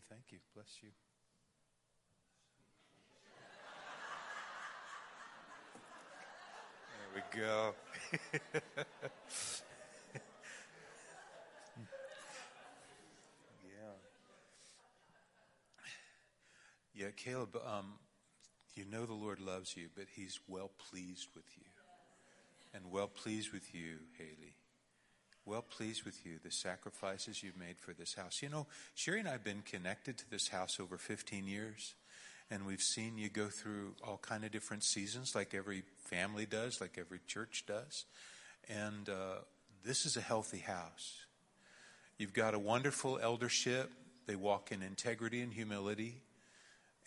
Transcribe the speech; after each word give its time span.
Okay, 0.00 0.06
thank 0.08 0.32
you. 0.32 0.38
Bless 0.54 0.78
you. 0.82 0.88
There 7.12 7.22
we 7.34 7.40
go. 7.40 7.74
yeah. 13.64 13.94
Yeah, 16.94 17.10
Caleb, 17.16 17.56
um, 17.66 17.94
you 18.74 18.84
know 18.86 19.04
the 19.04 19.12
Lord 19.12 19.40
loves 19.40 19.76
you, 19.76 19.88
but 19.94 20.06
He's 20.14 20.40
well 20.48 20.70
pleased 20.90 21.28
with 21.34 21.44
you. 21.58 21.64
And 22.72 22.90
well 22.90 23.08
pleased 23.08 23.52
with 23.52 23.74
you, 23.74 23.98
Haley. 24.16 24.54
Well 25.44 25.62
pleased 25.62 26.04
with 26.04 26.24
you, 26.24 26.38
the 26.42 26.50
sacrifices 26.50 27.42
you've 27.42 27.56
made 27.56 27.78
for 27.78 27.92
this 27.92 28.14
house. 28.14 28.42
You 28.42 28.48
know, 28.48 28.66
Sherry 28.94 29.20
and 29.20 29.28
I 29.28 29.32
have 29.32 29.44
been 29.44 29.62
connected 29.62 30.18
to 30.18 30.30
this 30.30 30.48
house 30.48 30.78
over 30.78 30.98
15 30.98 31.46
years 31.46 31.94
and 32.50 32.66
we've 32.66 32.82
seen 32.82 33.16
you 33.16 33.28
go 33.28 33.46
through 33.46 33.94
all 34.06 34.18
kind 34.18 34.44
of 34.44 34.50
different 34.50 34.82
seasons 34.82 35.34
like 35.34 35.54
every 35.54 35.82
family 35.98 36.46
does 36.46 36.80
like 36.80 36.98
every 36.98 37.20
church 37.26 37.64
does. 37.66 38.04
And 38.68 39.08
uh, 39.08 39.40
this 39.84 40.04
is 40.04 40.16
a 40.16 40.20
healthy 40.20 40.58
house. 40.58 41.24
You've 42.18 42.34
got 42.34 42.54
a 42.54 42.58
wonderful 42.58 43.18
eldership. 43.22 43.92
They 44.26 44.36
walk 44.36 44.72
in 44.72 44.82
integrity 44.82 45.40
and 45.40 45.52
humility 45.52 46.22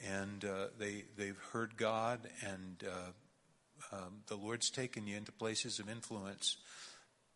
and 0.05 0.43
uh, 0.45 0.67
they 0.77 1.05
they've 1.17 1.39
heard 1.51 1.77
god 1.77 2.19
and 2.45 2.83
uh, 2.87 3.95
um, 3.95 4.21
the 4.27 4.35
lord's 4.35 4.69
taken 4.69 5.07
you 5.07 5.15
into 5.15 5.31
places 5.31 5.79
of 5.79 5.89
influence 5.89 6.57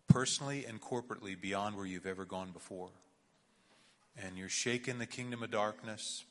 personally 0.08 0.66
and 0.66 0.82
corporately 0.82 1.40
beyond 1.40 1.76
where 1.76 1.86
you've 1.86 2.06
ever 2.06 2.26
gone 2.26 2.52
before 2.52 2.90
and 4.24 4.38
you're 4.38 4.50
shaking 4.50 4.98
the 4.98 5.06
kingdom 5.06 5.44
of 5.44 5.52
darkness 5.52 6.24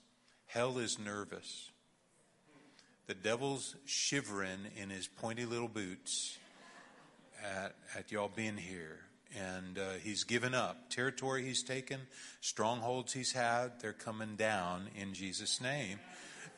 Hell 0.47 0.79
is 0.79 0.99
nervous. 0.99 1.71
The 3.07 3.15
devil's 3.15 3.77
shivering 3.85 4.71
in 4.81 4.91
his 4.91 5.07
pointy 5.07 5.45
little 5.45 5.69
boots 5.69 6.39
at, 7.45 7.75
at 7.97 8.11
y'all 8.11 8.31
being 8.35 8.57
here. 8.57 9.01
And 9.37 9.79
uh, 9.79 9.91
he's 10.03 10.25
given 10.25 10.55
up. 10.55 10.89
Territory 10.89 11.45
he's 11.45 11.63
taken, 11.63 12.01
strongholds 12.41 13.13
he's 13.13 13.33
had, 13.33 13.81
they're 13.81 13.93
coming 13.93 14.37
down 14.37 14.87
in 14.95 15.13
Jesus' 15.13 15.61
name. 15.61 15.99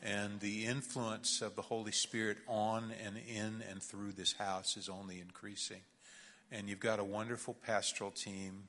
And 0.01 0.39
the 0.39 0.65
influence 0.65 1.41
of 1.41 1.55
the 1.55 1.61
Holy 1.61 1.91
Spirit 1.91 2.37
on 2.47 2.93
and 3.03 3.17
in 3.17 3.63
and 3.69 3.81
through 3.83 4.13
this 4.13 4.33
house 4.33 4.77
is 4.77 4.87
only 4.87 5.19
increasing. 5.19 5.81
And 6.51 6.67
you've 6.67 6.79
got 6.79 6.99
a 6.99 7.03
wonderful 7.03 7.53
pastoral 7.53 8.11
team 8.11 8.63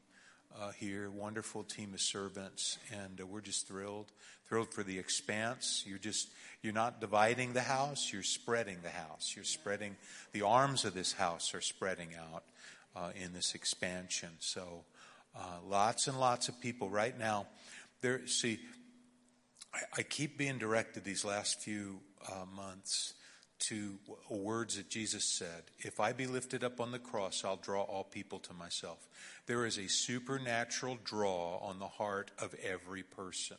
uh, 0.59 0.73
here, 0.73 1.11
wonderful 1.11 1.63
team 1.63 1.95
of 1.95 2.01
servants, 2.01 2.79
and 2.93 3.21
uh, 3.21 3.27
we're 3.27 3.41
just 3.41 3.67
thrilled. 3.67 4.13
Thrilled 4.49 4.75
for 4.75 4.83
the 4.83 4.99
expanse. 4.99 5.85
You're 5.87 5.99
just, 5.99 6.29
you're 6.63 6.75
not 6.75 7.01
dividing 7.01 7.53
the 7.53 7.63
house, 7.63 8.13
you're 8.13 8.23
spreading 8.23 8.79
the 8.83 8.91
house. 8.91 9.33
You're 9.35 9.45
spreading, 9.45 9.97
the 10.33 10.43
arms 10.43 10.85
of 10.85 10.93
this 10.93 11.13
house 11.13 11.55
are 11.55 11.61
spreading 11.61 12.09
out 12.19 12.43
uh, 12.97 13.11
in 13.15 13.33
this 13.33 13.55
expansion. 13.55 14.31
So, 14.41 14.85
uh, 15.37 15.59
lots 15.67 16.09
and 16.09 16.19
lots 16.19 16.49
of 16.49 16.61
people 16.61 16.91
right 16.91 17.17
now. 17.17 17.47
There, 18.01 18.27
see, 18.27 18.59
I, 19.73 19.79
I 19.99 20.03
keep 20.03 20.37
being 20.37 20.59
directed 20.59 21.05
these 21.05 21.25
last 21.25 21.61
few 21.61 22.01
uh, 22.29 22.45
months 22.55 23.15
to 23.61 23.99
words 24.29 24.77
that 24.77 24.89
Jesus 24.89 25.25
said 25.25 25.65
If 25.79 26.01
I 26.01 26.13
be 26.13 26.27
lifted 26.27 26.65
up 26.65 26.81
on 26.81 26.93
the 26.93 26.99
cross, 26.99 27.45
I'll 27.45 27.57
draw 27.57 27.83
all 27.83 28.05
people 28.05 28.39
to 28.41 28.55
myself. 28.55 28.99
There 29.47 29.67
is 29.67 29.79
a 29.79 29.89
supernatural 29.89 30.99
draw 31.05 31.59
on 31.59 31.79
the 31.79 31.89
heart 31.89 32.31
of 32.39 32.55
every 32.63 33.03
person. 33.03 33.59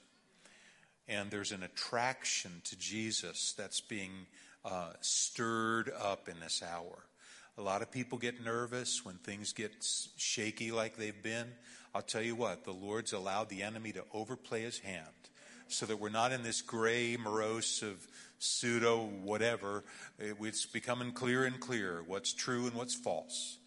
And 1.08 1.30
there's 1.30 1.52
an 1.52 1.64
attraction 1.64 2.62
to 2.66 2.78
Jesus 2.78 3.54
that's 3.58 3.82
being 3.82 4.28
uh, 4.64 4.92
stirred 5.02 5.92
up 6.00 6.30
in 6.30 6.40
this 6.40 6.64
hour. 6.64 7.04
A 7.58 7.62
lot 7.62 7.82
of 7.82 7.92
people 7.92 8.18
get 8.18 8.44
nervous 8.44 9.04
when 9.04 9.16
things 9.16 9.52
get 9.52 9.72
shaky 10.16 10.72
like 10.72 10.96
they've 10.96 11.22
been. 11.22 11.48
I'll 11.94 12.02
tell 12.02 12.22
you 12.22 12.36
what, 12.36 12.64
the 12.64 12.72
Lord's 12.72 13.12
allowed 13.12 13.50
the 13.50 13.64
enemy 13.64 13.92
to 13.92 14.04
overplay 14.14 14.62
his 14.62 14.80
hand 14.80 15.06
so 15.68 15.86
that 15.86 16.00
we're 16.00 16.10
not 16.10 16.32
in 16.32 16.44
this 16.44 16.62
gray 16.62 17.18
morose 17.18 17.82
of 17.82 18.08
pseudo 18.44 19.10
whatever. 19.24 19.84
It's 20.20 20.66
becoming 20.66 21.12
clearer 21.12 21.46
and 21.46 21.60
clearer 21.60 22.04
what's 22.06 22.34
true 22.34 22.66
and 22.66 22.74
what's 22.74 22.96
false. 22.96 23.58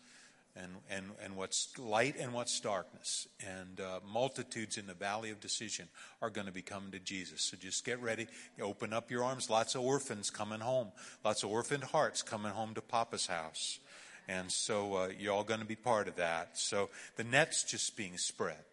And, 0.57 0.71
and, 0.89 1.07
and 1.21 1.35
what's 1.35 1.77
light 1.81 2.15
and 2.17 2.33
what's 2.33 2.61
darkness. 2.61 3.27
And 3.45 3.81
uh, 3.81 3.99
multitudes 4.07 4.79
in 4.79 4.87
the 4.87 4.95
valley 4.95 5.31
of 5.31 5.41
decision 5.41 5.89
are 6.23 6.31
going 6.31 6.47
to 6.47 6.53
be 6.53 6.63
coming 6.63 6.93
to 6.93 7.01
Jesus. 7.01 7.43
So 7.43 7.57
just 7.57 7.85
get 7.85 8.01
ready. 8.01 8.29
Open 8.63 8.93
up 8.93 9.11
your 9.11 9.25
arms. 9.25 9.51
Lots 9.51 9.75
of 9.75 9.81
orphans 9.81 10.31
coming 10.31 10.61
home. 10.61 10.93
Lots 11.25 11.43
of 11.43 11.51
orphaned 11.51 11.83
hearts 11.83 12.23
coming 12.23 12.53
home 12.53 12.73
to 12.75 12.81
Papa's 12.81 13.27
house. 13.27 13.81
And 14.29 14.51
so 14.51 14.95
uh, 14.95 15.09
you're 15.19 15.33
all 15.33 15.43
going 15.43 15.59
to 15.59 15.67
be 15.67 15.75
part 15.75 16.07
of 16.07 16.15
that. 16.17 16.57
So 16.57 16.89
the 17.17 17.25
net's 17.25 17.65
just 17.65 17.97
being 17.97 18.17
spread 18.17 18.65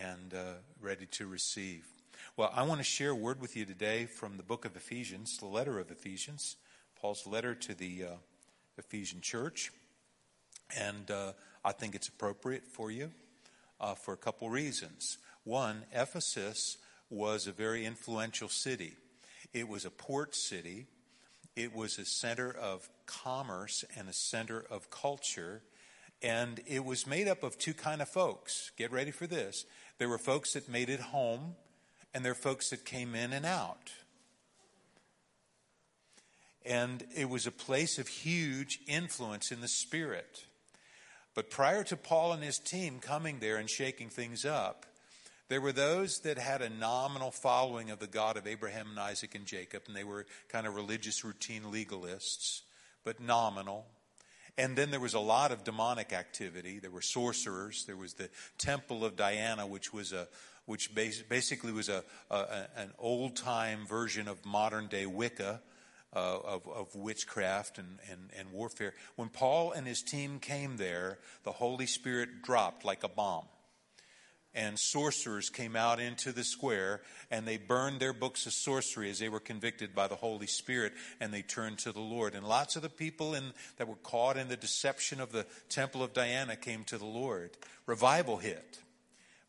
and 0.00 0.32
uh, 0.32 0.54
ready 0.80 1.04
to 1.12 1.26
receive. 1.26 1.84
Well, 2.34 2.50
I 2.56 2.62
want 2.62 2.80
to 2.80 2.84
share 2.84 3.10
a 3.10 3.14
word 3.14 3.42
with 3.42 3.56
you 3.56 3.66
today 3.66 4.06
from 4.06 4.38
the 4.38 4.42
book 4.42 4.64
of 4.64 4.74
Ephesians, 4.74 5.36
the 5.36 5.44
letter 5.44 5.78
of 5.78 5.90
Ephesians, 5.90 6.56
Paul's 6.98 7.26
letter 7.26 7.54
to 7.54 7.74
the 7.74 8.04
uh, 8.04 8.16
Ephesian 8.78 9.20
church. 9.20 9.70
And 10.74 11.10
uh, 11.10 11.32
I 11.62 11.72
think 11.72 11.94
it's 11.94 12.08
appropriate 12.08 12.66
for 12.66 12.90
you 12.90 13.10
uh, 13.78 13.96
for 13.96 14.14
a 14.14 14.16
couple 14.16 14.48
reasons. 14.48 15.18
One, 15.44 15.82
Ephesus 15.92 16.78
was 17.10 17.46
a 17.46 17.52
very 17.52 17.84
influential 17.84 18.48
city, 18.48 18.94
it 19.52 19.68
was 19.68 19.84
a 19.84 19.90
port 19.90 20.34
city, 20.34 20.86
it 21.54 21.76
was 21.76 21.98
a 21.98 22.06
center 22.06 22.50
of 22.50 22.88
commerce 23.04 23.84
and 23.94 24.08
a 24.08 24.14
center 24.14 24.64
of 24.70 24.88
culture. 24.88 25.60
And 26.22 26.60
it 26.66 26.82
was 26.82 27.06
made 27.06 27.28
up 27.28 27.42
of 27.42 27.58
two 27.58 27.74
kind 27.74 28.00
of 28.00 28.08
folks. 28.08 28.70
Get 28.78 28.90
ready 28.90 29.10
for 29.10 29.26
this. 29.26 29.66
There 29.98 30.08
were 30.08 30.18
folks 30.18 30.54
that 30.54 30.66
made 30.68 30.88
it 30.88 31.00
home 31.00 31.56
and 32.14 32.24
there 32.24 32.32
are 32.32 32.36
folks 32.36 32.70
that 32.70 32.84
came 32.84 33.14
in 33.14 33.32
and 33.32 33.46
out. 33.46 33.92
And 36.64 37.04
it 37.16 37.28
was 37.28 37.46
a 37.46 37.52
place 37.52 37.98
of 37.98 38.06
huge 38.06 38.80
influence 38.86 39.50
in 39.50 39.60
the 39.60 39.68
spirit. 39.68 40.44
But 41.34 41.50
prior 41.50 41.82
to 41.84 41.96
Paul 41.96 42.32
and 42.32 42.42
his 42.42 42.58
team 42.58 42.98
coming 43.00 43.38
there 43.38 43.56
and 43.56 43.68
shaking 43.68 44.10
things 44.10 44.44
up, 44.44 44.86
there 45.48 45.60
were 45.60 45.72
those 45.72 46.20
that 46.20 46.38
had 46.38 46.62
a 46.62 46.68
nominal 46.68 47.30
following 47.30 47.90
of 47.90 47.98
the 47.98 48.06
God 48.06 48.36
of 48.36 48.46
Abraham 48.46 48.88
and 48.90 48.98
Isaac 48.98 49.34
and 49.34 49.44
Jacob, 49.44 49.82
and 49.86 49.96
they 49.96 50.04
were 50.04 50.26
kind 50.48 50.66
of 50.66 50.74
religious 50.74 51.24
routine 51.24 51.64
legalists, 51.64 52.60
but 53.04 53.20
nominal. 53.20 53.86
And 54.56 54.76
then 54.76 54.90
there 54.90 55.00
was 55.00 55.14
a 55.14 55.20
lot 55.20 55.50
of 55.50 55.64
demonic 55.64 56.12
activity. 56.12 56.78
There 56.78 56.90
were 56.90 57.02
sorcerers. 57.02 57.84
There 57.86 57.96
was 57.96 58.14
the 58.14 58.28
Temple 58.58 59.04
of 59.04 59.16
Diana, 59.16 59.66
which 59.66 59.92
was 59.92 60.12
a, 60.12 60.28
which 60.66 60.94
basically 60.94 61.72
was 61.72 61.88
a, 61.88 62.04
a 62.30 62.66
an 62.76 62.92
old 62.98 63.36
time 63.36 63.86
version 63.86 64.28
of 64.28 64.44
modern 64.44 64.86
day 64.86 65.06
Wicca. 65.06 65.60
Uh, 66.14 66.38
of, 66.44 66.68
of, 66.68 66.94
witchcraft 66.94 67.78
and, 67.78 67.98
and, 68.10 68.28
and 68.38 68.52
warfare. 68.52 68.92
When 69.16 69.30
Paul 69.30 69.72
and 69.72 69.86
his 69.86 70.02
team 70.02 70.40
came 70.40 70.76
there, 70.76 71.18
the 71.42 71.52
Holy 71.52 71.86
Spirit 71.86 72.42
dropped 72.42 72.84
like 72.84 73.02
a 73.02 73.08
bomb. 73.08 73.46
And 74.54 74.78
sorcerers 74.78 75.48
came 75.48 75.74
out 75.74 76.00
into 76.00 76.30
the 76.30 76.44
square 76.44 77.00
and 77.30 77.46
they 77.46 77.56
burned 77.56 77.98
their 77.98 78.12
books 78.12 78.44
of 78.44 78.52
sorcery 78.52 79.08
as 79.08 79.18
they 79.18 79.30
were 79.30 79.40
convicted 79.40 79.94
by 79.94 80.06
the 80.06 80.14
Holy 80.14 80.46
Spirit 80.46 80.92
and 81.18 81.32
they 81.32 81.40
turned 81.40 81.78
to 81.78 81.92
the 81.92 82.00
Lord. 82.00 82.34
And 82.34 82.46
lots 82.46 82.76
of 82.76 82.82
the 82.82 82.90
people 82.90 83.34
in, 83.34 83.44
that 83.78 83.88
were 83.88 83.96
caught 83.96 84.36
in 84.36 84.48
the 84.48 84.56
deception 84.56 85.18
of 85.18 85.32
the 85.32 85.46
Temple 85.70 86.02
of 86.02 86.12
Diana 86.12 86.56
came 86.56 86.84
to 86.84 86.98
the 86.98 87.06
Lord. 87.06 87.56
Revival 87.86 88.36
hit 88.36 88.80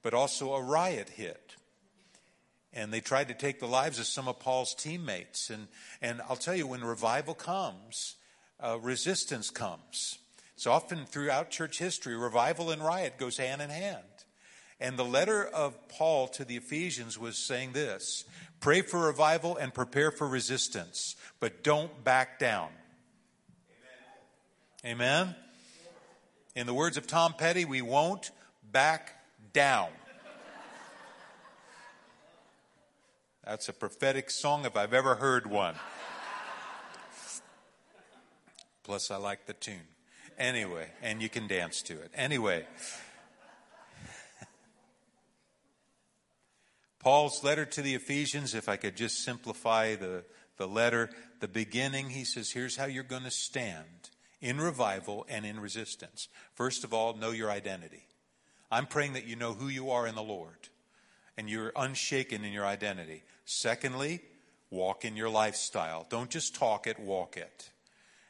but 0.04 0.14
also 0.14 0.54
a 0.54 0.62
riot 0.62 1.10
hit. 1.10 1.56
And 2.74 2.92
they 2.92 3.00
tried 3.00 3.30
to 3.30 3.34
take 3.34 3.60
the 3.60 3.68
lives 3.68 4.00
of 4.00 4.06
some 4.06 4.28
of 4.28 4.40
Paul's 4.40 4.76
teammates. 4.76 5.50
And, 5.50 5.68
and 6.02 6.22
I'll 6.28 6.36
tell 6.36 6.56
you, 6.56 6.68
when 6.68 6.84
revival 6.84 7.34
comes, 7.34 8.16
uh, 8.60 8.80
resistance 8.80 9.50
comes. 9.50 10.18
So 10.56 10.72
often 10.72 11.06
throughout 11.06 11.50
church 11.50 11.80
history, 11.80 12.16
revival 12.16 12.72
and 12.72 12.84
riot 12.84 13.18
goes 13.18 13.38
hand 13.38 13.62
in 13.62 13.70
hand. 13.70 14.04
And 14.80 14.98
the 14.98 15.06
letter 15.06 15.46
of 15.46 15.88
Paul 15.88 16.28
to 16.30 16.44
the 16.44 16.58
Ephesians 16.58 17.18
was 17.18 17.38
saying 17.38 17.72
this 17.72 18.26
pray 18.60 18.82
for 18.82 19.00
revival 19.00 19.56
and 19.56 19.74
prepare 19.74 20.12
for 20.12 20.28
resistance, 20.28 21.16
but 21.40 21.64
don't 21.64 22.04
back 22.04 22.40
down. 22.40 22.70
Amen. 24.86 25.26
Amen? 25.26 25.36
In 26.56 26.68
the 26.68 26.74
words 26.74 26.98
of 26.98 27.08
Tom 27.08 27.34
Petty, 27.34 27.66
we 27.66 27.82
won't 27.82 28.32
back 28.64 29.23
down. 29.54 29.90
That's 33.46 33.70
a 33.70 33.74
prophetic 33.74 34.32
song 34.32 34.66
if 34.66 34.76
I've 34.76 34.94
ever 34.94 35.16
heard 35.16 35.50
one. 35.50 35.76
Plus, 38.84 39.12
I 39.12 39.18
like 39.18 39.46
the 39.46 39.54
tune. 39.54 39.88
Anyway, 40.38 40.88
and 41.02 41.22
you 41.22 41.30
can 41.30 41.48
dance 41.48 41.82
to 41.84 41.94
it. 41.94 42.12
Anyway, 42.16 42.66
Paul's 47.00 47.44
letter 47.44 47.66
to 47.66 47.82
the 47.82 47.96
Ephesians, 47.96 48.56
if 48.56 48.70
I 48.70 48.78
could 48.78 48.96
just 48.96 49.24
simplify 49.24 49.96
the, 49.96 50.24
the 50.58 50.68
letter, 50.68 51.10
the 51.40 51.48
beginning, 51.48 52.10
he 52.10 52.24
says, 52.24 52.52
here's 52.52 52.78
how 52.78 52.86
you're 52.86 53.04
going 53.04 53.24
to 53.24 53.32
stand 53.32 54.10
in 54.42 54.60
revival 54.60 55.26
and 55.30 55.46
in 55.46 55.60
resistance. 55.60 56.30
First 56.54 56.84
of 56.84 56.94
all, 56.94 57.16
know 57.16 57.32
your 57.32 57.52
identity. 57.52 58.08
I'm 58.74 58.88
praying 58.88 59.14
that 59.14 59.28
you 59.28 59.36
know 59.36 59.54
who 59.54 59.68
you 59.68 59.92
are 59.92 60.08
in 60.08 60.16
the 60.16 60.24
Lord 60.24 60.70
and 61.38 61.48
you're 61.48 61.72
unshaken 61.76 62.44
in 62.44 62.52
your 62.52 62.66
identity. 62.66 63.22
Secondly, 63.46 64.20
walk 64.72 65.06
in 65.06 65.16
your 65.16 65.30
lifestyle. 65.30 66.08
Don't 66.10 66.32
just 66.32 66.56
talk 66.56 66.88
it, 66.88 67.00
walk 67.00 67.38
it. 67.38 67.70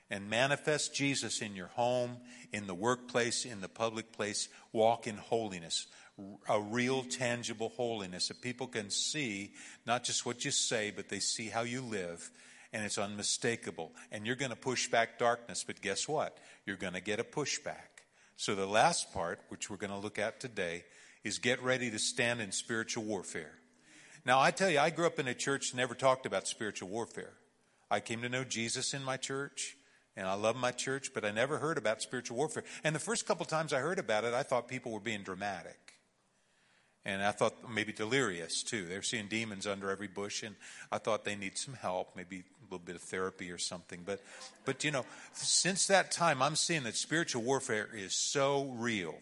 And 0.10 0.30
manifest 0.30 0.94
Jesus 0.94 1.42
in 1.42 1.56
your 1.56 1.68
home, 1.68 2.18
in 2.52 2.68
the 2.68 2.74
workplace, 2.74 3.46
in 3.46 3.62
the 3.62 3.70
public 3.70 4.12
place. 4.12 4.50
Walk 4.74 5.08
in 5.08 5.16
holiness, 5.16 5.88
a 6.50 6.60
real, 6.60 7.04
tangible 7.04 7.70
holiness 7.70 8.28
that 8.28 8.42
people 8.42 8.68
can 8.68 8.90
see 8.90 9.54
not 9.88 10.04
just 10.04 10.26
what 10.26 10.44
you 10.44 10.52
say, 10.52 10.92
but 10.94 11.08
they 11.08 11.20
see 11.20 11.48
how 11.48 11.62
you 11.62 11.82
live. 11.82 12.30
And 12.74 12.84
it's 12.84 12.98
unmistakable. 12.98 13.94
And 14.12 14.28
you're 14.28 14.36
going 14.36 14.52
to 14.52 14.58
push 14.58 14.90
back 14.90 15.18
darkness, 15.18 15.64
but 15.66 15.80
guess 15.80 16.06
what? 16.06 16.38
You're 16.66 16.76
going 16.76 16.94
to 16.94 17.02
get 17.02 17.22
a 17.22 17.24
pushback. 17.24 17.93
So 18.36 18.56
the 18.56 18.66
last 18.66 19.14
part, 19.14 19.40
which 19.50 19.70
we're 19.70 19.78
going 19.78 19.92
to 19.92 19.98
look 19.98 20.20
at 20.20 20.40
today, 20.40 20.84
is 21.24 21.38
get 21.38 21.62
ready 21.62 21.90
to 21.92 22.00
stand 22.00 22.42
in 22.42 22.52
spiritual 22.52 23.04
warfare. 23.04 23.54
Now, 24.26 24.40
I 24.40 24.52
tell 24.52 24.70
you, 24.70 24.80
I 24.80 24.90
grew 24.90 25.06
up 25.06 25.20
in 25.20 25.28
a 25.28 25.34
church 25.34 25.72
that 25.72 25.78
never 25.78 25.96
talked 25.96 26.26
about 26.26 26.48
spiritual 26.48 26.90
warfare. 26.90 27.34
I 27.92 28.00
came 28.00 28.22
to 28.22 28.30
know 28.30 28.44
Jesus 28.44 28.94
in 28.94 29.04
my 29.04 29.18
church, 29.18 29.76
and 30.16 30.28
I 30.28 30.34
love 30.34 30.56
my 30.56 30.72
church, 30.72 31.12
but 31.14 31.26
I 31.26 31.32
never 31.32 31.58
heard 31.58 31.78
about 31.78 32.02
spiritual 32.02 32.38
warfare. 32.38 32.64
And 32.84 32.96
the 32.96 33.00
first 33.00 33.26
couple 33.26 33.46
times 33.46 33.74
I 33.74 33.80
heard 33.80 34.00
about 34.00 34.24
it, 34.24 34.34
I 34.34 34.44
thought 34.44 34.68
people 34.68 34.92
were 34.92 35.00
being 35.00 35.24
dramatic. 35.24 35.78
And 37.06 37.22
I 37.22 37.32
thought 37.32 37.70
maybe 37.70 37.92
delirious 37.92 38.64
too. 38.64 38.86
They're 38.86 39.02
seeing 39.02 39.28
demons 39.28 39.68
under 39.68 39.92
every 39.92 40.08
bush, 40.08 40.42
and 40.44 40.56
I 40.92 41.00
thought 41.00 41.26
they 41.26 41.36
need 41.36 41.58
some 41.58 41.74
help, 41.74 42.16
maybe 42.16 42.44
a 42.64 42.74
little 42.74 42.86
bit 42.86 42.96
of 42.96 43.02
therapy 43.02 43.52
or 43.52 43.58
something. 43.58 44.02
But, 44.06 44.22
but 44.66 44.84
you 44.84 44.92
know, 44.92 45.06
since 45.34 45.88
that 45.88 46.12
time, 46.12 46.42
I'm 46.42 46.56
seeing 46.56 46.84
that 46.84 46.96
spiritual 46.96 47.44
warfare 47.44 47.88
is 47.94 48.16
so 48.16 48.74
real 48.78 49.16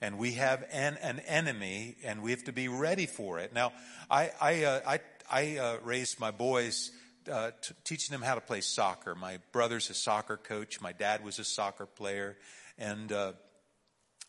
and 0.00 0.18
we 0.18 0.32
have 0.32 0.64
an, 0.70 0.96
an 1.02 1.20
enemy, 1.20 1.96
and 2.04 2.22
we 2.22 2.30
have 2.30 2.44
to 2.44 2.52
be 2.52 2.68
ready 2.68 3.06
for 3.06 3.38
it. 3.38 3.52
Now, 3.52 3.72
I 4.10 4.30
I 4.40 4.64
uh, 4.64 4.80
I, 4.86 5.00
I 5.30 5.58
uh, 5.58 5.76
raised 5.82 6.20
my 6.20 6.30
boys. 6.30 6.90
Uh, 7.30 7.50
t- 7.60 7.74
teaching 7.84 8.12
them 8.14 8.22
how 8.22 8.34
to 8.34 8.40
play 8.40 8.62
soccer. 8.62 9.14
My 9.14 9.38
brother's 9.52 9.90
a 9.90 9.94
soccer 9.94 10.38
coach. 10.38 10.80
My 10.80 10.92
dad 10.92 11.22
was 11.22 11.38
a 11.38 11.44
soccer 11.44 11.84
player, 11.84 12.38
and 12.78 13.12
uh, 13.12 13.32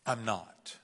I'm 0.04 0.26
not. 0.26 0.76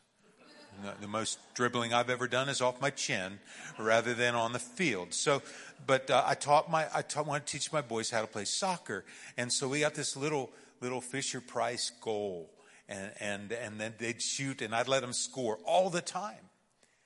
The 1.01 1.09
most 1.09 1.39
dribbling 1.55 1.95
I've 1.95 2.11
ever 2.11 2.29
done 2.29 2.49
is 2.49 2.61
off 2.61 2.81
my 2.81 2.91
chin, 2.91 3.39
rather 3.79 4.15
than 4.15 4.35
on 4.35 4.53
the 4.53 4.59
field. 4.59 5.15
So, 5.15 5.43
but 5.87 6.11
uh, 6.11 6.23
I 6.27 6.35
taught 6.35 6.71
my 6.71 6.87
I 6.95 7.03
taught 7.03 7.27
want 7.27 7.47
to 7.47 7.53
teach 7.53 7.73
my 7.73 7.81
boys 7.81 8.11
how 8.11 8.21
to 8.21 8.27
play 8.27 8.45
soccer, 8.45 9.05
and 9.37 9.53
so 9.53 9.69
we 9.69 9.81
got 9.81 9.95
this 9.95 10.17
little 10.17 10.51
little 10.81 11.01
Fisher 11.01 11.41
Price 11.41 11.91
goal 12.01 12.51
and, 12.89 13.11
and, 13.21 13.53
and 13.53 13.81
then 13.81 13.95
they'd 13.99 14.23
shoot 14.23 14.63
and 14.63 14.75
I'd 14.75 14.89
let 14.89 15.03
them 15.03 15.13
score 15.13 15.59
all 15.65 15.91
the 15.91 16.01
time. 16.01 16.51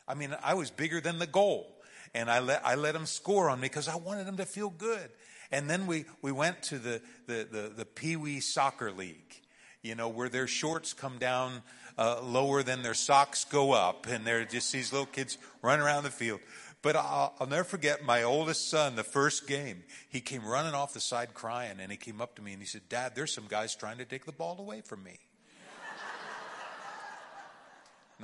I 0.07 0.15
mean, 0.15 0.37
I 0.43 0.55
was 0.55 0.71
bigger 0.71 1.01
than 1.01 1.19
the 1.19 1.27
goal 1.27 1.67
and 2.15 2.31
I 2.31 2.41
let, 2.41 2.65
I 2.65 2.75
let 2.75 2.95
them 2.95 3.07
score 3.07 3.49
on 3.49 3.61
me 3.61 3.67
because 3.67 3.89
I 3.89 3.97
wanted 3.97 4.27
them 4.27 4.37
to 4.39 4.47
feel 4.47 4.71
good. 4.71 5.11
And 5.53 5.69
then 5.69 5.87
we, 5.87 6.05
we 6.23 6.33
went 6.33 6.63
to 6.65 6.79
the, 6.79 7.01
the, 7.27 7.47
the, 7.51 7.73
the 7.77 7.85
Pee 7.85 8.17
Wee 8.17 8.41
Soccer 8.41 8.93
League, 8.93 9.41
you 9.83 9.95
know, 9.95 10.09
where 10.09 10.29
their 10.29 10.47
shorts 10.47 10.93
come 10.93 11.19
down 11.19 11.63
uh, 11.99 12.21
lower 12.23 12.63
than 12.63 12.83
their 12.83 12.95
socks 12.95 13.45
go 13.45 13.73
up. 13.73 14.07
And 14.07 14.27
they're 14.27 14.45
just 14.45 14.73
these 14.73 14.93
little 14.93 15.07
kids 15.07 15.39
running 15.63 15.85
around 15.85 16.05
the 16.05 16.11
field. 16.11 16.41
But 16.83 16.97
I'll, 16.97 17.35
I'll, 17.39 17.47
never 17.47 17.65
forget 17.65 18.05
my 18.05 18.23
oldest 18.23 18.71
son, 18.71 18.97
the 18.97 19.05
first 19.05 19.47
game. 19.47 19.83
He 20.09 20.21
came 20.21 20.45
running 20.47 20.73
off 20.73 20.95
the 20.95 21.01
side 21.01 21.35
crying 21.35 21.79
and 21.79 21.91
he 21.91 21.99
came 21.99 22.23
up 22.23 22.37
to 22.37 22.43
me 22.43 22.53
and 22.53 22.63
he 22.63 22.67
said, 22.67 22.89
Dad, 22.89 23.13
there's 23.15 23.35
some 23.35 23.45
guys 23.49 23.75
trying 23.75 23.99
to 23.99 24.07
take 24.07 24.25
the 24.25 24.33
ball 24.33 24.57
away 24.59 24.81
from 24.81 25.03
me. 25.03 25.19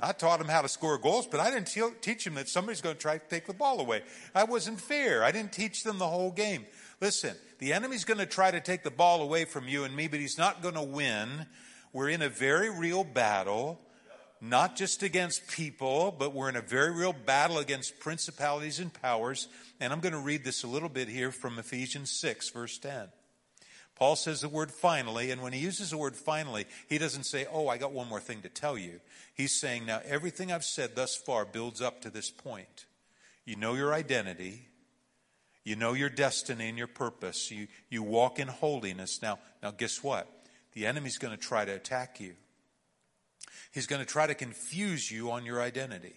I 0.01 0.11
taught 0.11 0.39
him 0.39 0.47
how 0.47 0.61
to 0.61 0.67
score 0.67 0.97
goals, 0.97 1.27
but 1.27 1.39
I 1.39 1.49
didn't 1.49 1.75
teach 2.01 2.27
him 2.27 2.35
that 2.35 2.49
somebody's 2.49 2.81
going 2.81 2.95
to 2.95 3.01
try 3.01 3.17
to 3.17 3.27
take 3.27 3.47
the 3.47 3.53
ball 3.53 3.79
away. 3.79 4.03
I 4.35 4.43
wasn't 4.43 4.79
fair. 4.79 5.23
I 5.23 5.31
didn't 5.31 5.53
teach 5.53 5.83
them 5.83 5.97
the 5.97 6.07
whole 6.07 6.31
game. 6.31 6.65
Listen, 7.01 7.35
the 7.59 7.73
enemy's 7.73 8.05
going 8.05 8.19
to 8.19 8.25
try 8.25 8.51
to 8.51 8.59
take 8.59 8.83
the 8.83 8.91
ball 8.91 9.21
away 9.21 9.45
from 9.45 9.67
you 9.67 9.83
and 9.83 9.95
me, 9.95 10.07
but 10.07 10.19
he's 10.19 10.37
not 10.37 10.61
going 10.61 10.75
to 10.75 10.83
win. 10.83 11.47
We're 11.93 12.09
in 12.09 12.21
a 12.21 12.29
very 12.29 12.69
real 12.69 13.03
battle, 13.03 13.79
not 14.41 14.75
just 14.75 15.03
against 15.03 15.47
people, 15.47 16.15
but 16.17 16.33
we're 16.33 16.49
in 16.49 16.55
a 16.55 16.61
very 16.61 16.91
real 16.91 17.13
battle 17.13 17.57
against 17.57 17.99
principalities 17.99 18.79
and 18.79 18.93
powers. 18.93 19.47
And 19.79 19.91
I'm 19.91 19.99
going 19.99 20.13
to 20.13 20.19
read 20.19 20.43
this 20.43 20.63
a 20.63 20.67
little 20.67 20.89
bit 20.89 21.07
here 21.07 21.31
from 21.31 21.59
Ephesians 21.59 22.11
6, 22.11 22.49
verse 22.49 22.77
10. 22.77 23.07
Paul 23.97 24.15
says 24.15 24.41
the 24.41 24.49
word 24.49 24.71
finally, 24.71 25.31
and 25.31 25.41
when 25.41 25.53
he 25.53 25.59
uses 25.59 25.89
the 25.89 25.97
word 25.97 26.15
finally, 26.15 26.65
he 26.87 26.99
doesn't 26.99 27.23
say, 27.23 27.47
Oh, 27.51 27.67
I 27.67 27.79
got 27.79 27.93
one 27.93 28.07
more 28.07 28.19
thing 28.19 28.43
to 28.43 28.49
tell 28.49 28.77
you. 28.77 28.99
He's 29.33 29.59
saying, 29.59 29.87
Now, 29.87 30.01
everything 30.05 30.51
I've 30.51 30.63
said 30.63 30.95
thus 30.95 31.15
far 31.15 31.45
builds 31.45 31.81
up 31.81 32.01
to 32.01 32.11
this 32.11 32.29
point. 32.29 32.85
You 33.43 33.55
know 33.55 33.73
your 33.73 33.93
identity, 33.93 34.67
you 35.63 35.75
know 35.75 35.93
your 35.93 36.09
destiny 36.09 36.69
and 36.69 36.77
your 36.77 36.87
purpose, 36.87 37.49
you, 37.49 37.67
you 37.89 38.03
walk 38.03 38.39
in 38.39 38.47
holiness. 38.47 39.19
Now, 39.21 39.39
now, 39.63 39.71
guess 39.71 40.03
what? 40.03 40.29
The 40.77 40.85
enemy's 40.85 41.17
going 41.17 41.35
to 41.35 41.43
try 41.43 41.65
to 41.65 41.71
attack 41.71 42.19
you, 42.19 42.35
he's 43.71 43.87
going 43.87 43.99
to 43.99 44.05
try 44.05 44.27
to 44.27 44.35
confuse 44.35 45.09
you 45.09 45.31
on 45.31 45.43
your 45.43 45.59
identity. 45.59 46.13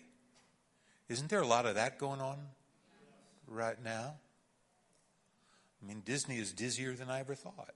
Isn't 1.08 1.30
there 1.30 1.40
a 1.40 1.46
lot 1.46 1.64
of 1.64 1.76
that 1.76 1.98
going 1.98 2.20
on 2.20 2.36
right 3.46 3.82
now? 3.82 4.16
I 5.82 5.86
mean, 5.86 6.02
Disney 6.04 6.36
is 6.36 6.52
dizzier 6.52 6.94
than 6.94 7.08
I 7.08 7.20
ever 7.20 7.34
thought. 7.34 7.70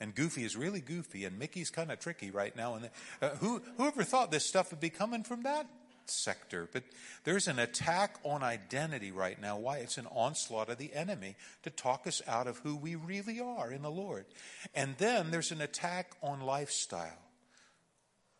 And 0.00 0.14
Goofy 0.14 0.42
is 0.42 0.56
really 0.56 0.80
goofy, 0.80 1.26
and 1.26 1.38
Mickey's 1.38 1.68
kind 1.68 1.92
of 1.92 1.98
tricky 1.98 2.30
right 2.30 2.56
now. 2.56 2.76
And 2.76 2.88
uh, 3.20 3.28
who 3.40 3.60
whoever 3.76 4.02
thought 4.02 4.30
this 4.30 4.46
stuff 4.46 4.70
would 4.70 4.80
be 4.80 4.88
coming 4.88 5.22
from 5.22 5.42
that 5.42 5.66
sector? 6.10 6.68
But 6.72 6.84
there's 7.24 7.48
an 7.48 7.58
attack 7.58 8.16
on 8.24 8.42
identity 8.42 9.12
right 9.12 9.40
now. 9.40 9.58
Why? 9.58 9.78
It's 9.78 9.98
an 9.98 10.06
onslaught 10.10 10.68
of 10.68 10.78
the 10.78 10.92
enemy 10.94 11.36
to 11.62 11.70
talk 11.70 12.06
us 12.06 12.22
out 12.26 12.46
of 12.46 12.58
who 12.58 12.76
we 12.76 12.94
really 12.94 13.40
are 13.40 13.70
in 13.70 13.82
the 13.82 13.90
Lord. 13.90 14.26
And 14.74 14.94
then 14.98 15.30
there's 15.30 15.52
an 15.52 15.60
attack 15.60 16.12
on 16.22 16.40
lifestyle. 16.40 17.18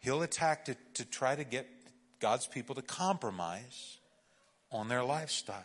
He'll 0.01 0.23
attack 0.23 0.67
to, 0.67 0.77
to 0.95 1.05
try 1.05 1.35
to 1.35 1.45
get 1.45 1.67
God's 2.21 2.47
people 2.47 2.75
to 2.75 2.83
compromise 2.83 3.99
on 4.71 4.89
their 4.89 5.05
lifestyle. 5.05 5.65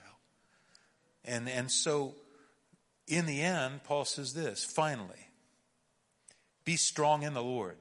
And 1.24 1.48
and 1.48 1.72
so 1.72 2.15
in 3.08 3.25
the 3.25 3.41
end, 3.41 3.84
Paul 3.84 4.05
says 4.05 4.34
this 4.34 4.63
finally, 4.63 5.27
be 6.63 6.75
strong 6.75 7.24
in 7.24 7.34
the 7.34 7.43
Lord, 7.43 7.77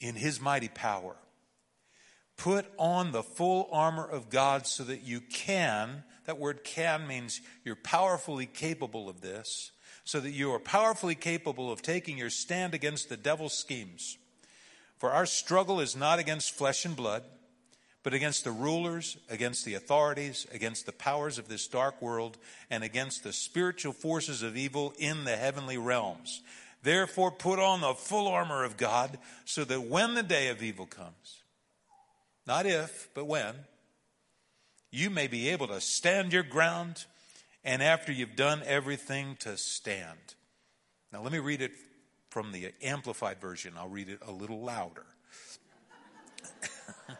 in 0.00 0.14
his 0.14 0.40
mighty 0.40 0.68
power. 0.68 1.16
Put 2.40 2.66
on 2.78 3.12
the 3.12 3.22
full 3.22 3.68
armor 3.70 4.06
of 4.06 4.30
God 4.30 4.66
so 4.66 4.82
that 4.84 5.02
you 5.02 5.20
can, 5.20 6.04
that 6.24 6.38
word 6.38 6.64
can 6.64 7.06
means 7.06 7.42
you're 7.64 7.76
powerfully 7.76 8.46
capable 8.46 9.10
of 9.10 9.20
this, 9.20 9.72
so 10.04 10.20
that 10.20 10.30
you 10.30 10.50
are 10.52 10.58
powerfully 10.58 11.14
capable 11.14 11.70
of 11.70 11.82
taking 11.82 12.16
your 12.16 12.30
stand 12.30 12.72
against 12.72 13.10
the 13.10 13.18
devil's 13.18 13.52
schemes. 13.52 14.16
For 14.96 15.10
our 15.10 15.26
struggle 15.26 15.80
is 15.80 15.94
not 15.94 16.18
against 16.18 16.56
flesh 16.56 16.86
and 16.86 16.96
blood 16.96 17.24
but 18.02 18.14
against 18.14 18.44
the 18.44 18.50
rulers, 18.50 19.18
against 19.28 19.64
the 19.64 19.74
authorities, 19.74 20.46
against 20.52 20.86
the 20.86 20.92
powers 20.92 21.38
of 21.38 21.48
this 21.48 21.66
dark 21.66 22.00
world, 22.00 22.38
and 22.70 22.82
against 22.82 23.22
the 23.22 23.32
spiritual 23.32 23.92
forces 23.92 24.42
of 24.42 24.56
evil 24.56 24.94
in 24.98 25.24
the 25.24 25.36
heavenly 25.36 25.76
realms. 25.76 26.40
Therefore, 26.82 27.30
put 27.30 27.58
on 27.58 27.82
the 27.82 27.92
full 27.92 28.26
armor 28.26 28.64
of 28.64 28.78
God, 28.78 29.18
so 29.44 29.64
that 29.64 29.82
when 29.82 30.14
the 30.14 30.22
day 30.22 30.48
of 30.48 30.62
evil 30.62 30.86
comes, 30.86 31.39
not 32.50 32.66
if, 32.66 33.08
but 33.14 33.26
when, 33.26 33.54
you 34.90 35.08
may 35.08 35.28
be 35.28 35.50
able 35.50 35.68
to 35.68 35.80
stand 35.80 36.32
your 36.32 36.42
ground, 36.42 37.04
and 37.62 37.80
after 37.80 38.10
you've 38.10 38.34
done 38.34 38.60
everything, 38.66 39.36
to 39.38 39.56
stand. 39.56 40.34
Now, 41.12 41.22
let 41.22 41.30
me 41.30 41.38
read 41.38 41.62
it 41.62 41.70
from 42.28 42.50
the 42.50 42.72
Amplified 42.82 43.40
Version. 43.40 43.74
I'll 43.78 43.86
read 43.86 44.08
it 44.08 44.18
a 44.26 44.32
little 44.32 44.62
louder. 44.62 45.06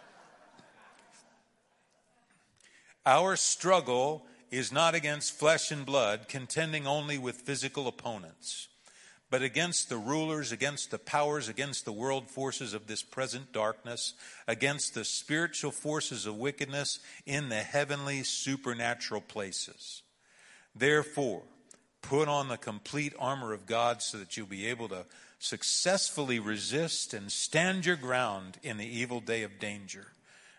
Our 3.06 3.36
struggle 3.36 4.26
is 4.50 4.72
not 4.72 4.96
against 4.96 5.38
flesh 5.38 5.70
and 5.70 5.86
blood, 5.86 6.26
contending 6.26 6.88
only 6.88 7.18
with 7.18 7.36
physical 7.36 7.86
opponents, 7.86 8.66
but 9.30 9.42
against 9.42 9.88
the 9.88 9.96
rulers, 9.96 10.50
against 10.50 10.90
the 10.90 10.98
powers, 10.98 11.48
against 11.48 11.84
the 11.84 11.92
world 11.92 12.28
forces 12.28 12.74
of 12.74 12.88
this 12.88 13.02
present 13.02 13.52
darkness, 13.52 14.14
against 14.48 14.94
the 14.94 15.04
spiritual 15.04 15.70
forces 15.70 16.26
of 16.26 16.36
wickedness 16.36 16.98
in 17.24 17.48
the 17.48 17.62
heavenly 17.62 18.24
supernatural 18.24 19.20
places. 19.20 20.02
Therefore, 20.74 21.42
put 22.02 22.28
on 22.28 22.48
the 22.48 22.56
complete 22.56 23.14
armor 23.18 23.52
of 23.52 23.66
God 23.66 24.02
so 24.02 24.18
that 24.18 24.36
you'll 24.36 24.46
be 24.46 24.66
able 24.66 24.88
to 24.88 25.04
successfully 25.38 26.38
resist 26.38 27.14
and 27.14 27.30
stand 27.30 27.86
your 27.86 27.96
ground 27.96 28.58
in 28.62 28.76
the 28.78 28.86
evil 28.86 29.20
day 29.20 29.42
of 29.42 29.58
danger. 29.60 30.08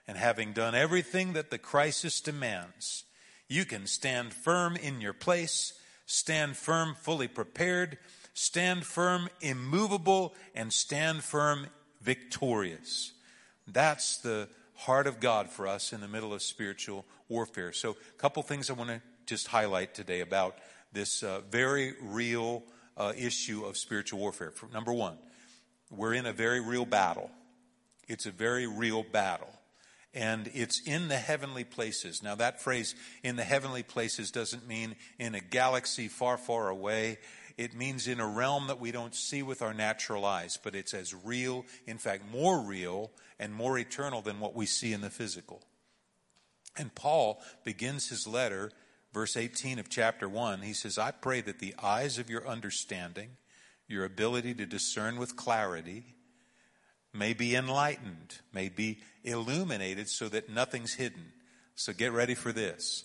And 0.08 0.18
having 0.18 0.54
done 0.54 0.76
everything 0.76 1.34
that 1.34 1.52
the 1.52 1.58
crisis 1.58 2.22
demands, 2.22 3.04
You 3.48 3.66
can 3.66 3.86
stand 3.86 4.34
firm 4.34 4.78
in 4.78 5.02
your 5.02 5.14
place, 5.14 5.74
stand 6.06 6.56
firm, 6.56 6.96
fully 6.96 7.28
prepared, 7.28 7.98
stand 8.34 8.86
firm, 8.86 9.30
immovable, 9.42 10.34
and 10.56 10.72
stand 10.72 11.24
firm, 11.24 11.68
victorious. 12.02 13.14
That's 13.68 14.18
the 14.18 14.50
heart 14.76 15.08
of 15.08 15.20
God 15.20 15.50
for 15.50 15.68
us 15.68 15.94
in 15.94 16.02
the 16.02 16.08
middle 16.08 16.34
of 16.34 16.42
spiritual 16.42 17.06
warfare. 17.30 17.72
So, 17.72 17.92
a 17.92 18.18
couple 18.18 18.42
things 18.44 18.70
I 18.70 18.74
want 18.74 18.90
to 18.90 19.02
just 19.26 19.48
highlight 19.48 19.94
today 19.94 20.22
about 20.22 20.58
this 20.92 21.24
uh, 21.24 21.42
very 21.50 21.94
real 22.02 22.64
uh, 22.98 23.14
issue 23.18 23.64
of 23.66 23.78
spiritual 23.78 24.20
warfare. 24.20 24.52
For, 24.52 24.68
number 24.74 24.92
one, 24.92 25.18
we're 25.90 26.14
in 26.14 26.26
a 26.26 26.34
very 26.34 26.60
real 26.60 26.86
battle. 26.86 27.30
It's 28.08 28.26
a 28.26 28.32
very 28.32 28.68
real 28.68 29.04
battle. 29.04 29.50
And 30.14 30.52
it's 30.54 30.82
in 30.86 31.08
the 31.08 31.18
heavenly 31.18 31.64
places. 31.64 32.22
Now, 32.22 32.36
that 32.36 32.62
phrase, 32.62 32.96
in 33.24 33.38
the 33.38 33.46
heavenly 33.46 33.84
places, 33.84 34.30
doesn't 34.30 34.68
mean 34.68 34.96
in 35.18 35.36
a 35.36 35.40
galaxy 35.40 36.10
far, 36.10 36.38
far 36.38 36.68
away. 36.68 37.18
It 37.62 37.76
means 37.76 38.08
in 38.08 38.20
a 38.20 38.26
realm 38.26 38.66
that 38.68 38.80
we 38.80 38.92
don't 38.92 39.14
see 39.14 39.44
with 39.44 39.62
our 39.62 39.72
natural 39.72 40.26
eyes, 40.26 40.58
but 40.58 40.74
it's 40.74 40.96
as 40.96 41.14
real, 41.14 41.64
in 41.86 42.00
fact, 42.00 42.24
more 42.32 42.60
real 42.60 43.12
and 43.40 43.54
more 43.54 43.78
eternal 43.78 44.24
than 44.24 44.40
what 44.40 44.56
we 44.56 44.66
see 44.66 44.94
in 44.94 45.02
the 45.02 45.12
physical. 45.12 45.62
And 46.76 46.96
Paul 46.96 47.40
begins 47.64 48.10
his 48.10 48.26
letter, 48.26 48.72
verse 49.14 49.38
18 49.38 49.78
of 49.78 49.90
chapter 49.90 50.28
1. 50.28 50.64
He 50.64 50.74
says, 50.74 50.98
I 50.98 51.12
pray 51.12 51.40
that 51.42 51.60
the 51.60 51.76
eyes 51.84 52.18
of 52.18 52.32
your 52.32 52.48
understanding, 52.48 53.38
your 53.88 54.06
ability 54.06 54.56
to 54.56 54.66
discern 54.66 55.18
with 55.18 55.36
clarity, 55.36 56.16
may 57.14 57.34
be 57.34 57.56
enlightened, 57.56 58.40
may 58.52 58.70
be 58.70 59.02
illuminated 59.24 60.10
so 60.10 60.28
that 60.30 60.50
nothing's 60.50 60.96
hidden. 60.96 61.32
So 61.76 61.94
get 61.94 62.12
ready 62.12 62.34
for 62.34 62.52
this. 62.52 63.04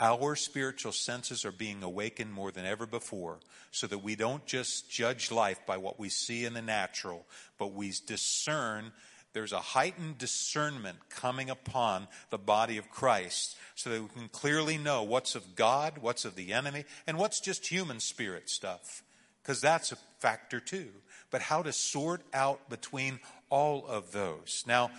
Our 0.00 0.34
spiritual 0.34 0.92
senses 0.92 1.44
are 1.44 1.52
being 1.52 1.82
awakened 1.82 2.32
more 2.32 2.50
than 2.50 2.66
ever 2.66 2.84
before 2.84 3.38
so 3.70 3.86
that 3.86 4.02
we 4.02 4.16
don't 4.16 4.44
just 4.44 4.90
judge 4.90 5.30
life 5.30 5.60
by 5.66 5.76
what 5.76 6.00
we 6.00 6.08
see 6.08 6.44
in 6.44 6.54
the 6.54 6.62
natural, 6.62 7.24
but 7.58 7.72
we 7.72 7.92
discern. 8.04 8.90
There's 9.34 9.52
a 9.52 9.60
heightened 9.60 10.18
discernment 10.18 10.98
coming 11.10 11.48
upon 11.48 12.08
the 12.30 12.38
body 12.38 12.76
of 12.76 12.90
Christ 12.90 13.56
so 13.76 13.90
that 13.90 14.02
we 14.02 14.08
can 14.08 14.28
clearly 14.28 14.78
know 14.78 15.04
what's 15.04 15.36
of 15.36 15.54
God, 15.54 15.98
what's 16.00 16.24
of 16.24 16.34
the 16.34 16.52
enemy, 16.52 16.84
and 17.06 17.16
what's 17.16 17.38
just 17.38 17.66
human 17.66 18.00
spirit 18.00 18.50
stuff. 18.50 19.04
Because 19.42 19.60
that's 19.60 19.92
a 19.92 19.96
factor 20.18 20.58
too. 20.58 20.88
But 21.30 21.42
how 21.42 21.62
to 21.62 21.72
sort 21.72 22.22
out 22.32 22.68
between 22.68 23.20
all 23.48 23.86
of 23.86 24.10
those. 24.10 24.64
Now, 24.66 24.90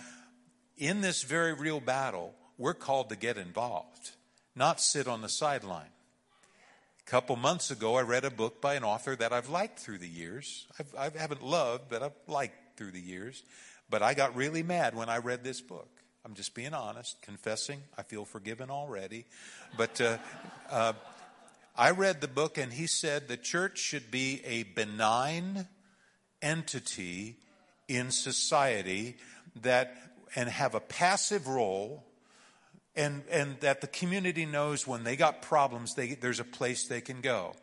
in 0.78 1.02
this 1.02 1.22
very 1.22 1.52
real 1.52 1.80
battle, 1.80 2.34
we're 2.56 2.74
called 2.74 3.10
to 3.10 3.16
get 3.16 3.36
involved 3.36 4.12
not 4.56 4.80
sit 4.80 5.06
on 5.06 5.20
the 5.20 5.28
sideline. 5.28 5.90
A 7.06 7.10
couple 7.10 7.36
months 7.36 7.70
ago, 7.70 7.96
I 7.96 8.02
read 8.02 8.24
a 8.24 8.30
book 8.30 8.60
by 8.60 8.74
an 8.74 8.82
author 8.82 9.14
that 9.14 9.32
I've 9.32 9.48
liked 9.48 9.78
through 9.78 9.98
the 9.98 10.08
years. 10.08 10.66
I've, 10.78 10.94
I 10.98 11.18
haven't 11.18 11.42
loved, 11.42 11.84
but 11.88 12.02
I've 12.02 12.12
liked 12.26 12.76
through 12.76 12.90
the 12.90 13.00
years. 13.00 13.44
But 13.88 14.02
I 14.02 14.14
got 14.14 14.34
really 14.34 14.62
mad 14.62 14.96
when 14.96 15.08
I 15.08 15.18
read 15.18 15.44
this 15.44 15.60
book. 15.60 15.88
I'm 16.24 16.34
just 16.34 16.54
being 16.54 16.74
honest, 16.74 17.22
confessing. 17.22 17.82
I 17.96 18.02
feel 18.02 18.24
forgiven 18.24 18.70
already. 18.70 19.26
But 19.76 20.00
uh, 20.00 20.18
uh, 20.68 20.94
I 21.76 21.90
read 21.90 22.20
the 22.20 22.26
book, 22.26 22.58
and 22.58 22.72
he 22.72 22.88
said 22.88 23.28
the 23.28 23.36
church 23.36 23.78
should 23.78 24.10
be 24.10 24.40
a 24.44 24.64
benign 24.64 25.68
entity 26.42 27.36
in 27.86 28.10
society 28.10 29.16
that 29.62 29.96
and 30.34 30.48
have 30.48 30.74
a 30.74 30.80
passive 30.80 31.46
role 31.46 32.05
and, 32.96 33.22
and 33.30 33.60
that 33.60 33.80
the 33.80 33.86
community 33.86 34.46
knows 34.46 34.86
when 34.86 35.04
they 35.04 35.16
got 35.16 35.42
problems, 35.42 35.94
they, 35.94 36.14
there's 36.14 36.40
a 36.40 36.44
place 36.44 36.88
they 36.88 37.00
can 37.00 37.20
go. 37.20 37.54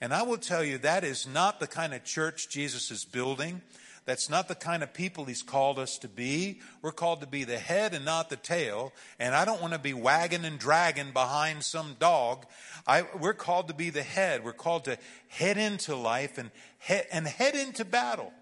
And 0.00 0.14
I 0.14 0.22
will 0.22 0.38
tell 0.38 0.64
you, 0.64 0.78
that 0.78 1.04
is 1.04 1.26
not 1.26 1.60
the 1.60 1.66
kind 1.66 1.94
of 1.94 2.04
church 2.04 2.48
Jesus 2.48 2.90
is 2.90 3.04
building. 3.04 3.60
That's 4.06 4.30
not 4.30 4.48
the 4.48 4.54
kind 4.54 4.82
of 4.82 4.94
people 4.94 5.26
he's 5.26 5.42
called 5.42 5.78
us 5.78 5.98
to 5.98 6.08
be. 6.08 6.60
We're 6.80 6.90
called 6.90 7.20
to 7.20 7.26
be 7.26 7.44
the 7.44 7.58
head 7.58 7.92
and 7.92 8.04
not 8.04 8.30
the 8.30 8.36
tail. 8.36 8.92
And 9.18 9.34
I 9.34 9.44
don't 9.44 9.60
want 9.60 9.74
to 9.74 9.78
be 9.78 9.92
wagging 9.92 10.44
and 10.44 10.58
dragging 10.58 11.12
behind 11.12 11.62
some 11.62 11.96
dog. 12.00 12.46
I, 12.86 13.04
we're 13.20 13.34
called 13.34 13.68
to 13.68 13.74
be 13.74 13.90
the 13.90 14.02
head. 14.02 14.42
We're 14.42 14.52
called 14.54 14.86
to 14.86 14.96
head 15.28 15.58
into 15.58 15.94
life 15.94 16.38
and 16.38 16.50
head, 16.78 17.06
and 17.12 17.26
head 17.26 17.54
into 17.54 17.84
battle, 17.84 18.32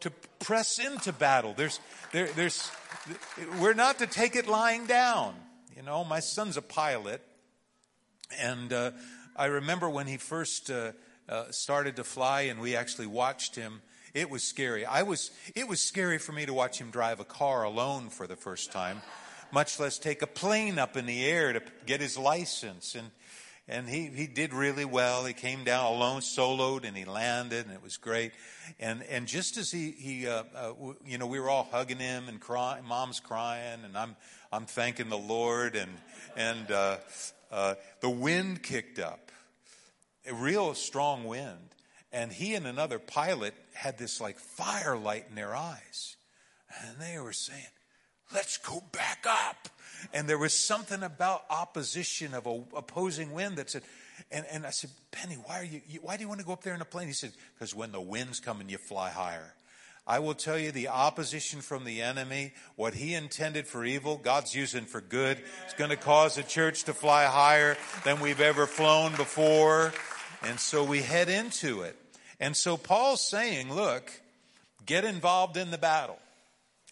to 0.00 0.10
press 0.40 0.78
into 0.78 1.12
battle. 1.12 1.52
There's, 1.54 1.80
there, 2.12 2.28
there's, 2.28 2.70
we're 3.60 3.74
not 3.74 3.98
to 3.98 4.06
take 4.06 4.36
it 4.36 4.48
lying 4.48 4.86
down. 4.86 5.34
You 5.78 5.84
know, 5.84 6.02
my 6.02 6.18
son's 6.18 6.56
a 6.56 6.62
pilot, 6.62 7.22
and 8.40 8.72
uh, 8.72 8.90
I 9.36 9.44
remember 9.44 9.88
when 9.88 10.08
he 10.08 10.16
first 10.16 10.72
uh, 10.72 10.90
uh, 11.28 11.52
started 11.52 11.94
to 11.96 12.04
fly, 12.04 12.40
and 12.40 12.58
we 12.58 12.74
actually 12.74 13.06
watched 13.06 13.54
him. 13.54 13.80
It 14.12 14.28
was 14.28 14.42
scary. 14.42 14.84
I 14.84 15.04
was. 15.04 15.30
It 15.54 15.68
was 15.68 15.80
scary 15.80 16.18
for 16.18 16.32
me 16.32 16.46
to 16.46 16.52
watch 16.52 16.80
him 16.80 16.90
drive 16.90 17.20
a 17.20 17.24
car 17.24 17.62
alone 17.62 18.08
for 18.08 18.26
the 18.26 18.34
first 18.34 18.72
time, 18.72 19.02
much 19.52 19.78
less 19.78 20.00
take 20.00 20.20
a 20.20 20.26
plane 20.26 20.80
up 20.80 20.96
in 20.96 21.06
the 21.06 21.24
air 21.24 21.52
to 21.52 21.62
get 21.86 22.00
his 22.00 22.18
license. 22.18 22.96
And 22.96 23.12
and 23.68 23.88
he, 23.88 24.06
he 24.06 24.26
did 24.26 24.54
really 24.54 24.86
well. 24.86 25.26
He 25.26 25.34
came 25.34 25.62
down 25.62 25.84
alone, 25.84 26.22
soloed, 26.22 26.88
and 26.88 26.96
he 26.96 27.04
landed, 27.04 27.66
and 27.66 27.74
it 27.74 27.84
was 27.84 27.98
great. 27.98 28.32
And 28.80 29.04
and 29.04 29.28
just 29.28 29.58
as 29.58 29.70
he 29.70 29.92
he 29.92 30.26
uh, 30.26 30.42
uh, 30.56 30.72
you 31.06 31.18
know 31.18 31.28
we 31.28 31.38
were 31.38 31.48
all 31.48 31.68
hugging 31.70 31.98
him 31.98 32.28
and 32.28 32.40
crying, 32.40 32.84
mom's 32.84 33.20
crying, 33.20 33.84
and 33.84 33.96
I'm 33.96 34.16
I'm 34.52 34.66
thanking 34.66 35.08
the 35.08 35.18
Lord, 35.18 35.76
and 35.76 35.90
and 36.36 36.70
uh, 36.70 36.96
uh, 37.50 37.74
the 38.00 38.10
wind 38.10 38.62
kicked 38.62 38.98
up, 38.98 39.30
a 40.26 40.34
real 40.34 40.74
strong 40.74 41.24
wind, 41.24 41.74
and 42.12 42.32
he 42.32 42.54
and 42.54 42.66
another 42.66 42.98
pilot 42.98 43.54
had 43.74 43.98
this 43.98 44.20
like 44.20 44.38
firelight 44.38 45.26
in 45.28 45.34
their 45.34 45.54
eyes, 45.54 46.16
and 46.84 46.96
they 46.98 47.18
were 47.18 47.32
saying, 47.32 47.60
"Let's 48.32 48.56
go 48.58 48.82
back 48.92 49.26
up." 49.28 49.68
And 50.12 50.28
there 50.28 50.38
was 50.38 50.54
something 50.54 51.02
about 51.02 51.44
opposition 51.50 52.32
of 52.32 52.46
a 52.46 52.62
opposing 52.76 53.32
wind 53.32 53.56
that 53.56 53.68
said, 53.68 53.82
and, 54.30 54.46
and 54.50 54.66
I 54.66 54.70
said, 54.70 54.90
Penny, 55.10 55.34
why 55.34 55.60
are 55.60 55.64
you, 55.64 55.80
why 56.02 56.16
do 56.16 56.22
you 56.22 56.28
want 56.28 56.40
to 56.40 56.46
go 56.46 56.52
up 56.52 56.62
there 56.62 56.74
in 56.74 56.80
a 56.80 56.84
plane? 56.84 57.08
He 57.08 57.12
said, 57.12 57.32
because 57.54 57.74
when 57.74 57.92
the 57.92 58.00
wind's 58.00 58.40
coming, 58.40 58.68
you 58.68 58.78
fly 58.78 59.10
higher. 59.10 59.54
I 60.08 60.20
will 60.20 60.34
tell 60.34 60.58
you 60.58 60.72
the 60.72 60.88
opposition 60.88 61.60
from 61.60 61.84
the 61.84 62.00
enemy, 62.00 62.54
what 62.76 62.94
he 62.94 63.12
intended 63.12 63.66
for 63.66 63.84
evil, 63.84 64.16
God's 64.16 64.54
using 64.54 64.86
for 64.86 65.02
good. 65.02 65.36
It's 65.66 65.74
going 65.74 65.90
to 65.90 65.96
cause 65.96 66.36
the 66.36 66.42
church 66.42 66.84
to 66.84 66.94
fly 66.94 67.26
higher 67.26 67.76
than 68.04 68.18
we've 68.20 68.40
ever 68.40 68.66
flown 68.66 69.14
before. 69.16 69.92
And 70.42 70.58
so 70.58 70.82
we 70.82 71.02
head 71.02 71.28
into 71.28 71.82
it. 71.82 71.94
And 72.40 72.56
so 72.56 72.78
Paul's 72.78 73.20
saying, 73.20 73.70
look, 73.70 74.10
get 74.86 75.04
involved 75.04 75.58
in 75.58 75.70
the 75.70 75.76
battle. 75.76 76.18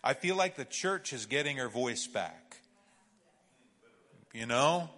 I 0.05 0.13
feel 0.13 0.37
like 0.37 0.57
the 0.57 0.67
church 0.67 1.15
is 1.15 1.25
getting 1.25 1.57
her 1.57 1.71
voice 1.71 2.07
back. 2.07 2.59
You 4.35 4.45
know? 4.45 4.91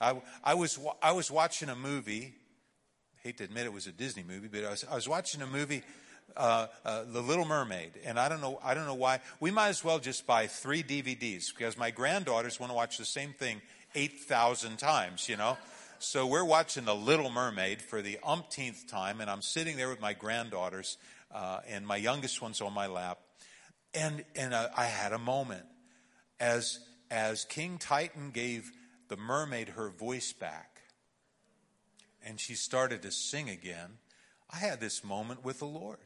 I, 0.00 0.22
I, 0.42 0.54
was, 0.54 0.78
I 1.02 1.12
was 1.12 1.30
watching 1.30 1.68
a 1.68 1.76
movie. 1.76 2.32
I 3.18 3.28
hate 3.28 3.36
to 3.38 3.44
admit 3.44 3.66
it 3.66 3.74
was 3.74 3.86
a 3.86 3.92
Disney 3.92 4.24
movie, 4.26 4.48
but 4.50 4.64
I 4.64 4.70
was, 4.70 4.86
I 4.90 4.94
was 4.94 5.06
watching 5.06 5.42
a 5.42 5.46
movie 5.46 5.82
uh, 6.36 6.66
uh, 6.84 7.04
The 7.04 7.20
Little 7.20 7.44
Mermaid, 7.44 7.92
and 8.04 8.18
I 8.18 8.28
don't 8.28 8.40
know, 8.40 8.58
I 8.62 8.74
don't 8.74 8.86
know 8.86 8.94
why. 8.94 9.20
We 9.40 9.50
might 9.50 9.68
as 9.68 9.84
well 9.84 9.98
just 9.98 10.26
buy 10.26 10.46
three 10.46 10.82
DVDs 10.82 11.54
because 11.54 11.76
my 11.76 11.90
granddaughters 11.90 12.58
want 12.58 12.70
to 12.70 12.74
watch 12.74 12.98
the 12.98 13.04
same 13.04 13.32
thing 13.32 13.60
eight 13.94 14.20
thousand 14.20 14.78
times. 14.78 15.28
You 15.28 15.36
know, 15.36 15.56
so 15.98 16.26
we're 16.26 16.44
watching 16.44 16.84
The 16.84 16.94
Little 16.94 17.30
Mermaid 17.30 17.80
for 17.80 18.02
the 18.02 18.18
umpteenth 18.24 18.88
time, 18.88 19.20
and 19.20 19.30
I'm 19.30 19.42
sitting 19.42 19.76
there 19.76 19.88
with 19.88 20.00
my 20.00 20.12
granddaughters, 20.12 20.98
uh, 21.32 21.60
and 21.68 21.86
my 21.86 21.96
youngest 21.96 22.42
one's 22.42 22.60
on 22.60 22.72
my 22.72 22.86
lap, 22.86 23.18
and 23.94 24.24
and 24.34 24.54
uh, 24.54 24.68
I 24.76 24.86
had 24.86 25.12
a 25.12 25.18
moment 25.18 25.64
as 26.40 26.80
as 27.10 27.44
King 27.44 27.78
Triton 27.78 28.30
gave 28.30 28.72
the 29.08 29.16
mermaid 29.16 29.70
her 29.70 29.90
voice 29.90 30.32
back, 30.32 30.80
and 32.24 32.40
she 32.40 32.54
started 32.54 33.02
to 33.02 33.12
sing 33.12 33.50
again. 33.50 33.98
I 34.50 34.56
had 34.56 34.80
this 34.80 35.04
moment 35.04 35.44
with 35.44 35.58
the 35.58 35.66
Lord. 35.66 35.98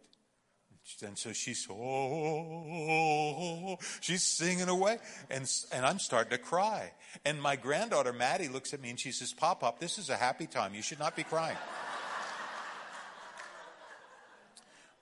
And 1.05 1.19
so 1.19 1.33
she's, 1.33 1.67
oh, 1.71 3.77
she's 4.01 4.23
singing 4.23 4.69
away. 4.69 4.99
And, 5.31 5.51
and 5.73 5.85
I'm 5.85 5.99
starting 5.99 6.31
to 6.31 6.39
cry. 6.39 6.93
And 7.25 7.41
my 7.41 7.57
granddaughter, 7.57 8.13
Maddie, 8.13 8.49
looks 8.49 8.73
at 8.73 8.81
me 8.81 8.91
and 8.91 9.01
she 9.01 9.13
says, 9.13 9.33
Pop, 9.33 9.61
Pop, 9.61 9.81
this 9.81 9.99
is 9.99 10.11
a 10.11 10.17
happy 10.17 10.47
time. 10.47 10.75
You 10.75 10.83
should 10.83 10.99
not 10.99 11.17
be 11.17 11.25
crying. 11.25 11.57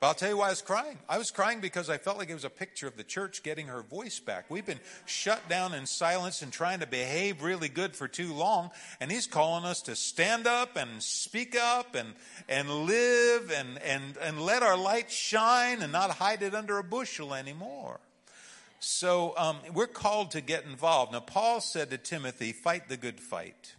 But 0.04 0.08
I'll 0.08 0.14
tell 0.16 0.28
you 0.28 0.36
why 0.36 0.48
I 0.48 0.50
was 0.50 0.60
crying. 0.60 0.98
I 1.08 1.16
was 1.16 1.30
crying 1.30 1.60
because 1.60 1.88
I 1.88 1.96
felt 1.96 2.18
like 2.18 2.28
it 2.28 2.34
was 2.34 2.44
a 2.44 2.50
picture 2.50 2.86
of 2.86 2.98
the 2.98 3.04
church 3.04 3.42
getting 3.42 3.68
her 3.68 3.80
voice 3.80 4.20
back. 4.20 4.50
We've 4.50 4.66
been 4.66 4.80
shut 5.06 5.48
down 5.48 5.72
in 5.72 5.86
silence 5.86 6.42
and 6.42 6.52
trying 6.52 6.80
to 6.80 6.86
behave 6.86 7.42
really 7.42 7.70
good 7.70 7.96
for 7.96 8.06
too 8.06 8.34
long, 8.34 8.70
and 9.00 9.10
he's 9.10 9.26
calling 9.26 9.64
us 9.64 9.80
to 9.80 9.96
stand 9.96 10.46
up 10.46 10.76
and 10.76 11.02
speak 11.02 11.56
up 11.56 11.94
and 11.94 12.12
and 12.50 12.68
live 12.68 13.50
and 13.50 13.78
and 13.78 14.18
and 14.18 14.42
let 14.42 14.62
our 14.62 14.76
light 14.76 15.10
shine 15.10 15.80
and 15.80 15.90
not 15.90 16.10
hide 16.10 16.42
it 16.42 16.54
under 16.54 16.76
a 16.76 16.84
bushel 16.84 17.32
anymore. 17.32 17.98
So 18.80 19.32
um, 19.38 19.56
we're 19.72 19.86
called 19.86 20.32
to 20.32 20.42
get 20.42 20.66
involved. 20.66 21.12
Now, 21.12 21.20
Paul 21.20 21.62
said 21.62 21.88
to 21.88 21.96
Timothy, 21.96 22.52
fight 22.52 22.90
the 22.90 22.98
good 22.98 23.20
fight. 23.20 23.74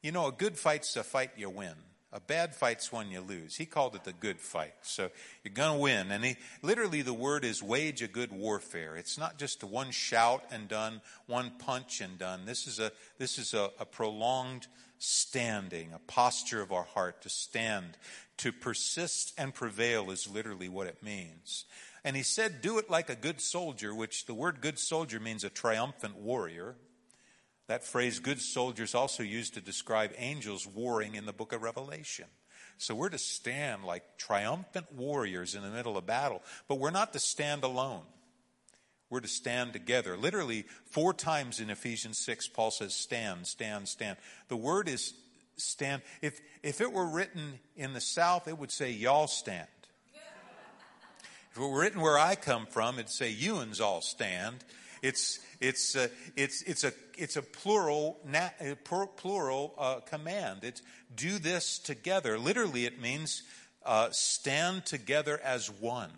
You 0.00 0.12
know, 0.12 0.28
a 0.28 0.32
good 0.32 0.56
fight's 0.56 0.94
a 0.94 1.02
fight 1.02 1.32
you 1.36 1.50
win. 1.50 1.74
A 2.16 2.20
bad 2.20 2.54
fight's 2.54 2.90
one 2.90 3.10
you 3.10 3.20
lose. 3.20 3.56
He 3.56 3.66
called 3.66 3.94
it 3.94 4.04
the 4.04 4.14
good 4.14 4.40
fight. 4.40 4.72
So 4.80 5.10
you're 5.44 5.52
going 5.52 5.76
to 5.76 5.82
win. 5.82 6.10
And 6.10 6.24
he, 6.24 6.36
literally, 6.62 7.02
the 7.02 7.12
word 7.12 7.44
is 7.44 7.62
wage 7.62 8.00
a 8.00 8.08
good 8.08 8.32
warfare. 8.32 8.96
It's 8.96 9.18
not 9.18 9.36
just 9.36 9.62
one 9.62 9.90
shout 9.90 10.42
and 10.50 10.66
done, 10.66 11.02
one 11.26 11.52
punch 11.58 12.00
and 12.00 12.18
done. 12.18 12.46
This 12.46 12.66
is 12.66 12.78
a, 12.78 12.90
this 13.18 13.36
is 13.36 13.52
a, 13.52 13.70
a 13.78 13.84
prolonged 13.84 14.66
standing, 14.98 15.92
a 15.92 15.98
posture 15.98 16.62
of 16.62 16.72
our 16.72 16.84
heart 16.84 17.20
to 17.20 17.28
stand. 17.28 17.98
To 18.38 18.50
persist 18.50 19.34
and 19.36 19.52
prevail 19.52 20.10
is 20.10 20.26
literally 20.26 20.70
what 20.70 20.86
it 20.86 21.02
means. 21.02 21.66
And 22.02 22.16
he 22.16 22.22
said, 22.22 22.62
do 22.62 22.78
it 22.78 22.88
like 22.88 23.10
a 23.10 23.14
good 23.14 23.42
soldier, 23.42 23.94
which 23.94 24.24
the 24.24 24.32
word 24.32 24.62
good 24.62 24.78
soldier 24.78 25.20
means 25.20 25.44
a 25.44 25.50
triumphant 25.50 26.16
warrior. 26.16 26.76
That 27.68 27.84
phrase, 27.84 28.18
good 28.20 28.40
soldiers, 28.40 28.94
also 28.94 29.22
used 29.22 29.54
to 29.54 29.60
describe 29.60 30.12
angels 30.16 30.66
warring 30.66 31.14
in 31.14 31.26
the 31.26 31.32
book 31.32 31.52
of 31.52 31.62
Revelation. 31.62 32.26
So 32.78 32.94
we're 32.94 33.08
to 33.08 33.18
stand 33.18 33.84
like 33.84 34.18
triumphant 34.18 34.92
warriors 34.92 35.54
in 35.54 35.62
the 35.62 35.70
middle 35.70 35.96
of 35.96 36.06
battle, 36.06 36.42
but 36.68 36.78
we're 36.78 36.90
not 36.90 37.12
to 37.14 37.18
stand 37.18 37.64
alone. 37.64 38.02
We're 39.08 39.20
to 39.20 39.28
stand 39.28 39.72
together. 39.72 40.16
Literally, 40.16 40.64
four 40.90 41.14
times 41.14 41.60
in 41.60 41.70
Ephesians 41.70 42.18
6, 42.18 42.48
Paul 42.48 42.70
says, 42.70 42.94
stand, 42.94 43.46
stand, 43.46 43.88
stand. 43.88 44.18
The 44.48 44.56
word 44.56 44.88
is 44.88 45.14
stand. 45.56 46.02
If, 46.22 46.40
if 46.62 46.80
it 46.80 46.92
were 46.92 47.06
written 47.06 47.58
in 47.76 47.94
the 47.94 48.00
South, 48.00 48.48
it 48.48 48.58
would 48.58 48.72
say, 48.72 48.90
y'all 48.90 49.28
stand. 49.28 49.68
If 51.52 51.62
it 51.62 51.66
were 51.66 51.80
written 51.80 52.00
where 52.02 52.18
I 52.18 52.34
come 52.34 52.66
from, 52.66 52.96
it'd 52.96 53.08
say, 53.08 53.30
you 53.30 53.62
all 53.82 54.02
stand. 54.02 54.62
It's, 55.02 55.38
it's, 55.60 55.96
uh, 55.96 56.08
it's, 56.36 56.62
it's, 56.62 56.84
a, 56.84 56.92
it's 57.16 57.36
a 57.36 57.42
plural, 57.42 58.18
na, 58.24 58.48
plural 59.16 59.74
uh, 59.78 60.00
command. 60.00 60.60
It's 60.62 60.82
do 61.14 61.38
this 61.38 61.78
together. 61.78 62.38
Literally, 62.38 62.86
it 62.86 63.00
means 63.00 63.42
uh, 63.84 64.08
stand 64.10 64.86
together 64.86 65.40
as 65.42 65.70
one. 65.70 66.10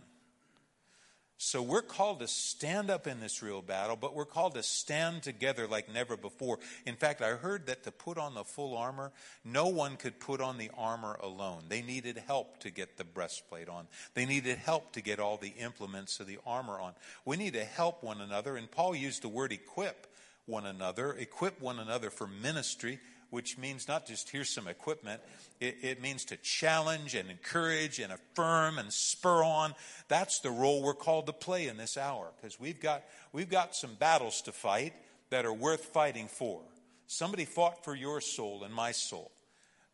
So 1.40 1.62
we're 1.62 1.82
called 1.82 2.18
to 2.18 2.26
stand 2.26 2.90
up 2.90 3.06
in 3.06 3.20
this 3.20 3.44
real 3.44 3.62
battle, 3.62 3.94
but 3.94 4.12
we're 4.12 4.24
called 4.24 4.56
to 4.56 4.62
stand 4.64 5.22
together 5.22 5.68
like 5.68 5.92
never 5.92 6.16
before. 6.16 6.58
In 6.84 6.96
fact, 6.96 7.22
I 7.22 7.30
heard 7.30 7.66
that 7.66 7.84
to 7.84 7.92
put 7.92 8.18
on 8.18 8.34
the 8.34 8.42
full 8.42 8.76
armor, 8.76 9.12
no 9.44 9.68
one 9.68 9.96
could 9.96 10.18
put 10.18 10.40
on 10.40 10.58
the 10.58 10.72
armor 10.76 11.16
alone. 11.22 11.62
They 11.68 11.80
needed 11.80 12.20
help 12.26 12.58
to 12.60 12.70
get 12.70 12.96
the 12.96 13.04
breastplate 13.04 13.68
on. 13.68 13.86
They 14.14 14.26
needed 14.26 14.58
help 14.58 14.92
to 14.94 15.00
get 15.00 15.20
all 15.20 15.36
the 15.36 15.54
implements 15.60 16.18
of 16.18 16.26
the 16.26 16.40
armor 16.44 16.80
on. 16.80 16.94
We 17.24 17.36
need 17.36 17.52
to 17.52 17.64
help 17.64 18.02
one 18.02 18.20
another, 18.20 18.56
and 18.56 18.68
Paul 18.68 18.96
used 18.96 19.22
the 19.22 19.28
word 19.28 19.52
equip 19.52 20.08
one 20.46 20.66
another, 20.66 21.12
equip 21.12 21.60
one 21.60 21.78
another 21.78 22.10
for 22.10 22.26
ministry 22.26 22.98
which 23.30 23.58
means 23.58 23.88
not 23.88 24.06
just 24.06 24.30
here's 24.30 24.48
some 24.48 24.68
equipment, 24.68 25.20
it, 25.60 25.76
it, 25.82 26.02
means 26.02 26.24
to 26.26 26.36
challenge 26.36 27.14
and 27.14 27.30
encourage 27.30 27.98
and 27.98 28.12
affirm 28.12 28.78
and 28.78 28.92
spur 28.92 29.42
on. 29.42 29.74
That's 30.08 30.40
the 30.40 30.50
role 30.50 30.82
we're 30.82 30.94
called 30.94 31.26
to 31.26 31.32
play 31.32 31.68
in 31.68 31.76
this 31.76 31.96
hour 31.96 32.30
because 32.36 32.58
we've 32.58 32.80
got, 32.80 33.02
we've 33.32 33.50
got 33.50 33.74
some 33.74 33.94
battles 33.94 34.40
to 34.42 34.52
fight 34.52 34.94
that 35.30 35.44
are 35.44 35.52
worth 35.52 35.86
fighting 35.86 36.28
for. 36.28 36.60
Somebody 37.06 37.44
fought 37.44 37.84
for 37.84 37.94
your 37.94 38.20
soul 38.20 38.64
and 38.64 38.72
my 38.72 38.92
soul. 38.92 39.30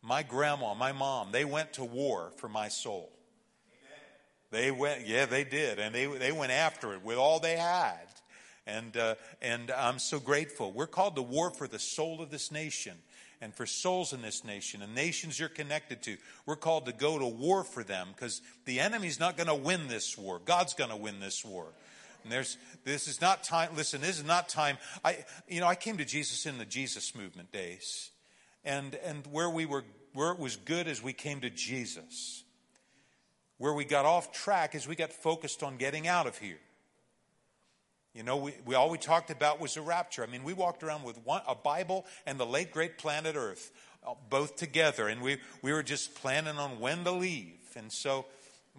My 0.01 0.21
grandma, 0.21 0.75
my 0.75 0.91
mom, 0.91 1.31
they 1.31 1.45
went 1.45 1.73
to 1.73 1.83
war 1.83 2.31
for 2.37 2.47
my 2.47 2.67
soul. 2.67 3.11
They 4.51 4.71
went, 4.71 5.07
yeah, 5.07 5.25
they 5.25 5.43
did, 5.43 5.79
and 5.79 5.93
they 5.93 6.05
they 6.05 6.31
went 6.31 6.51
after 6.51 6.93
it 6.93 7.03
with 7.03 7.17
all 7.17 7.39
they 7.39 7.57
had, 7.57 8.07
and 8.67 8.95
uh, 8.95 9.15
and 9.41 9.71
I'm 9.71 9.99
so 9.99 10.19
grateful. 10.19 10.71
We're 10.71 10.87
called 10.87 11.15
to 11.15 11.21
war 11.21 11.49
for 11.49 11.67
the 11.67 11.79
soul 11.79 12.21
of 12.21 12.29
this 12.29 12.51
nation 12.51 12.93
and 13.41 13.53
for 13.53 13.65
souls 13.65 14.13
in 14.13 14.21
this 14.21 14.43
nation 14.43 14.81
and 14.81 14.95
nations 14.95 15.39
you're 15.39 15.49
connected 15.49 16.01
to. 16.03 16.17
We're 16.45 16.55
called 16.55 16.85
to 16.85 16.93
go 16.93 17.19
to 17.19 17.25
war 17.25 17.63
for 17.63 17.83
them 17.83 18.09
because 18.15 18.41
the 18.65 18.79
enemy's 18.79 19.19
not 19.19 19.37
going 19.37 19.47
to 19.47 19.55
win 19.55 19.87
this 19.87 20.17
war. 20.17 20.39
God's 20.43 20.73
going 20.73 20.89
to 20.89 20.95
win 20.95 21.19
this 21.19 21.43
war. 21.43 21.67
And 22.23 22.31
there's 22.31 22.57
this 22.83 23.07
is 23.07 23.21
not 23.21 23.43
time. 23.43 23.69
Listen, 23.75 24.01
this 24.01 24.17
is 24.17 24.25
not 24.25 24.49
time. 24.49 24.77
I 25.03 25.25
you 25.47 25.59
know 25.59 25.67
I 25.67 25.75
came 25.75 25.97
to 25.97 26.05
Jesus 26.05 26.47
in 26.47 26.57
the 26.57 26.65
Jesus 26.65 27.13
movement 27.13 27.51
days, 27.51 28.09
and 28.63 28.95
and 29.05 29.27
where 29.27 29.49
we 29.49 29.67
were 29.67 29.83
where 30.13 30.31
it 30.31 30.39
was 30.39 30.55
good 30.55 30.87
as 30.87 31.03
we 31.03 31.13
came 31.13 31.41
to 31.41 31.51
Jesus. 31.51 32.43
Where 33.57 33.73
we 33.73 33.85
got 33.85 34.05
off 34.05 34.33
track 34.33 34.75
is 34.75 34.87
we 34.87 34.95
got 34.95 35.13
focused 35.13 35.63
on 35.63 35.77
getting 35.77 36.07
out 36.07 36.27
of 36.27 36.37
here. 36.39 36.59
You 38.15 38.23
know, 38.23 38.37
we, 38.37 38.53
we 38.65 38.75
all 38.75 38.89
we 38.89 38.97
talked 38.97 39.29
about 39.29 39.59
was 39.59 39.73
the 39.73 39.81
rapture. 39.81 40.23
I 40.23 40.27
mean, 40.27 40.45
we 40.45 40.53
walked 40.53 40.83
around 40.83 41.03
with 41.03 41.17
one, 41.25 41.41
a 41.47 41.53
Bible 41.53 42.05
and 42.25 42.39
the 42.39 42.45
late 42.45 42.71
great 42.71 42.97
planet 42.97 43.35
Earth, 43.35 43.73
uh, 44.07 44.13
both 44.29 44.55
together, 44.55 45.09
and 45.09 45.21
we, 45.21 45.37
we 45.61 45.73
were 45.73 45.83
just 45.83 46.15
planning 46.15 46.57
on 46.57 46.79
when 46.79 47.03
to 47.03 47.11
leave. 47.11 47.59
And 47.75 47.91
so, 47.91 48.25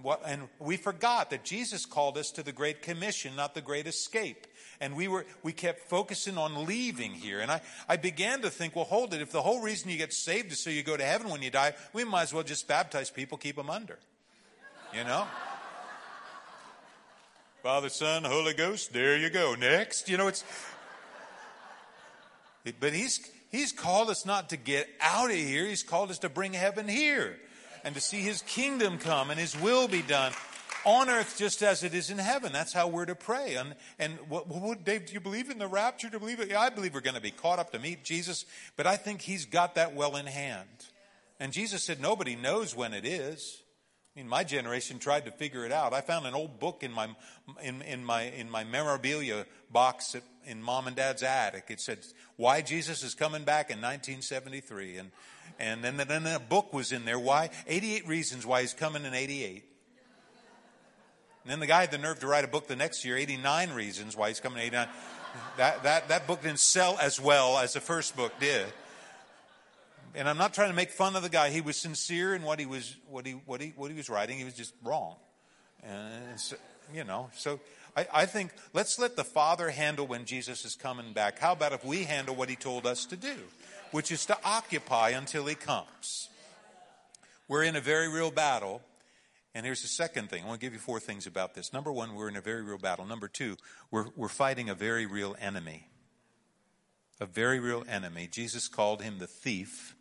what, 0.00 0.22
and 0.26 0.48
we 0.58 0.78
forgot 0.78 1.28
that 1.30 1.44
Jesus 1.44 1.84
called 1.84 2.16
us 2.16 2.30
to 2.30 2.42
the 2.42 2.52
Great 2.52 2.80
Commission, 2.80 3.36
not 3.36 3.54
the 3.54 3.60
Great 3.60 3.86
Escape. 3.86 4.46
And 4.80 4.96
we 4.96 5.06
were, 5.06 5.26
we 5.42 5.52
kept 5.52 5.80
focusing 5.80 6.38
on 6.38 6.64
leaving 6.64 7.12
here. 7.12 7.40
And 7.40 7.50
I, 7.50 7.60
I 7.88 7.96
began 7.96 8.40
to 8.40 8.50
think, 8.50 8.74
well, 8.74 8.84
hold 8.86 9.12
it. 9.12 9.20
If 9.20 9.32
the 9.32 9.42
whole 9.42 9.60
reason 9.60 9.90
you 9.90 9.98
get 9.98 10.14
saved 10.14 10.50
is 10.52 10.62
so 10.62 10.70
you 10.70 10.82
go 10.82 10.96
to 10.96 11.04
heaven 11.04 11.30
when 11.30 11.42
you 11.42 11.50
die, 11.50 11.74
we 11.92 12.04
might 12.04 12.22
as 12.22 12.34
well 12.34 12.42
just 12.42 12.68
baptize 12.68 13.10
people, 13.10 13.36
keep 13.36 13.56
them 13.56 13.68
under. 13.68 13.98
You 14.94 15.04
know? 15.04 15.26
Father, 17.66 17.88
Son, 17.88 18.22
Holy 18.22 18.54
Ghost, 18.54 18.92
there 18.92 19.18
you 19.18 19.28
go. 19.28 19.56
Next. 19.56 20.08
You 20.08 20.16
know, 20.16 20.28
it's. 20.28 20.44
But 22.78 22.92
he's, 22.92 23.28
he's 23.50 23.72
called 23.72 24.08
us 24.08 24.24
not 24.24 24.50
to 24.50 24.56
get 24.56 24.88
out 25.00 25.30
of 25.30 25.36
here, 25.36 25.66
he's 25.66 25.82
called 25.82 26.10
us 26.12 26.20
to 26.20 26.28
bring 26.28 26.52
heaven 26.52 26.86
here 26.86 27.36
and 27.82 27.92
to 27.96 28.00
see 28.00 28.18
his 28.18 28.42
kingdom 28.42 28.98
come 28.98 29.30
and 29.30 29.40
his 29.40 29.60
will 29.60 29.88
be 29.88 30.00
done 30.00 30.32
on 30.84 31.10
earth 31.10 31.34
just 31.38 31.60
as 31.60 31.82
it 31.82 31.92
is 31.92 32.08
in 32.08 32.18
heaven. 32.18 32.52
That's 32.52 32.72
how 32.72 32.86
we're 32.86 33.06
to 33.06 33.16
pray. 33.16 33.56
And, 33.56 33.74
and 33.98 34.16
what, 34.28 34.46
what, 34.46 34.84
Dave, 34.84 35.06
do 35.06 35.14
you 35.14 35.20
believe 35.20 35.50
in 35.50 35.58
the 35.58 35.66
rapture? 35.66 36.08
Do 36.08 36.14
you 36.14 36.20
believe 36.20 36.38
it? 36.38 36.50
Yeah, 36.50 36.60
I 36.60 36.68
believe 36.68 36.94
we're 36.94 37.00
going 37.00 37.16
to 37.16 37.20
be 37.20 37.32
caught 37.32 37.58
up 37.58 37.72
to 37.72 37.80
meet 37.80 38.04
Jesus, 38.04 38.44
but 38.76 38.86
I 38.86 38.96
think 38.96 39.22
he's 39.22 39.44
got 39.44 39.74
that 39.74 39.92
well 39.92 40.14
in 40.14 40.26
hand. 40.26 40.68
And 41.40 41.52
Jesus 41.52 41.82
said 41.82 42.00
nobody 42.00 42.36
knows 42.36 42.76
when 42.76 42.94
it 42.94 43.04
is. 43.04 43.60
I 44.16 44.20
mean, 44.20 44.28
my 44.30 44.44
generation 44.44 44.98
tried 44.98 45.26
to 45.26 45.30
figure 45.30 45.66
it 45.66 45.72
out. 45.72 45.92
I 45.92 46.00
found 46.00 46.26
an 46.26 46.32
old 46.32 46.58
book 46.58 46.82
in 46.82 46.90
my 46.90 47.08
in, 47.62 47.82
in 47.82 48.02
my 48.02 48.22
in 48.22 48.50
my 48.50 48.64
memorabilia 48.64 49.44
box 49.70 50.14
at, 50.14 50.22
in 50.46 50.62
mom 50.62 50.86
and 50.86 50.96
dad's 50.96 51.22
attic. 51.22 51.64
It 51.68 51.80
said 51.80 51.98
why 52.36 52.62
Jesus 52.62 53.02
is 53.02 53.14
coming 53.14 53.44
back 53.44 53.68
in 53.68 53.76
1973, 53.76 54.96
and 54.96 55.10
and 55.58 55.84
then 55.84 55.98
then 55.98 56.26
a 56.26 56.40
book 56.40 56.72
was 56.72 56.92
in 56.92 57.04
there. 57.04 57.18
Why 57.18 57.50
88 57.66 58.08
reasons 58.08 58.46
why 58.46 58.62
he's 58.62 58.72
coming 58.72 59.04
in 59.04 59.12
88. 59.12 59.64
And 61.44 61.52
then 61.52 61.60
the 61.60 61.66
guy 61.66 61.82
had 61.82 61.90
the 61.90 61.98
nerve 61.98 62.18
to 62.20 62.26
write 62.26 62.44
a 62.44 62.48
book 62.48 62.68
the 62.68 62.74
next 62.74 63.04
year, 63.04 63.18
89 63.18 63.72
reasons 63.72 64.16
why 64.16 64.28
he's 64.28 64.40
coming 64.40 64.60
in 64.60 64.64
89. 64.68 64.88
That 65.58 65.82
that 65.82 66.08
that 66.08 66.26
book 66.26 66.40
didn't 66.40 66.60
sell 66.60 66.96
as 67.02 67.20
well 67.20 67.58
as 67.58 67.74
the 67.74 67.80
first 67.82 68.16
book 68.16 68.32
did 68.40 68.64
and 70.14 70.28
I'm 70.28 70.38
not 70.38 70.54
trying 70.54 70.70
to 70.70 70.76
make 70.76 70.90
fun 70.90 71.16
of 71.16 71.22
the 71.22 71.28
guy. 71.28 71.50
He 71.50 71.60
was 71.60 71.76
sincere 71.76 72.34
in 72.34 72.42
what 72.42 72.58
he 72.58 72.66
was, 72.66 72.96
what 73.08 73.26
he, 73.26 73.32
what 73.32 73.60
he, 73.60 73.72
what 73.76 73.90
he 73.90 73.96
was 73.96 74.08
writing. 74.08 74.38
He 74.38 74.44
was 74.44 74.54
just 74.54 74.74
wrong. 74.82 75.16
And, 75.82 76.38
so, 76.38 76.56
you 76.94 77.04
know, 77.04 77.30
so 77.34 77.60
I, 77.96 78.06
I 78.12 78.26
think 78.26 78.52
let's 78.72 78.98
let 78.98 79.16
the 79.16 79.24
Father 79.24 79.70
handle 79.70 80.06
when 80.06 80.24
Jesus 80.24 80.64
is 80.64 80.74
coming 80.74 81.12
back. 81.12 81.38
How 81.38 81.52
about 81.52 81.72
if 81.72 81.84
we 81.84 82.04
handle 82.04 82.34
what 82.34 82.48
he 82.48 82.56
told 82.56 82.86
us 82.86 83.06
to 83.06 83.16
do, 83.16 83.34
which 83.90 84.10
is 84.10 84.26
to 84.26 84.38
occupy 84.44 85.10
until 85.10 85.46
he 85.46 85.54
comes? 85.54 86.28
We're 87.48 87.62
in 87.62 87.76
a 87.76 87.80
very 87.80 88.08
real 88.08 88.30
battle. 88.30 88.82
And 89.54 89.64
here's 89.64 89.82
the 89.82 89.88
second 89.88 90.28
thing. 90.28 90.44
I 90.44 90.46
want 90.46 90.60
to 90.60 90.66
give 90.66 90.74
you 90.74 90.78
four 90.78 91.00
things 91.00 91.26
about 91.26 91.54
this. 91.54 91.72
Number 91.72 91.90
one, 91.90 92.14
we're 92.14 92.28
in 92.28 92.36
a 92.36 92.42
very 92.42 92.62
real 92.62 92.76
battle. 92.76 93.06
Number 93.06 93.26
two, 93.26 93.56
we're, 93.90 94.06
we're 94.14 94.28
fighting 94.28 94.68
a 94.68 94.74
very 94.74 95.06
real 95.06 95.34
enemy. 95.40 95.88
A 97.20 97.26
very 97.26 97.58
real 97.58 97.82
enemy. 97.88 98.28
Jesus 98.30 98.68
called 98.68 99.00
him 99.00 99.18
the 99.18 99.26
thief 99.26 99.95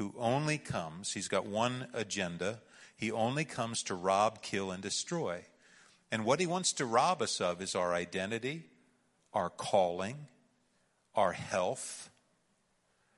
who 0.00 0.14
only 0.16 0.56
comes, 0.56 1.12
he's 1.12 1.28
got 1.28 1.44
one 1.44 1.86
agenda. 1.92 2.62
He 2.96 3.12
only 3.12 3.44
comes 3.44 3.82
to 3.82 3.94
rob, 3.94 4.40
kill, 4.40 4.70
and 4.70 4.82
destroy. 4.82 5.44
And 6.10 6.24
what 6.24 6.40
he 6.40 6.46
wants 6.46 6.72
to 6.74 6.86
rob 6.86 7.20
us 7.20 7.38
of 7.38 7.60
is 7.60 7.74
our 7.74 7.92
identity, 7.92 8.64
our 9.34 9.50
calling, 9.50 10.16
our 11.14 11.32
health. 11.32 12.08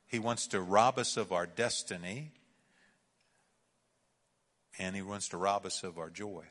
He 0.09 0.19
wants 0.19 0.49
to 0.49 0.61
rob 0.61 0.99
us 0.99 1.17
of 1.17 1.31
our 1.31 1.47
destiny. 1.47 2.33
And 4.77 4.97
he 4.97 5.03
wants 5.03 5.29
to 5.29 5.37
rob 5.37 5.65
us 5.65 5.85
of 5.85 5.99
our 5.99 6.11
joy. 6.11 6.47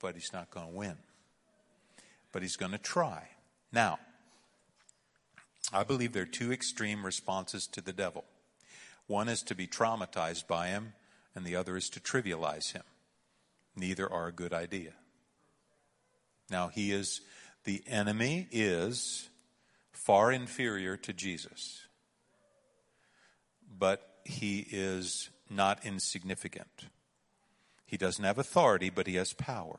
But 0.00 0.14
he's 0.14 0.32
not 0.32 0.48
going 0.52 0.68
to 0.68 0.76
win. 0.76 0.96
But 2.30 2.42
he's 2.42 2.56
going 2.56 2.70
to 2.70 2.78
try. 2.78 3.30
Now, 3.72 3.98
I 5.72 5.82
believe 5.82 6.12
there 6.12 6.22
are 6.22 6.26
two 6.26 6.52
extreme 6.52 7.04
responses 7.04 7.66
to 7.66 7.80
the 7.80 7.92
devil. 7.92 8.22
One 9.12 9.28
is 9.28 9.42
to 9.42 9.54
be 9.54 9.66
traumatized 9.66 10.46
by 10.46 10.68
him, 10.68 10.94
and 11.34 11.44
the 11.44 11.54
other 11.54 11.76
is 11.76 11.90
to 11.90 12.00
trivialize 12.00 12.72
him. 12.72 12.84
Neither 13.76 14.10
are 14.10 14.28
a 14.28 14.32
good 14.32 14.54
idea. 14.54 14.94
Now, 16.48 16.68
he 16.68 16.92
is 16.92 17.20
The 17.64 17.82
enemy 17.86 18.48
is 18.50 19.28
far 19.92 20.32
inferior 20.32 20.96
to 20.96 21.12
Jesus, 21.12 21.82
but 23.78 24.00
he 24.24 24.66
is 24.70 25.28
not 25.50 25.84
insignificant. 25.84 26.86
He 27.84 27.98
doesn't 27.98 28.24
have 28.24 28.38
authority, 28.38 28.88
but 28.88 29.06
he 29.06 29.16
has 29.16 29.34
power. 29.34 29.78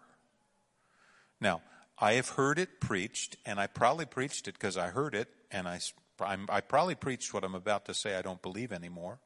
Now, 1.42 1.64
I 1.98 2.14
have 2.14 2.30
heard 2.30 2.60
it 2.60 2.80
preached, 2.80 3.38
and 3.48 3.60
I 3.60 3.66
probably 3.66 4.06
preached 4.06 4.48
it 4.48 4.54
because 4.54 4.78
I 4.78 4.90
heard 4.90 5.16
it, 5.16 5.28
and 5.50 5.68
I, 5.68 5.80
I 6.20 6.62
probably 6.62 6.96
preached 6.96 7.34
what 7.34 7.44
I'm 7.44 7.56
about 7.56 7.86
to 7.86 7.94
say 7.94 8.16
I 8.16 8.22
don't 8.22 8.42
believe 8.42 8.72
anymore. 8.72 9.20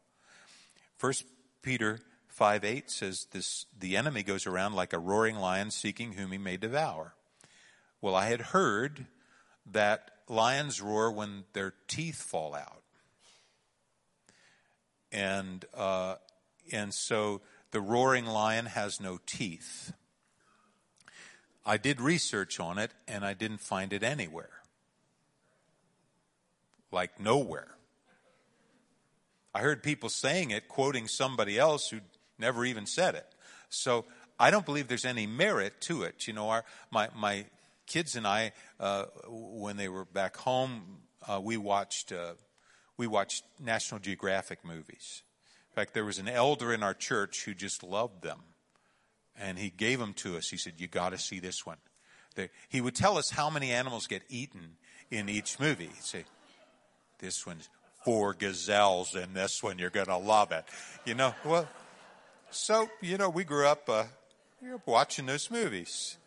First 0.97 1.26
Peter 1.62 2.00
5 2.30 2.63
8 2.63 2.89
says 2.89 3.28
this 3.32 3.65
the 3.78 3.97
enemy 3.97 4.23
goes 4.23 4.47
around 4.47 4.73
like 4.73 4.93
a 4.93 5.00
roaring 5.00 5.36
lion 5.36 5.71
seeking 5.71 6.13
whom 6.13 6.32
he 6.32 6.38
may 6.38 6.58
devour. 6.58 7.13
Well, 8.02 8.15
I 8.15 8.28
had 8.28 8.41
heard 8.41 9.08
that 9.71 10.12
lions 10.28 10.82
roar 10.82 11.12
when 11.12 11.45
their 11.54 11.73
teeth 11.88 12.21
fall 12.21 12.56
out. 12.56 12.84
And, 15.12 15.65
uh, 15.73 16.15
and 16.71 16.93
so 16.93 17.41
the 17.71 17.82
roaring 17.82 18.26
lion 18.26 18.65
has 18.67 19.00
no 19.00 19.19
teeth. 19.26 19.93
I 21.65 21.78
did 21.78 22.00
research 22.00 22.60
on 22.60 22.78
it 22.78 22.91
and 23.08 23.26
I 23.26 23.34
didn't 23.34 23.62
find 23.62 23.93
it 23.93 24.04
anywhere. 24.04 24.57
Like 26.91 27.19
nowhere. 27.19 27.76
I 29.54 29.60
heard 29.60 29.82
people 29.84 30.10
saying 30.10 30.52
it, 30.52 30.67
quoting 30.67 31.08
somebody 31.08 31.58
else 31.58 31.89
who 31.89 32.00
never 32.38 32.63
even 32.63 32.86
said 32.86 33.15
it. 33.15 33.26
So 33.69 34.06
I 34.39 34.52
don't 34.52 34.65
believe 34.65 34.88
there's 34.88 35.06
any 35.06 35.26
merit 35.26 35.82
to 35.82 36.04
it. 36.04 36.28
You 36.28 36.34
know, 36.34 36.50
our, 36.50 36.63
my, 36.91 37.10
my 37.15 37.45
kids 37.88 38.15
and 38.15 38.28
I, 38.28 38.52
uh, 38.80 39.06
when 39.28 39.78
they 39.78 39.89
were 39.89 40.06
back 40.06 40.38
home, 40.38 41.00
uh, 41.28 41.41
we 41.41 41.58
watched 41.58 42.12
uh, 42.12 42.34
we 42.97 43.08
watched 43.08 43.43
National 43.60 44.00
Geographic 44.00 44.63
movies. 44.63 45.23
In 45.71 45.76
fact, 45.76 45.93
there 45.93 46.06
was 46.06 46.17
an 46.19 46.28
elder 46.28 46.73
in 46.73 46.84
our 46.84 46.93
church 46.93 47.43
who 47.45 47.54
just 47.54 47.84
loved 47.84 48.23
them, 48.23 48.39
and 49.39 49.60
he 49.60 49.69
gave 49.69 50.00
them 50.00 50.13
to 50.15 50.38
us. 50.38 50.50
He 50.50 50.58
said, 50.58 50.73
"You 50.78 50.88
got 50.88 51.10
to 51.10 51.17
see 51.17 51.39
this 51.39 51.65
one." 51.65 51.78
He 52.69 52.82
would 52.82 52.93
tell 52.93 53.17
us 53.17 53.32
how 53.32 53.50
many 53.50 53.71
animals 53.71 54.06
get 54.06 54.21
eaten 54.30 54.78
in 55.10 55.28
each 55.28 55.60
movie. 55.60 55.86
He'd 55.88 56.04
say, 56.04 56.26
"This 57.19 57.45
one's 57.45 57.69
four 58.03 58.34
gazelles 58.34 59.15
in 59.15 59.34
this 59.34 59.62
one. 59.62 59.80
You're 59.80 59.89
going 59.89 60.08
to 60.08 60.17
love 60.17 60.51
it." 60.51 60.65
You 61.06 61.15
know, 61.15 61.34
well, 61.43 61.67
so 62.49 62.89
you 63.01 63.17
know, 63.17 63.30
we 63.30 63.43
grew 63.43 63.67
up, 63.67 63.89
uh, 63.89 64.06
watching 64.86 65.25
those 65.25 65.51
movies 65.51 66.17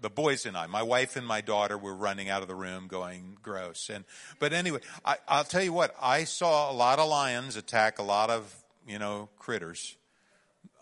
the 0.00 0.10
boys 0.10 0.46
and 0.46 0.56
I, 0.56 0.66
my 0.66 0.82
wife 0.82 1.16
and 1.16 1.26
my 1.26 1.40
daughter 1.40 1.76
were 1.76 1.94
running 1.94 2.28
out 2.28 2.42
of 2.42 2.48
the 2.48 2.54
room 2.54 2.88
going 2.88 3.36
gross. 3.42 3.90
And, 3.90 4.04
but 4.38 4.52
anyway, 4.52 4.80
I, 5.04 5.16
I'll 5.28 5.44
tell 5.44 5.62
you 5.62 5.72
what, 5.72 5.94
I 6.00 6.24
saw 6.24 6.70
a 6.70 6.74
lot 6.74 6.98
of 6.98 7.08
lions 7.08 7.56
attack 7.56 7.98
a 7.98 8.02
lot 8.02 8.30
of, 8.30 8.54
you 8.86 8.98
know, 8.98 9.28
critters. 9.38 9.96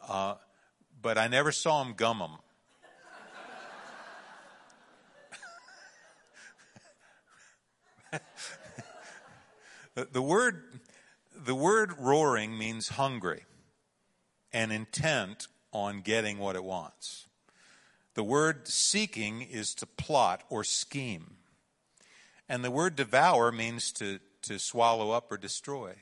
Uh, 0.07 0.35
but 1.01 1.19
I 1.19 1.29
never 1.29 1.53
saw 1.53 1.83
them 1.83 1.95
gum 1.95 2.19
them. 2.19 2.33
the 9.95 10.23
word, 10.23 10.81
the 11.37 11.55
word 11.55 11.99
roaring 11.99 12.57
means 12.57 12.91
hungry 12.91 13.45
and 14.53 14.73
intent 14.73 15.49
on 15.73 16.01
getting 16.01 16.39
what 16.39 16.57
it 16.57 16.65
wants. 16.65 17.27
The 18.15 18.25
word 18.25 18.69
seeking 18.69 19.43
is 19.43 19.75
to 19.77 19.87
plot 19.87 20.43
or 20.51 20.65
scheme. 20.65 21.37
And 22.49 22.63
the 22.63 22.71
word 22.71 22.97
devour 22.97 23.51
means 23.51 23.93
to, 23.93 24.19
to 24.43 24.59
swallow 24.59 25.13
up 25.13 25.33
or 25.33 25.39
destroy. 25.39 25.95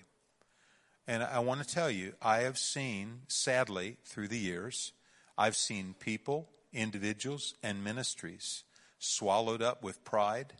And 1.07 1.23
I 1.23 1.38
want 1.40 1.62
to 1.62 1.75
tell 1.75 1.90
you, 1.90 2.14
I 2.20 2.40
have 2.40 2.59
seen, 2.59 3.20
sadly, 3.29 3.96
through 4.05 4.29
the 4.29 4.38
years, 4.38 4.92
I've 5.38 5.57
seen 5.57 5.94
people, 5.99 6.49
individuals, 6.73 7.55
and 7.62 7.85
ministries 7.85 8.64
swallowed 8.99 9.62
up 9.62 9.83
with 9.83 10.05
pride, 10.05 10.55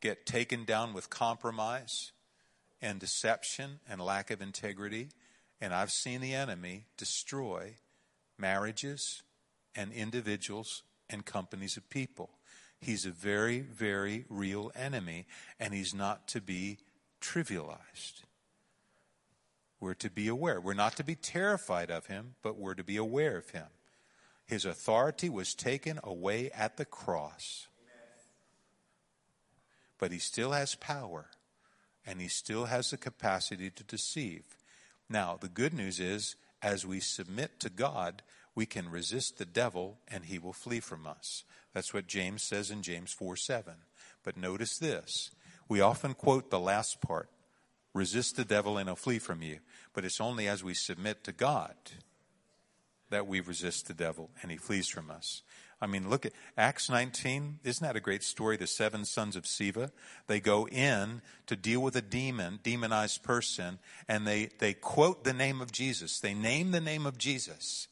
get 0.00 0.26
taken 0.26 0.64
down 0.64 0.92
with 0.92 1.10
compromise 1.10 2.12
and 2.80 2.98
deception 2.98 3.80
and 3.88 4.00
lack 4.00 4.30
of 4.30 4.40
integrity. 4.40 5.08
And 5.60 5.74
I've 5.74 5.90
seen 5.90 6.20
the 6.20 6.34
enemy 6.34 6.84
destroy 6.96 7.74
marriages, 8.40 9.22
and 9.76 9.92
individuals 9.92 10.82
and 11.08 11.24
companies 11.24 11.76
of 11.76 11.88
people. 11.90 12.30
He's 12.80 13.04
a 13.04 13.10
very, 13.10 13.60
very 13.60 14.24
real 14.28 14.72
enemy, 14.74 15.26
and 15.58 15.74
he's 15.74 15.94
not 15.94 16.26
to 16.28 16.40
be 16.40 16.78
trivialized. 17.20 18.22
We're 19.78 19.94
to 19.94 20.10
be 20.10 20.28
aware. 20.28 20.60
We're 20.60 20.74
not 20.74 20.96
to 20.96 21.04
be 21.04 21.14
terrified 21.14 21.90
of 21.90 22.06
him, 22.06 22.34
but 22.42 22.58
we're 22.58 22.74
to 22.74 22.84
be 22.84 22.96
aware 22.96 23.36
of 23.36 23.50
him. 23.50 23.66
His 24.46 24.64
authority 24.64 25.28
was 25.28 25.54
taken 25.54 26.00
away 26.02 26.50
at 26.50 26.76
the 26.76 26.84
cross. 26.84 27.68
But 30.00 30.10
he 30.10 30.18
still 30.18 30.50
has 30.50 30.74
power, 30.74 31.26
and 32.04 32.20
he 32.20 32.26
still 32.26 32.64
has 32.64 32.90
the 32.90 32.96
capacity 32.96 33.70
to 33.70 33.84
deceive. 33.84 34.42
Now, 35.08 35.38
the 35.40 35.48
good 35.48 35.74
news 35.74 36.00
is, 36.00 36.34
as 36.62 36.86
we 36.86 36.98
submit 37.00 37.60
to 37.60 37.70
God, 37.70 38.22
we 38.54 38.66
can 38.66 38.90
resist 38.90 39.38
the 39.38 39.44
devil 39.44 39.98
and 40.08 40.24
he 40.24 40.38
will 40.38 40.52
flee 40.52 40.80
from 40.80 41.06
us. 41.06 41.44
That's 41.72 41.94
what 41.94 42.06
James 42.06 42.42
says 42.42 42.70
in 42.70 42.82
James 42.82 43.12
4 43.12 43.36
7. 43.36 43.74
But 44.24 44.36
notice 44.36 44.78
this. 44.78 45.30
We 45.68 45.80
often 45.80 46.14
quote 46.14 46.50
the 46.50 46.60
last 46.60 47.00
part 47.00 47.28
resist 47.92 48.36
the 48.36 48.44
devil 48.44 48.78
and 48.78 48.88
he'll 48.88 48.96
flee 48.96 49.18
from 49.18 49.42
you. 49.42 49.58
But 49.92 50.04
it's 50.04 50.20
only 50.20 50.46
as 50.48 50.62
we 50.62 50.74
submit 50.74 51.24
to 51.24 51.32
God 51.32 51.74
that 53.10 53.26
we 53.26 53.40
resist 53.40 53.86
the 53.88 53.94
devil 53.94 54.30
and 54.42 54.50
he 54.50 54.56
flees 54.56 54.88
from 54.88 55.10
us. 55.10 55.42
I 55.80 55.86
mean, 55.86 56.10
look 56.10 56.26
at 56.26 56.32
Acts 56.58 56.90
19. 56.90 57.60
Isn't 57.64 57.86
that 57.86 57.96
a 57.96 58.00
great 58.00 58.22
story? 58.22 58.56
The 58.56 58.66
seven 58.66 59.04
sons 59.04 59.34
of 59.34 59.44
Sceva. 59.44 59.90
They 60.26 60.38
go 60.38 60.68
in 60.68 61.22
to 61.46 61.56
deal 61.56 61.80
with 61.80 61.96
a 61.96 62.02
demon, 62.02 62.60
demonized 62.62 63.22
person, 63.22 63.78
and 64.06 64.26
they, 64.26 64.50
they 64.58 64.74
quote 64.74 65.24
the 65.24 65.32
name 65.32 65.60
of 65.60 65.72
Jesus. 65.72 66.20
They 66.20 66.34
name 66.34 66.72
the 66.72 66.82
name 66.82 67.06
of 67.06 67.16
Jesus. 67.16 67.88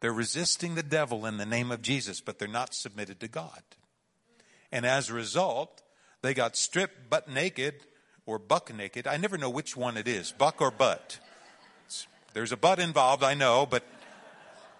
They're 0.00 0.12
resisting 0.12 0.74
the 0.74 0.82
devil 0.82 1.26
in 1.26 1.36
the 1.36 1.46
name 1.46 1.72
of 1.72 1.82
Jesus, 1.82 2.20
but 2.20 2.38
they're 2.38 2.48
not 2.48 2.74
submitted 2.74 3.18
to 3.20 3.28
God. 3.28 3.62
And 4.70 4.86
as 4.86 5.10
a 5.10 5.14
result, 5.14 5.82
they 6.22 6.34
got 6.34 6.56
stripped 6.56 7.10
butt 7.10 7.28
naked 7.28 7.74
or 8.24 8.38
buck 8.38 8.74
naked. 8.74 9.06
I 9.06 9.16
never 9.16 9.36
know 9.36 9.50
which 9.50 9.76
one 9.76 9.96
it 9.96 10.06
is, 10.06 10.32
buck 10.32 10.60
or 10.60 10.70
butt. 10.70 11.18
There's 12.34 12.52
a 12.52 12.56
butt 12.56 12.78
involved, 12.78 13.22
I 13.22 13.34
know, 13.34 13.66
but 13.66 13.84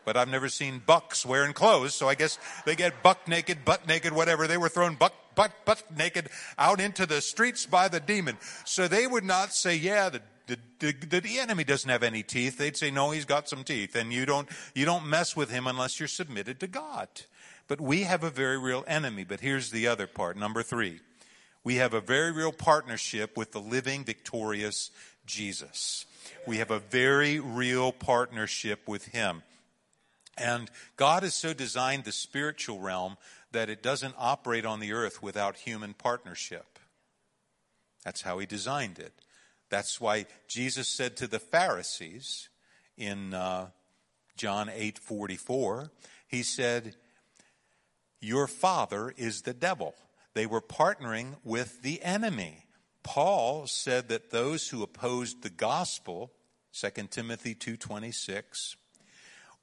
but 0.05 0.17
I've 0.17 0.29
never 0.29 0.49
seen 0.49 0.83
bucks 0.85 1.25
wearing 1.25 1.53
clothes, 1.53 1.95
so 1.95 2.09
I 2.09 2.15
guess 2.15 2.39
they 2.65 2.77
get 2.77 3.03
buck 3.03 3.29
naked, 3.29 3.65
butt 3.65 3.87
naked, 3.87 4.13
whatever. 4.13 4.47
They 4.47 4.57
were 4.57 4.69
thrown 4.69 4.95
buck, 4.95 5.15
butt, 5.35 5.53
butt 5.65 5.83
naked 5.97 6.29
out 6.59 6.81
into 6.81 7.07
the 7.07 7.21
streets 7.21 7.67
by 7.67 7.89
the 7.89 8.01
demon. 8.01 8.37
So 8.65 8.89
they 8.89 9.07
would 9.07 9.25
not 9.25 9.53
say, 9.53 9.77
yeah, 9.77 10.09
the 10.09 10.23
the, 10.47 10.59
the, 11.09 11.21
the, 11.21 11.39
enemy 11.39 11.65
doesn't 11.65 11.89
have 11.89 12.03
any 12.03 12.23
teeth. 12.25 12.59
They'd 12.59 12.77
say, 12.77 12.91
no, 12.91 13.13
he's 13.13 13.25
got 13.25 13.49
some 13.49 13.63
teeth. 13.63 13.95
And 13.95 14.13
you 14.13 14.27
don't, 14.27 14.49
you 14.75 14.85
don't 14.85 15.07
mess 15.07 15.37
with 15.37 15.51
him 15.51 15.69
unless 15.69 16.01
you're 16.01 16.09
submitted 16.09 16.59
to 16.61 16.67
God. 16.67 17.09
But 17.69 17.81
we 17.81 18.03
have 18.03 18.25
a 18.25 18.31
very 18.31 18.59
real 18.59 18.85
enemy. 18.89 19.25
But 19.25 19.41
here's 19.41 19.71
the 19.71 19.87
other 19.87 20.09
part. 20.09 20.37
Number 20.37 20.63
three. 20.63 21.01
We 21.65 21.77
have 21.77 21.95
a 21.95 22.01
very 22.01 22.33
real 22.33 22.53
partnership 22.53 23.37
with 23.37 23.53
the 23.53 23.61
living, 23.61 24.05
victorious 24.05 24.91
Jesus. 25.27 26.07
We 26.47 26.59
have 26.59 26.73
a 26.73 26.81
very 26.81 27.39
real 27.39 27.93
partnership 27.93 28.89
with 28.89 29.07
him. 29.07 29.43
And 30.39 30.71
God 30.97 31.23
has 31.23 31.35
so 31.35 31.53
designed 31.53 32.05
the 32.05 32.13
spiritual 32.13 32.81
realm 32.81 33.17
that 33.53 33.69
it 33.69 33.83
doesn't 33.83 34.15
operate 34.19 34.65
on 34.65 34.81
the 34.81 34.93
earth 34.93 35.23
without 35.23 35.57
human 35.57 35.95
partnership. 35.95 36.79
That's 38.05 38.23
how 38.23 38.39
he 38.39 38.47
designed 38.47 38.99
it. 38.99 39.13
That's 39.69 40.01
why 40.01 40.27
Jesus 40.49 40.89
said 40.89 41.17
to 41.19 41.27
the 41.27 41.39
Pharisees 41.39 42.49
in 42.97 43.35
uh, 43.35 43.69
John 44.37 44.71
8 44.75 44.99
44, 44.99 45.91
he 46.27 46.43
said, 46.43 46.97
Your 48.21 48.47
father 48.47 49.15
is 49.17 49.43
the 49.43 49.55
devil. 49.55 49.95
They 50.35 50.47
were 50.47 50.63
partnering 50.63 51.37
with 51.45 51.83
the 51.83 52.03
enemy. 52.03 52.67
Paul 53.03 53.67
said 53.67 54.09
that 54.09 54.31
those 54.31 54.69
who 54.69 54.83
opposed 54.83 55.43
the 55.43 55.51
gospel, 55.51 56.33
2 56.73 57.09
Timothy 57.11 57.55
2:26, 57.55 58.77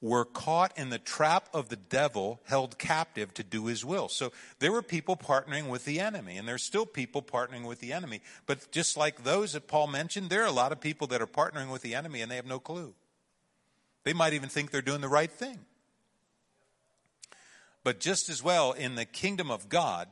were 0.02 0.24
caught 0.24 0.76
in 0.78 0.88
the 0.88 0.98
trap 0.98 1.48
of 1.52 1.68
the 1.68 1.76
devil, 1.76 2.40
held 2.44 2.78
captive 2.78 3.34
to 3.34 3.42
do 3.42 3.66
his 3.66 3.84
will. 3.84 4.08
So 4.08 4.32
there 4.58 4.72
were 4.72 4.82
people 4.82 5.16
partnering 5.16 5.68
with 5.68 5.84
the 5.84 6.00
enemy, 6.00 6.38
and 6.38 6.48
there's 6.48 6.62
still 6.62 6.86
people 6.86 7.22
partnering 7.22 7.66
with 7.66 7.80
the 7.80 7.92
enemy. 7.92 8.22
But 8.46 8.72
just 8.72 8.96
like 8.96 9.24
those 9.24 9.52
that 9.52 9.68
Paul 9.68 9.88
mentioned, 9.88 10.30
there 10.30 10.42
are 10.42 10.46
a 10.46 10.52
lot 10.52 10.72
of 10.72 10.80
people 10.80 11.06
that 11.08 11.20
are 11.20 11.26
partnering 11.26 11.70
with 11.70 11.82
the 11.82 11.94
enemy 11.94 12.22
and 12.22 12.30
they 12.30 12.36
have 12.36 12.46
no 12.46 12.58
clue. 12.58 12.94
They 14.04 14.14
might 14.14 14.32
even 14.32 14.48
think 14.48 14.70
they're 14.70 14.80
doing 14.80 15.02
the 15.02 15.08
right 15.08 15.30
thing. 15.30 15.58
But 17.84 18.00
just 18.00 18.28
as 18.28 18.42
well, 18.42 18.72
in 18.72 18.94
the 18.94 19.04
kingdom 19.04 19.50
of 19.50 19.68
God, 19.68 20.08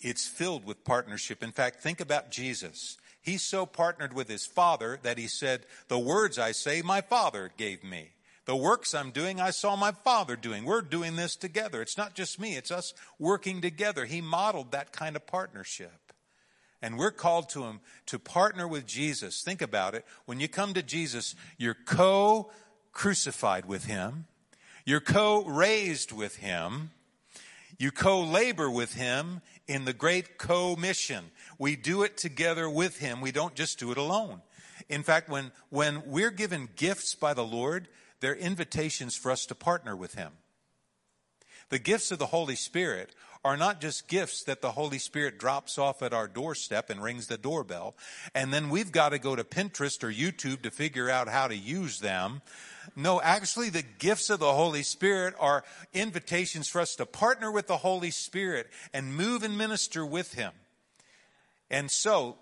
it's 0.00 0.26
filled 0.26 0.64
with 0.64 0.84
partnership. 0.84 1.42
In 1.42 1.52
fact, 1.52 1.80
think 1.80 2.00
about 2.00 2.30
Jesus. 2.30 2.98
He 3.20 3.38
so 3.38 3.66
partnered 3.66 4.12
with 4.12 4.28
his 4.28 4.46
Father 4.46 4.98
that 5.02 5.18
he 5.18 5.26
said, 5.26 5.66
The 5.88 5.98
words 5.98 6.38
I 6.38 6.52
say, 6.52 6.82
my 6.82 7.00
Father 7.00 7.50
gave 7.56 7.82
me. 7.82 8.10
The 8.48 8.56
works 8.56 8.94
I'm 8.94 9.10
doing, 9.10 9.42
I 9.42 9.50
saw 9.50 9.76
my 9.76 9.92
Father 9.92 10.34
doing. 10.34 10.64
We're 10.64 10.80
doing 10.80 11.16
this 11.16 11.36
together. 11.36 11.82
It's 11.82 11.98
not 11.98 12.14
just 12.14 12.40
me, 12.40 12.56
it's 12.56 12.70
us 12.70 12.94
working 13.18 13.60
together. 13.60 14.06
He 14.06 14.22
modeled 14.22 14.72
that 14.72 14.90
kind 14.90 15.16
of 15.16 15.26
partnership. 15.26 16.14
And 16.80 16.96
we're 16.96 17.10
called 17.10 17.50
to 17.50 17.64
him 17.64 17.80
to 18.06 18.18
partner 18.18 18.66
with 18.66 18.86
Jesus. 18.86 19.42
Think 19.42 19.60
about 19.60 19.94
it. 19.94 20.06
When 20.24 20.40
you 20.40 20.48
come 20.48 20.72
to 20.72 20.82
Jesus, 20.82 21.34
you're 21.58 21.76
co 21.84 22.50
crucified 22.90 23.66
with 23.66 23.84
him, 23.84 24.24
you're 24.86 25.00
co 25.00 25.44
raised 25.44 26.10
with 26.10 26.36
him, 26.36 26.92
you 27.78 27.90
co 27.90 28.22
labor 28.22 28.70
with 28.70 28.94
him 28.94 29.42
in 29.66 29.84
the 29.84 29.92
great 29.92 30.38
co 30.38 30.74
mission. 30.74 31.32
We 31.58 31.76
do 31.76 32.02
it 32.02 32.16
together 32.16 32.70
with 32.70 32.98
him, 32.98 33.20
we 33.20 33.30
don't 33.30 33.54
just 33.54 33.78
do 33.78 33.92
it 33.92 33.98
alone. 33.98 34.40
In 34.88 35.02
fact, 35.02 35.28
when, 35.28 35.52
when 35.68 36.02
we're 36.06 36.30
given 36.30 36.70
gifts 36.76 37.14
by 37.14 37.34
the 37.34 37.44
Lord, 37.44 37.88
they're 38.20 38.34
invitations 38.34 39.16
for 39.16 39.30
us 39.30 39.46
to 39.46 39.54
partner 39.54 39.96
with 39.96 40.14
him. 40.14 40.32
The 41.70 41.78
gifts 41.78 42.10
of 42.10 42.18
the 42.18 42.26
Holy 42.26 42.56
Spirit 42.56 43.14
are 43.44 43.56
not 43.56 43.80
just 43.80 44.08
gifts 44.08 44.42
that 44.44 44.62
the 44.62 44.72
Holy 44.72 44.98
Spirit 44.98 45.38
drops 45.38 45.78
off 45.78 46.02
at 46.02 46.12
our 46.12 46.26
doorstep 46.26 46.90
and 46.90 47.02
rings 47.02 47.26
the 47.26 47.38
doorbell, 47.38 47.94
and 48.34 48.52
then 48.52 48.68
we've 48.68 48.90
got 48.90 49.10
to 49.10 49.18
go 49.18 49.36
to 49.36 49.44
Pinterest 49.44 50.02
or 50.02 50.12
YouTube 50.12 50.62
to 50.62 50.70
figure 50.70 51.08
out 51.08 51.28
how 51.28 51.46
to 51.46 51.56
use 51.56 52.00
them. 52.00 52.42
No, 52.96 53.20
actually, 53.20 53.70
the 53.70 53.84
gifts 53.98 54.30
of 54.30 54.40
the 54.40 54.52
Holy 54.52 54.82
Spirit 54.82 55.34
are 55.38 55.62
invitations 55.92 56.68
for 56.68 56.80
us 56.80 56.96
to 56.96 57.06
partner 57.06 57.52
with 57.52 57.66
the 57.66 57.76
Holy 57.76 58.10
Spirit 58.10 58.68
and 58.92 59.14
move 59.14 59.42
and 59.42 59.56
minister 59.56 60.04
with 60.04 60.34
Him. 60.34 60.52
And 61.70 61.90
so, 61.90 62.36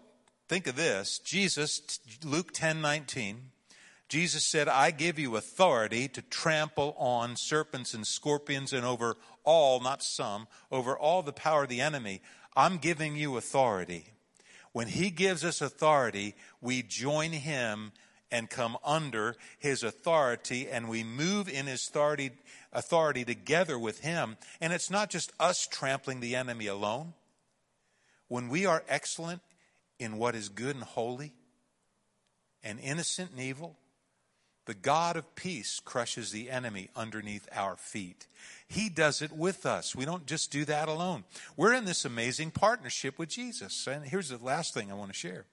think 0.48 0.66
of 0.66 0.76
this 0.76 1.18
Jesus, 1.18 2.00
Luke 2.24 2.52
10 2.52 2.80
19. 2.80 3.50
Jesus 4.08 4.44
said, 4.44 4.68
I 4.68 4.92
give 4.92 5.18
you 5.18 5.36
authority 5.36 6.06
to 6.08 6.22
trample 6.22 6.94
on 6.96 7.34
serpents 7.36 7.92
and 7.92 8.06
scorpions 8.06 8.72
and 8.72 8.86
over 8.86 9.16
all, 9.42 9.80
not 9.80 10.02
some, 10.02 10.46
over 10.70 10.96
all 10.96 11.22
the 11.22 11.32
power 11.32 11.64
of 11.64 11.68
the 11.68 11.80
enemy. 11.80 12.20
I'm 12.56 12.78
giving 12.78 13.16
you 13.16 13.36
authority. 13.36 14.06
When 14.72 14.88
he 14.88 15.10
gives 15.10 15.44
us 15.44 15.60
authority, 15.60 16.34
we 16.60 16.82
join 16.82 17.32
him 17.32 17.92
and 18.30 18.50
come 18.50 18.76
under 18.84 19.36
his 19.58 19.82
authority 19.82 20.68
and 20.68 20.88
we 20.88 21.02
move 21.02 21.48
in 21.48 21.66
his 21.66 21.88
authority, 21.88 22.32
authority 22.72 23.24
together 23.24 23.78
with 23.78 24.00
him. 24.00 24.36
And 24.60 24.72
it's 24.72 24.90
not 24.90 25.10
just 25.10 25.32
us 25.40 25.66
trampling 25.66 26.20
the 26.20 26.36
enemy 26.36 26.66
alone. 26.66 27.14
When 28.28 28.48
we 28.48 28.66
are 28.66 28.84
excellent 28.88 29.42
in 29.98 30.18
what 30.18 30.34
is 30.34 30.48
good 30.48 30.76
and 30.76 30.84
holy 30.84 31.32
and 32.62 32.78
innocent 32.80 33.30
and 33.30 33.40
evil, 33.40 33.76
the 34.66 34.74
God 34.74 35.16
of 35.16 35.34
peace 35.36 35.80
crushes 35.80 36.32
the 36.32 36.50
enemy 36.50 36.90
underneath 36.96 37.48
our 37.52 37.76
feet. 37.76 38.26
He 38.66 38.88
does 38.88 39.22
it 39.22 39.32
with 39.32 39.64
us. 39.64 39.94
We 39.94 40.04
don't 40.04 40.26
just 40.26 40.50
do 40.50 40.64
that 40.64 40.88
alone. 40.88 41.24
We're 41.56 41.72
in 41.72 41.84
this 41.84 42.04
amazing 42.04 42.50
partnership 42.50 43.16
with 43.16 43.28
Jesus. 43.28 43.86
And 43.86 44.04
here's 44.04 44.28
the 44.28 44.38
last 44.38 44.74
thing 44.74 44.90
I 44.90 44.94
want 44.94 45.12
to 45.12 45.16
share 45.16 45.46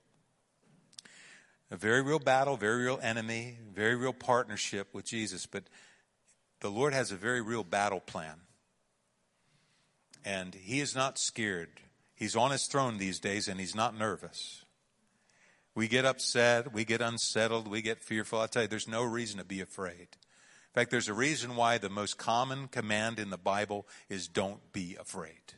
a 1.69 1.78
very 1.78 2.02
real 2.02 2.19
battle, 2.19 2.58
very 2.58 2.84
real 2.84 2.99
enemy, 3.02 3.58
very 3.73 3.95
real 3.95 4.13
partnership 4.13 4.93
with 4.93 5.06
Jesus. 5.06 5.45
But 5.45 5.63
the 6.60 6.69
Lord 6.69 6.93
has 6.93 7.12
a 7.12 7.15
very 7.15 7.41
real 7.41 7.63
battle 7.63 7.99
plan. 7.99 8.41
And 10.26 10.56
He 10.56 10.80
is 10.80 10.95
not 10.95 11.19
scared. 11.19 11.69
He's 12.15 12.36
on 12.36 12.49
His 12.49 12.65
throne 12.65 12.97
these 12.97 13.19
days 13.19 13.47
and 13.47 13.60
He's 13.60 13.76
not 13.76 13.97
nervous. 13.97 14.62
We 15.75 15.88
get 15.88 16.05
upset, 16.05 16.71
we 16.71 16.86
get 16.86 17.01
unsettled, 17.01 17.67
we 17.67 17.81
get 17.81 18.03
fearful. 18.03 18.39
I 18.39 18.47
tell 18.47 18.63
you, 18.63 18.67
there's 18.67 18.88
no 18.88 19.03
reason 19.03 19.39
to 19.39 19.45
be 19.45 19.62
afraid. 19.62 20.07
In 20.73 20.79
fact, 20.79 20.91
there's 20.91 21.07
a 21.07 21.13
reason 21.13 21.55
why 21.55 21.77
the 21.77 21.89
most 21.89 22.17
common 22.17 22.67
command 22.67 23.19
in 23.19 23.29
the 23.29 23.38
Bible 23.38 23.88
is 24.09 24.27
don't 24.27 24.71
be 24.71 24.95
afraid. 24.99 25.53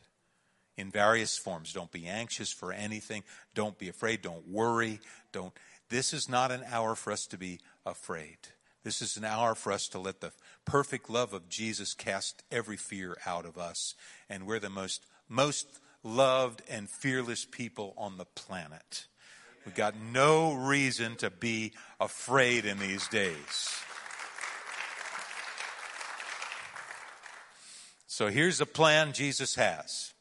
In 0.76 0.90
various 0.90 1.38
forms. 1.38 1.72
Don't 1.72 1.90
be 1.90 2.06
anxious 2.06 2.52
for 2.52 2.70
anything. 2.70 3.24
Don't 3.54 3.78
be 3.78 3.88
afraid. 3.88 4.20
Don't 4.20 4.46
worry. 4.46 5.00
Don't. 5.32 5.54
This 5.88 6.12
is 6.12 6.28
not 6.28 6.50
an 6.50 6.62
hour 6.70 6.94
for 6.94 7.12
us 7.12 7.24
to 7.26 7.38
be 7.38 7.60
afraid. 7.86 8.36
This 8.84 9.00
is 9.00 9.16
an 9.16 9.24
hour 9.24 9.54
for 9.54 9.72
us 9.72 9.88
to 9.88 9.98
let 9.98 10.20
the 10.20 10.32
perfect 10.64 11.08
love 11.08 11.32
of 11.32 11.48
Jesus 11.48 11.94
cast 11.94 12.42
every 12.52 12.76
fear 12.76 13.16
out 13.24 13.46
of 13.46 13.56
us. 13.56 13.94
And 14.28 14.46
we're 14.46 14.60
the 14.60 14.70
most, 14.70 15.06
most 15.28 15.80
loved 16.02 16.62
and 16.68 16.90
fearless 16.90 17.44
people 17.44 17.94
on 17.96 18.18
the 18.18 18.26
planet. 18.26 19.06
We've 19.66 19.74
got 19.74 19.96
no 20.00 20.54
reason 20.54 21.16
to 21.16 21.28
be 21.28 21.72
afraid 21.98 22.64
in 22.64 22.78
these 22.78 23.08
days. 23.08 23.82
So 28.06 28.28
here's 28.28 28.58
the 28.58 28.66
plan 28.66 29.12
Jesus 29.12 29.56
has 29.56 30.14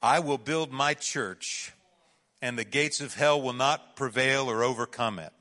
I 0.00 0.20
will 0.20 0.38
build 0.38 0.72
my 0.72 0.94
church, 0.94 1.72
and 2.40 2.58
the 2.58 2.64
gates 2.64 3.02
of 3.02 3.14
hell 3.14 3.40
will 3.40 3.52
not 3.52 3.94
prevail 3.94 4.50
or 4.50 4.64
overcome 4.64 5.18
it. 5.18 5.32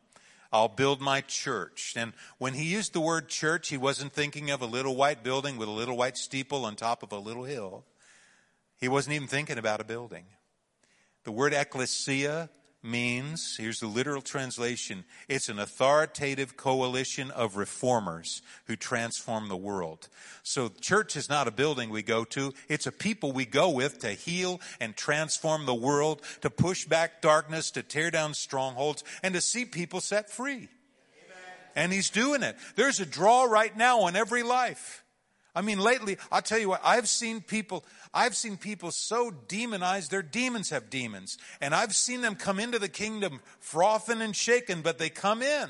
I'll 0.52 0.68
build 0.68 1.00
my 1.00 1.22
church. 1.22 1.94
And 1.96 2.12
when 2.38 2.54
he 2.54 2.66
used 2.66 2.92
the 2.92 3.00
word 3.00 3.30
church, 3.30 3.70
he 3.70 3.78
wasn't 3.78 4.12
thinking 4.12 4.52
of 4.52 4.62
a 4.62 4.66
little 4.66 4.98
white 4.98 5.24
building 5.24 5.56
with 5.56 5.70
a 5.70 5.72
little 5.72 5.96
white 5.96 6.18
steeple 6.18 6.66
on 6.66 6.76
top 6.76 7.02
of 7.02 7.14
a 7.14 7.18
little 7.18 7.46
hill. 7.46 7.86
He 8.78 8.90
wasn't 8.90 9.16
even 9.16 9.30
thinking 9.30 9.58
about 9.58 9.80
a 9.80 9.86
building. 9.86 10.26
The 11.24 11.32
word 11.32 11.54
ecclesia 11.54 12.50
means, 12.84 13.58
here's 13.60 13.80
the 13.80 13.88
literal 13.88 14.24
translation, 14.24 15.06
it's 15.30 15.50
an 15.50 15.60
authoritative 15.60 16.58
coalition 16.58 17.30
of 17.30 17.56
reformers 17.56 18.42
who 18.66 18.76
transform 18.76 19.48
the 19.48 19.58
world. 19.58 20.10
So 20.42 20.70
church 20.70 21.16
is 21.16 21.30
not 21.30 21.48
a 21.48 21.52
building 21.52 21.92
we 21.92 22.02
go 22.02 22.24
to, 22.26 22.54
it's 22.68 22.88
a 22.88 22.92
people 22.92 23.34
we 23.34 23.46
go 23.46 23.70
with 23.70 24.00
to 24.00 24.10
heal 24.10 24.60
and 24.80 24.96
transform 24.96 25.68
the 25.68 25.76
world, 25.76 26.24
to 26.42 26.50
push 26.50 26.86
back 26.86 27.22
darkness, 27.22 27.70
to 27.72 27.84
tear 27.84 28.10
down 28.10 28.34
strongholds, 28.34 29.04
and 29.22 29.36
to 29.36 29.42
see 29.42 29.66
people 29.66 30.02
set 30.02 30.32
free. 30.32 30.56
Amen. 30.56 30.70
And 31.76 31.94
he's 31.94 32.10
doing 32.10 32.42
it. 32.42 32.56
There's 32.76 33.00
a 33.00 33.06
draw 33.06 33.44
right 33.44 33.78
now 33.78 34.02
on 34.02 34.16
every 34.16 34.42
life. 34.42 35.01
I 35.54 35.62
mean, 35.62 35.80
lately, 35.80 36.18
I'll 36.32 36.42
tell 36.42 36.60
you 36.60 36.70
what, 36.70 36.82
I've 36.84 37.10
seen 37.10 37.42
people, 37.42 37.84
I've 38.14 38.36
seen 38.36 38.58
people 38.58 38.92
so 38.92 39.32
demonized, 39.32 40.10
their 40.12 40.22
demons 40.22 40.70
have 40.70 40.90
demons. 40.90 41.38
And 41.60 41.76
I've 41.76 41.96
seen 41.96 42.22
them 42.22 42.36
come 42.36 42.60
into 42.60 42.80
the 42.80 42.90
kingdom 42.90 43.42
frothing 43.60 44.22
and 44.22 44.36
shaken, 44.36 44.82
but 44.82 44.98
they 44.98 45.10
come 45.10 45.42
in 45.42 45.70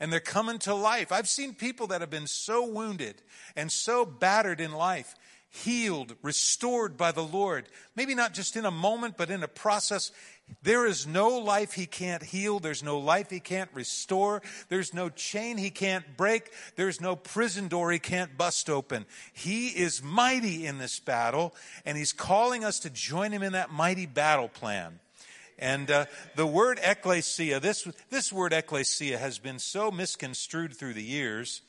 and 0.00 0.12
they're 0.12 0.20
coming 0.20 0.58
to 0.60 0.74
life. 0.74 1.10
I've 1.10 1.28
seen 1.28 1.54
people 1.54 1.88
that 1.88 2.00
have 2.00 2.10
been 2.10 2.28
so 2.28 2.64
wounded 2.64 3.16
and 3.56 3.72
so 3.72 4.04
battered 4.04 4.60
in 4.60 4.72
life 4.72 5.14
healed, 5.50 6.14
restored 6.22 6.96
by 6.96 7.12
the 7.12 7.22
Lord. 7.22 7.68
Maybe 7.96 8.14
not 8.14 8.34
just 8.34 8.56
in 8.56 8.64
a 8.64 8.70
moment, 8.70 9.16
but 9.16 9.30
in 9.30 9.42
a 9.42 9.48
process. 9.48 10.12
There 10.62 10.86
is 10.86 11.06
no 11.06 11.38
life 11.38 11.72
he 11.72 11.86
can't 11.86 12.22
heal. 12.22 12.58
There's 12.58 12.82
no 12.82 12.98
life 12.98 13.30
he 13.30 13.40
can't 13.40 13.70
restore. 13.72 14.42
There's 14.68 14.92
no 14.92 15.08
chain 15.08 15.56
he 15.56 15.70
can't 15.70 16.16
break. 16.16 16.50
There's 16.76 17.00
no 17.00 17.16
prison 17.16 17.68
door 17.68 17.92
he 17.92 17.98
can't 17.98 18.36
bust 18.36 18.68
open. 18.68 19.06
He 19.32 19.68
is 19.68 20.02
mighty 20.02 20.66
in 20.66 20.78
this 20.78 20.98
battle, 21.00 21.54
and 21.84 21.96
he's 21.96 22.12
calling 22.12 22.64
us 22.64 22.80
to 22.80 22.90
join 22.90 23.30
him 23.30 23.42
in 23.42 23.52
that 23.52 23.70
mighty 23.70 24.06
battle 24.06 24.48
plan. 24.48 24.98
And 25.58 25.90
uh, 25.90 26.06
the 26.36 26.46
word 26.46 26.78
ecclesia, 26.82 27.60
this, 27.60 27.86
this 28.10 28.32
word 28.32 28.52
ecclesia 28.52 29.18
has 29.18 29.38
been 29.38 29.58
so 29.58 29.90
misconstrued 29.90 30.74
through 30.74 30.94
the 30.94 31.02
years. 31.02 31.62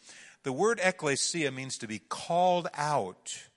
The 0.44 0.54
word 0.54 0.80
ecclesia 0.82 1.52
means 1.52 1.78
to 1.80 1.88
be 1.88 2.00
called 2.00 2.68
out 2.76 3.49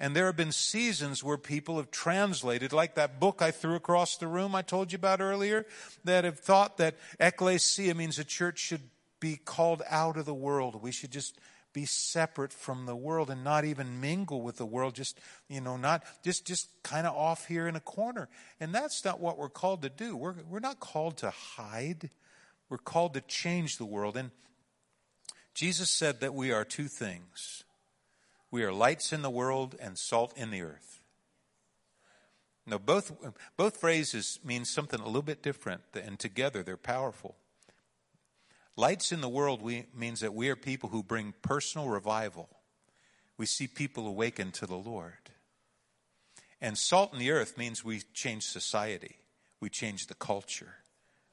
and 0.00 0.16
there 0.16 0.26
have 0.26 0.36
been 0.36 0.50
seasons 0.50 1.22
where 1.22 1.36
people 1.36 1.76
have 1.76 1.90
translated, 1.90 2.72
like 2.72 2.94
that 2.94 3.20
book 3.20 3.42
I 3.42 3.50
threw 3.50 3.74
across 3.74 4.16
the 4.16 4.26
room 4.26 4.54
I 4.54 4.62
told 4.62 4.92
you 4.92 4.96
about 4.96 5.20
earlier, 5.20 5.66
that 6.04 6.24
have 6.24 6.40
thought 6.40 6.78
that 6.78 6.96
ecclesia 7.20 7.94
means 7.94 8.18
a 8.18 8.24
church 8.24 8.58
should 8.58 8.88
be 9.20 9.36
called 9.36 9.82
out 9.88 10.16
of 10.16 10.24
the 10.24 10.34
world. 10.34 10.82
We 10.82 10.90
should 10.90 11.10
just 11.10 11.38
be 11.74 11.84
separate 11.84 12.52
from 12.52 12.86
the 12.86 12.96
world 12.96 13.30
and 13.30 13.44
not 13.44 13.66
even 13.66 14.00
mingle 14.00 14.40
with 14.40 14.56
the 14.56 14.66
world. 14.66 14.94
Just 14.94 15.20
you 15.48 15.60
know 15.60 15.76
not 15.76 16.02
just 16.24 16.46
just 16.46 16.68
kind 16.82 17.06
of 17.06 17.14
off 17.14 17.46
here 17.46 17.68
in 17.68 17.76
a 17.76 17.80
corner. 17.80 18.28
And 18.58 18.74
that's 18.74 19.04
not 19.04 19.20
what 19.20 19.38
we're 19.38 19.50
called 19.50 19.82
to 19.82 19.90
do. 19.90 20.16
We're 20.16 20.34
we're 20.48 20.60
not 20.60 20.80
called 20.80 21.18
to 21.18 21.30
hide. 21.30 22.10
We're 22.70 22.78
called 22.78 23.14
to 23.14 23.20
change 23.20 23.76
the 23.76 23.84
world. 23.84 24.16
And 24.16 24.30
Jesus 25.54 25.90
said 25.90 26.20
that 26.20 26.34
we 26.34 26.50
are 26.52 26.64
two 26.64 26.88
things 26.88 27.64
we 28.50 28.64
are 28.64 28.72
lights 28.72 29.12
in 29.12 29.22
the 29.22 29.30
world 29.30 29.76
and 29.80 29.96
salt 29.98 30.36
in 30.36 30.50
the 30.50 30.62
earth. 30.62 31.00
Now, 32.66 32.78
both, 32.78 33.12
both 33.56 33.80
phrases 33.80 34.38
mean 34.44 34.64
something 34.64 35.00
a 35.00 35.06
little 35.06 35.22
bit 35.22 35.42
different, 35.42 35.82
and 35.94 36.18
together 36.18 36.62
they're 36.62 36.76
powerful. 36.76 37.36
Lights 38.76 39.12
in 39.12 39.20
the 39.20 39.28
world 39.28 39.62
we, 39.62 39.86
means 39.94 40.20
that 40.20 40.34
we 40.34 40.48
are 40.48 40.56
people 40.56 40.90
who 40.90 41.02
bring 41.02 41.34
personal 41.42 41.88
revival. 41.88 42.48
we 43.36 43.46
see 43.46 43.66
people 43.66 44.06
awaken 44.06 44.52
to 44.52 44.66
the 44.66 44.76
Lord. 44.76 45.30
And 46.60 46.76
salt 46.76 47.14
in 47.14 47.18
the 47.18 47.30
earth 47.30 47.56
means 47.56 47.82
we 47.82 48.02
change 48.12 48.42
society, 48.42 49.16
we 49.60 49.70
change 49.70 50.06
the 50.06 50.14
culture, 50.14 50.74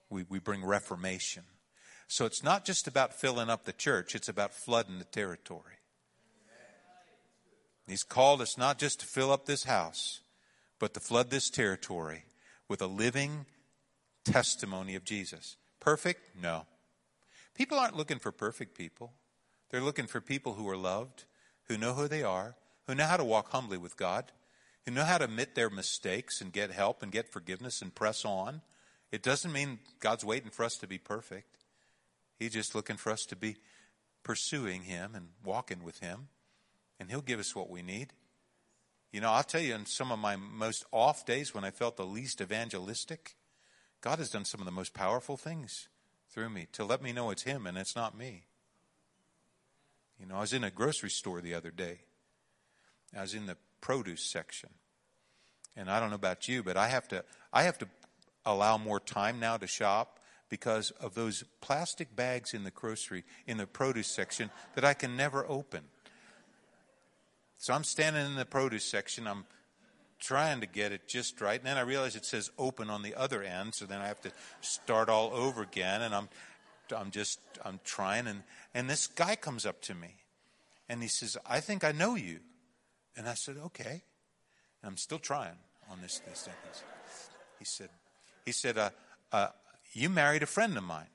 we, 0.09 0.23
we 0.29 0.39
bring 0.39 0.63
reformation. 0.63 1.43
So 2.07 2.25
it's 2.25 2.43
not 2.43 2.63
just 2.63 2.87
about 2.87 3.13
filling 3.13 3.49
up 3.49 3.65
the 3.65 3.73
church, 3.73 4.15
it's 4.15 4.29
about 4.29 4.53
flooding 4.53 4.99
the 4.99 5.03
territory. 5.03 5.76
He's 7.87 8.03
called 8.03 8.41
us 8.41 8.57
not 8.57 8.77
just 8.77 8.99
to 8.99 9.05
fill 9.05 9.31
up 9.31 9.45
this 9.45 9.63
house, 9.63 10.19
but 10.79 10.93
to 10.93 10.99
flood 10.99 11.29
this 11.29 11.49
territory 11.49 12.25
with 12.67 12.81
a 12.81 12.87
living 12.87 13.45
testimony 14.25 14.95
of 14.95 15.05
Jesus. 15.05 15.55
Perfect? 15.79 16.35
No. 16.39 16.65
People 17.55 17.79
aren't 17.79 17.95
looking 17.95 18.19
for 18.19 18.31
perfect 18.31 18.77
people. 18.77 19.13
They're 19.69 19.81
looking 19.81 20.07
for 20.07 20.21
people 20.21 20.53
who 20.53 20.67
are 20.69 20.77
loved, 20.77 21.23
who 21.67 21.77
know 21.77 21.93
who 21.93 22.07
they 22.07 22.23
are, 22.23 22.55
who 22.85 22.95
know 22.95 23.05
how 23.05 23.17
to 23.17 23.23
walk 23.23 23.51
humbly 23.51 23.77
with 23.77 23.97
God, 23.97 24.31
who 24.85 24.91
know 24.91 25.03
how 25.03 25.17
to 25.17 25.25
admit 25.25 25.55
their 25.55 25.69
mistakes 25.69 26.41
and 26.41 26.53
get 26.53 26.71
help 26.71 27.01
and 27.01 27.11
get 27.11 27.31
forgiveness 27.31 27.81
and 27.81 27.95
press 27.95 28.23
on. 28.23 28.61
It 29.11 29.23
doesn't 29.23 29.51
mean 29.51 29.79
God's 29.99 30.25
waiting 30.25 30.49
for 30.49 30.63
us 30.63 30.77
to 30.77 30.87
be 30.87 30.97
perfect. 30.97 31.57
He's 32.37 32.53
just 32.53 32.75
looking 32.75 32.97
for 32.97 33.11
us 33.11 33.25
to 33.25 33.35
be 33.35 33.57
pursuing 34.23 34.83
Him 34.83 35.15
and 35.15 35.29
walking 35.43 35.83
with 35.83 35.99
Him, 35.99 36.27
and 36.99 37.09
He'll 37.09 37.21
give 37.21 37.39
us 37.39 37.55
what 37.55 37.69
we 37.69 37.81
need. 37.81 38.13
You 39.11 39.21
know, 39.21 39.31
I'll 39.31 39.43
tell 39.43 39.61
you, 39.61 39.73
in 39.73 39.85
some 39.85 40.11
of 40.11 40.19
my 40.19 40.35
most 40.35 40.85
off 40.91 41.25
days 41.25 41.53
when 41.53 41.63
I 41.63 41.71
felt 41.71 41.97
the 41.97 42.05
least 42.05 42.41
evangelistic, 42.41 43.35
God 44.01 44.19
has 44.19 44.29
done 44.29 44.45
some 44.45 44.59
of 44.59 44.65
the 44.65 44.71
most 44.71 44.93
powerful 44.93 45.37
things 45.37 45.87
through 46.29 46.49
me 46.49 46.67
to 46.73 46.83
let 46.83 47.01
me 47.01 47.13
know 47.13 47.31
it's 47.31 47.43
Him 47.43 47.65
and 47.65 47.77
it's 47.77 47.95
not 47.95 48.17
me. 48.17 48.43
You 50.19 50.25
know, 50.25 50.35
I 50.35 50.41
was 50.41 50.53
in 50.53 50.63
a 50.63 50.71
grocery 50.71 51.09
store 51.09 51.41
the 51.41 51.53
other 51.53 51.71
day. 51.71 51.99
I 53.15 53.21
was 53.21 53.33
in 53.33 53.45
the 53.45 53.57
produce 53.81 54.23
section. 54.23 54.69
And 55.75 55.89
I 55.89 55.99
don't 55.99 56.09
know 56.09 56.15
about 56.15 56.47
you, 56.47 56.63
but 56.63 56.75
I 56.75 56.87
have 56.87 57.07
to 57.09 57.23
I 57.53 57.63
have 57.63 57.77
to 57.79 57.87
allow 58.45 58.77
more 58.77 58.99
time 58.99 59.39
now 59.39 59.57
to 59.57 59.67
shop 59.67 60.19
because 60.49 60.91
of 60.91 61.13
those 61.13 61.43
plastic 61.61 62.15
bags 62.15 62.53
in 62.53 62.63
the 62.63 62.71
grocery 62.71 63.23
in 63.45 63.57
the 63.57 63.67
produce 63.67 64.07
section 64.07 64.49
that 64.75 64.83
I 64.83 64.93
can 64.93 65.15
never 65.15 65.45
open. 65.47 65.83
So 67.57 67.73
I'm 67.73 67.83
standing 67.83 68.25
in 68.25 68.35
the 68.35 68.45
produce 68.45 68.85
section. 68.85 69.27
I'm 69.27 69.45
trying 70.19 70.61
to 70.61 70.67
get 70.67 70.91
it 70.91 71.07
just 71.07 71.41
right. 71.41 71.59
And 71.59 71.67
then 71.67 71.77
I 71.77 71.81
realize 71.81 72.15
it 72.15 72.25
says 72.25 72.51
open 72.57 72.89
on 72.89 73.01
the 73.01 73.15
other 73.15 73.43
end. 73.43 73.75
So 73.75 73.85
then 73.85 74.01
I 74.01 74.07
have 74.07 74.21
to 74.21 74.31
start 74.61 75.09
all 75.09 75.31
over 75.33 75.61
again. 75.61 76.01
And 76.01 76.13
I'm, 76.13 76.29
I'm 76.95 77.11
just, 77.11 77.39
I'm 77.63 77.79
trying. 77.83 78.27
And, 78.27 78.43
and 78.73 78.89
this 78.89 79.07
guy 79.07 79.35
comes 79.35 79.65
up 79.65 79.81
to 79.83 79.95
me 79.95 80.15
and 80.89 81.01
he 81.01 81.07
says, 81.07 81.37
I 81.45 81.59
think 81.59 81.83
I 81.83 81.91
know 81.91 82.15
you. 82.15 82.39
And 83.15 83.27
I 83.27 83.33
said, 83.33 83.57
okay. 83.57 84.03
And 84.81 84.89
I'm 84.89 84.97
still 84.97 85.19
trying 85.19 85.57
on 85.91 86.01
this, 86.01 86.19
this 86.27 86.39
sentence. 86.39 86.83
He 87.59 87.65
said, 87.65 87.89
he 88.45 88.51
said, 88.51 88.77
uh, 88.77 88.89
uh, 89.31 89.47
you 89.93 90.09
married 90.09 90.43
a 90.43 90.47
friend 90.47 90.77
of 90.77 90.83
mine. 90.83 91.07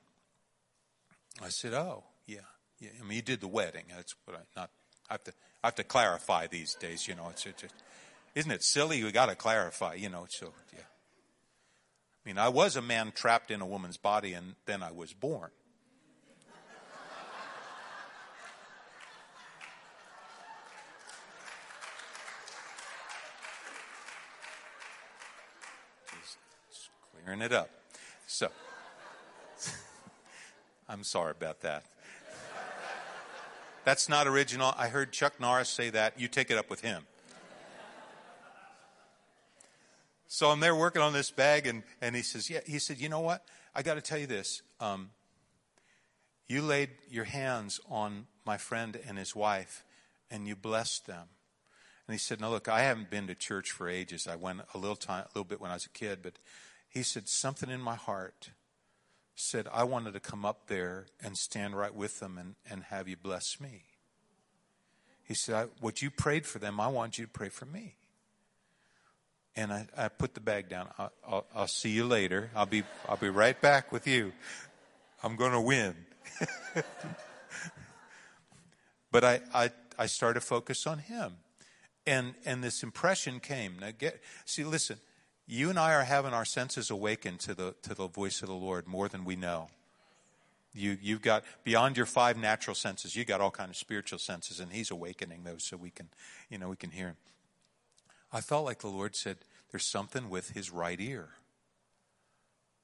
I 1.41 1.49
said, 1.49 1.73
oh, 1.73 2.03
yeah. 2.27 2.39
yeah. 2.79 2.89
I 2.99 3.03
mean, 3.03 3.15
you 3.15 3.21
did 3.21 3.41
the 3.41 3.47
wedding. 3.47 3.85
That's 3.95 4.15
what 4.25 4.37
I, 4.37 4.59
not, 4.59 4.69
I 5.09 5.13
have 5.13 5.23
to, 5.23 5.33
I 5.63 5.67
have 5.67 5.75
to 5.75 5.83
clarify 5.85 6.47
these 6.47 6.75
days, 6.75 7.07
you 7.07 7.15
know, 7.15 7.29
it's, 7.29 7.45
it's 7.45 7.61
just, 7.61 7.73
isn't 8.35 8.51
it 8.51 8.63
silly? 8.63 9.01
We 9.01 9.13
got 9.13 9.27
to 9.27 9.35
clarify, 9.35 9.93
you 9.93 10.09
know, 10.09 10.25
so, 10.29 10.51
yeah. 10.73 10.81
I 10.81 12.29
mean, 12.29 12.37
I 12.37 12.49
was 12.49 12.75
a 12.75 12.81
man 12.81 13.13
trapped 13.15 13.49
in 13.49 13.61
a 13.61 13.65
woman's 13.65 13.95
body 13.95 14.33
and 14.33 14.55
then 14.65 14.83
I 14.83 14.91
was 14.91 15.13
born. 15.13 15.51
Just 26.69 26.89
clearing 27.23 27.41
it 27.41 27.53
up. 27.53 27.69
So, 28.27 28.49
I'm 30.89 31.05
sorry 31.05 31.31
about 31.31 31.61
that. 31.61 31.85
That's 33.85 34.07
not 34.07 34.27
original. 34.27 34.73
I 34.77 34.87
heard 34.87 35.11
Chuck 35.11 35.39
Norris 35.39 35.69
say 35.69 35.89
that. 35.89 36.19
You 36.19 36.27
take 36.27 36.49
it 36.49 36.57
up 36.57 36.69
with 36.69 36.81
him. 36.81 37.03
So 40.27 40.49
I'm 40.49 40.61
there 40.61 40.75
working 40.75 41.01
on 41.01 41.13
this 41.13 41.29
bag, 41.29 41.67
and, 41.67 41.83
and 42.01 42.15
he 42.15 42.23
says, 42.23 42.49
Yeah, 42.49 42.61
he 42.65 42.79
said, 42.79 42.99
You 42.99 43.09
know 43.09 43.19
what? 43.19 43.45
I 43.75 43.83
got 43.83 43.95
to 43.95 44.01
tell 44.01 44.17
you 44.17 44.25
this. 44.25 44.61
Um, 44.79 45.11
you 46.47 46.61
laid 46.61 46.89
your 47.09 47.25
hands 47.25 47.79
on 47.89 48.27
my 48.45 48.57
friend 48.57 48.99
and 49.07 49.17
his 49.17 49.35
wife, 49.35 49.85
and 50.31 50.47
you 50.47 50.55
blessed 50.55 51.07
them. 51.07 51.27
And 52.07 52.13
he 52.13 52.17
said, 52.17 52.41
"No, 52.41 52.49
look, 52.49 52.67
I 52.67 52.81
haven't 52.81 53.09
been 53.09 53.27
to 53.27 53.35
church 53.35 53.71
for 53.71 53.87
ages. 53.87 54.27
I 54.27 54.35
went 54.35 54.61
a 54.73 54.77
little 54.77 54.95
time, 54.95 55.23
a 55.23 55.29
little 55.29 55.45
bit 55.45 55.61
when 55.61 55.71
I 55.71 55.75
was 55.75 55.85
a 55.85 55.89
kid, 55.89 56.19
but 56.21 56.33
he 56.89 57.01
said 57.01 57.29
something 57.29 57.69
in 57.69 57.79
my 57.79 57.95
heart 57.95 58.49
said 59.35 59.67
I 59.71 59.83
wanted 59.83 60.13
to 60.13 60.19
come 60.19 60.45
up 60.45 60.67
there 60.67 61.07
and 61.23 61.37
stand 61.37 61.75
right 61.77 61.93
with 61.93 62.19
them 62.19 62.37
and, 62.37 62.55
and 62.69 62.83
have 62.85 63.07
you 63.07 63.17
bless 63.17 63.59
me. 63.59 63.83
He 65.23 65.33
said, 65.33 65.69
"What 65.79 66.01
you 66.01 66.11
prayed 66.11 66.45
for 66.45 66.59
them, 66.59 66.79
I 66.79 66.87
want 66.87 67.17
you 67.17 67.25
to 67.25 67.31
pray 67.31 67.49
for 67.49 67.65
me." 67.65 67.95
and 69.55 69.71
I, 69.71 69.87
I 69.95 70.07
put 70.07 70.33
the 70.33 70.39
bag 70.39 70.69
down. 70.69 70.89
I'll, 70.97 71.11
I'll, 71.27 71.45
I'll, 71.55 71.67
see 71.67 71.89
you 71.89 72.05
later. 72.05 72.49
I'll 72.55 72.65
be, 72.65 72.83
I'll 73.07 73.17
be 73.17 73.29
right 73.29 73.59
back 73.59 73.91
with 73.91 74.07
you. 74.07 74.33
I'm 75.21 75.35
going 75.35 75.51
to 75.51 75.61
win. 75.61 75.95
but 79.11 79.23
I, 79.23 79.41
I, 79.53 79.71
I 79.97 80.05
started 80.07 80.39
to 80.39 80.45
focus 80.45 80.87
on 80.87 80.99
him. 80.99 81.33
And, 82.05 82.33
and 82.45 82.63
this 82.63 82.83
impression 82.83 83.39
came. 83.39 83.77
Now 83.79 83.91
get, 83.97 84.21
see, 84.45 84.63
listen, 84.63 84.97
you 85.47 85.69
and 85.69 85.77
I 85.79 85.93
are 85.93 86.03
having 86.03 86.33
our 86.33 86.45
senses 86.45 86.89
awakened 86.89 87.39
to 87.41 87.53
the, 87.53 87.75
to 87.83 87.93
the 87.93 88.07
voice 88.07 88.41
of 88.41 88.47
the 88.47 88.53
Lord 88.53 88.87
more 88.87 89.09
than 89.09 89.25
we 89.25 89.35
know. 89.35 89.69
You, 90.73 90.97
you've 91.01 91.21
got 91.21 91.43
beyond 91.63 91.97
your 91.97 92.07
five 92.07 92.37
natural 92.37 92.75
senses, 92.75 93.15
you've 93.15 93.27
got 93.27 93.41
all 93.41 93.51
kind 93.51 93.69
of 93.69 93.77
spiritual 93.77 94.19
senses, 94.19 94.59
and 94.59 94.71
He's 94.71 94.89
awakening 94.89 95.43
those 95.43 95.63
so 95.63 95.77
we 95.77 95.91
can, 95.91 96.09
you 96.49 96.57
know, 96.57 96.69
we 96.69 96.75
can 96.75 96.89
hear 96.89 97.07
Him. 97.07 97.17
I 98.31 98.41
felt 98.41 98.65
like 98.65 98.79
the 98.79 98.87
Lord 98.87 99.15
said, 99.15 99.37
there's 99.73 99.89
something 99.89 100.29
with 100.29 100.49
his 100.51 100.71
right 100.71 101.01
ear. 101.01 101.29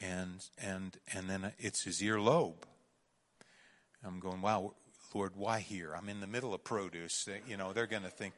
And, 0.01 0.43
and, 0.57 0.97
and 1.13 1.29
then 1.29 1.53
it's 1.59 1.83
his 1.83 2.01
ear 2.01 2.19
lobe. 2.19 2.65
I'm 4.03 4.19
going, 4.19 4.41
wow, 4.41 4.73
Lord, 5.13 5.33
why 5.35 5.59
here? 5.59 5.93
I'm 5.95 6.09
in 6.09 6.19
the 6.19 6.27
middle 6.27 6.53
of 6.53 6.63
produce. 6.63 7.29
You 7.47 7.57
know, 7.57 7.73
they're 7.73 7.85
going 7.85 8.03
to 8.03 8.09
think 8.09 8.33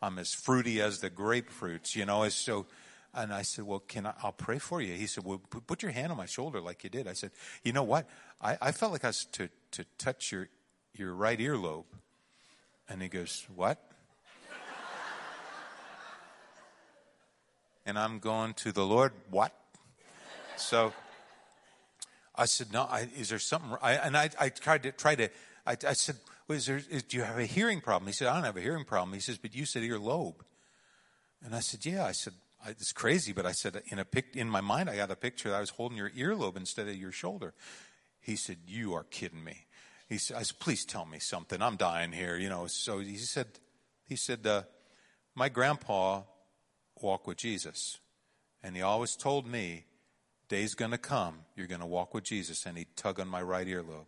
I'm 0.00 0.18
as 0.18 0.32
fruity 0.32 0.80
as 0.80 1.00
the 1.00 1.10
grapefruits, 1.10 1.94
you 1.94 2.06
know, 2.06 2.22
as 2.22 2.34
so. 2.34 2.66
And 3.12 3.32
I 3.32 3.42
said, 3.42 3.66
well, 3.66 3.80
can 3.80 4.06
I, 4.06 4.14
I'll 4.22 4.32
pray 4.32 4.58
for 4.58 4.80
you. 4.80 4.94
He 4.94 5.06
said, 5.06 5.24
well, 5.24 5.38
put 5.38 5.82
your 5.82 5.90
hand 5.90 6.12
on 6.12 6.16
my 6.16 6.26
shoulder 6.26 6.60
like 6.60 6.84
you 6.84 6.90
did. 6.90 7.08
I 7.08 7.12
said, 7.12 7.32
you 7.64 7.72
know 7.72 7.82
what? 7.82 8.08
I, 8.40 8.56
I 8.60 8.72
felt 8.72 8.92
like 8.92 9.04
I 9.04 9.08
was 9.08 9.24
to, 9.32 9.48
to 9.72 9.84
touch 9.98 10.30
your, 10.30 10.48
your 10.94 11.12
right 11.14 11.38
earlobe. 11.38 11.86
And 12.88 13.02
he 13.02 13.08
goes, 13.08 13.46
what? 13.54 13.78
and 17.84 17.98
I'm 17.98 18.20
going 18.20 18.54
to 18.54 18.70
the 18.70 18.84
Lord. 18.84 19.12
What? 19.30 19.52
So 20.56 20.92
I 22.36 22.44
said, 22.44 22.72
no, 22.72 22.82
I, 22.82 23.08
is 23.16 23.30
there 23.30 23.38
something? 23.38 23.76
I, 23.82 23.94
and 23.94 24.16
I, 24.16 24.30
I 24.38 24.48
tried 24.50 24.84
to 24.84 24.92
try 24.92 25.16
to, 25.16 25.28
I, 25.66 25.76
I 25.86 25.92
said, 25.94 26.16
well, 26.46 26.56
is 26.56 26.66
there, 26.66 26.80
is, 26.90 27.02
do 27.02 27.16
you 27.16 27.22
have 27.24 27.38
a 27.38 27.46
hearing 27.46 27.80
problem? 27.80 28.06
He 28.06 28.12
said, 28.12 28.28
I 28.28 28.34
don't 28.34 28.44
have 28.44 28.56
a 28.56 28.60
hearing 28.60 28.84
problem. 28.84 29.14
He 29.14 29.20
says, 29.20 29.38
but 29.38 29.54
you 29.54 29.64
said 29.64 29.82
earlobe. 29.82 30.36
And 31.44 31.54
I 31.54 31.60
said, 31.60 31.84
yeah. 31.86 32.04
I 32.04 32.12
said, 32.12 32.34
I, 32.64 32.70
it's 32.70 32.92
crazy, 32.92 33.32
but 33.32 33.46
I 33.46 33.52
said, 33.52 33.82
in 33.86 33.98
a 33.98 34.04
pic, 34.04 34.36
in 34.36 34.48
my 34.48 34.60
mind, 34.60 34.90
I 34.90 34.96
got 34.96 35.10
a 35.10 35.16
picture. 35.16 35.54
I 35.54 35.60
was 35.60 35.70
holding 35.70 35.96
your 35.96 36.10
earlobe 36.10 36.56
instead 36.56 36.88
of 36.88 36.96
your 36.96 37.12
shoulder. 37.12 37.54
He 38.20 38.36
said, 38.36 38.58
you 38.66 38.92
are 38.94 39.04
kidding 39.04 39.42
me. 39.42 39.66
He 40.08 40.18
said, 40.18 40.36
I 40.36 40.42
said, 40.42 40.58
please 40.58 40.84
tell 40.84 41.06
me 41.06 41.18
something. 41.20 41.62
I'm 41.62 41.76
dying 41.76 42.12
here, 42.12 42.36
you 42.36 42.48
know. 42.48 42.66
So 42.66 42.98
he 42.98 43.16
said, 43.16 43.46
he 44.06 44.16
said, 44.16 44.46
uh, 44.46 44.62
my 45.34 45.48
grandpa 45.48 46.22
walked 47.00 47.26
with 47.26 47.38
Jesus. 47.38 47.98
And 48.62 48.76
he 48.76 48.82
always 48.82 49.16
told 49.16 49.46
me, 49.46 49.86
day's 50.48 50.74
going 50.74 50.90
to 50.90 50.98
come, 50.98 51.38
you're 51.56 51.66
going 51.66 51.80
to 51.80 51.86
walk 51.86 52.12
with 52.12 52.24
Jesus. 52.24 52.66
And 52.66 52.76
he'd 52.76 52.94
tug 52.96 53.20
on 53.20 53.28
my 53.28 53.40
right 53.40 53.66
earlobe. 53.66 54.06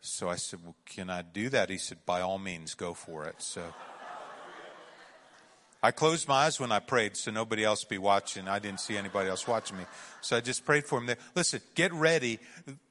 So 0.00 0.28
I 0.28 0.36
said, 0.36 0.60
well, 0.62 0.76
can 0.84 1.08
I 1.10 1.22
do 1.22 1.48
that? 1.48 1.70
He 1.70 1.78
said, 1.78 1.98
by 2.04 2.20
all 2.20 2.38
means, 2.38 2.74
go 2.74 2.94
for 2.94 3.24
it. 3.26 3.36
So. 3.38 3.62
I 5.84 5.90
closed 5.90 6.26
my 6.28 6.46
eyes 6.46 6.58
when 6.58 6.72
I 6.72 6.78
prayed 6.78 7.14
so 7.14 7.30
nobody 7.30 7.62
else 7.62 7.84
be 7.84 7.98
watching. 7.98 8.48
I 8.48 8.58
didn't 8.58 8.80
see 8.80 8.96
anybody 8.96 9.28
else 9.28 9.46
watching 9.46 9.76
me. 9.76 9.84
So 10.22 10.34
I 10.34 10.40
just 10.40 10.64
prayed 10.64 10.86
for 10.86 10.98
him 10.98 11.04
there. 11.04 11.18
Listen, 11.34 11.60
get 11.74 11.92
ready. 11.92 12.38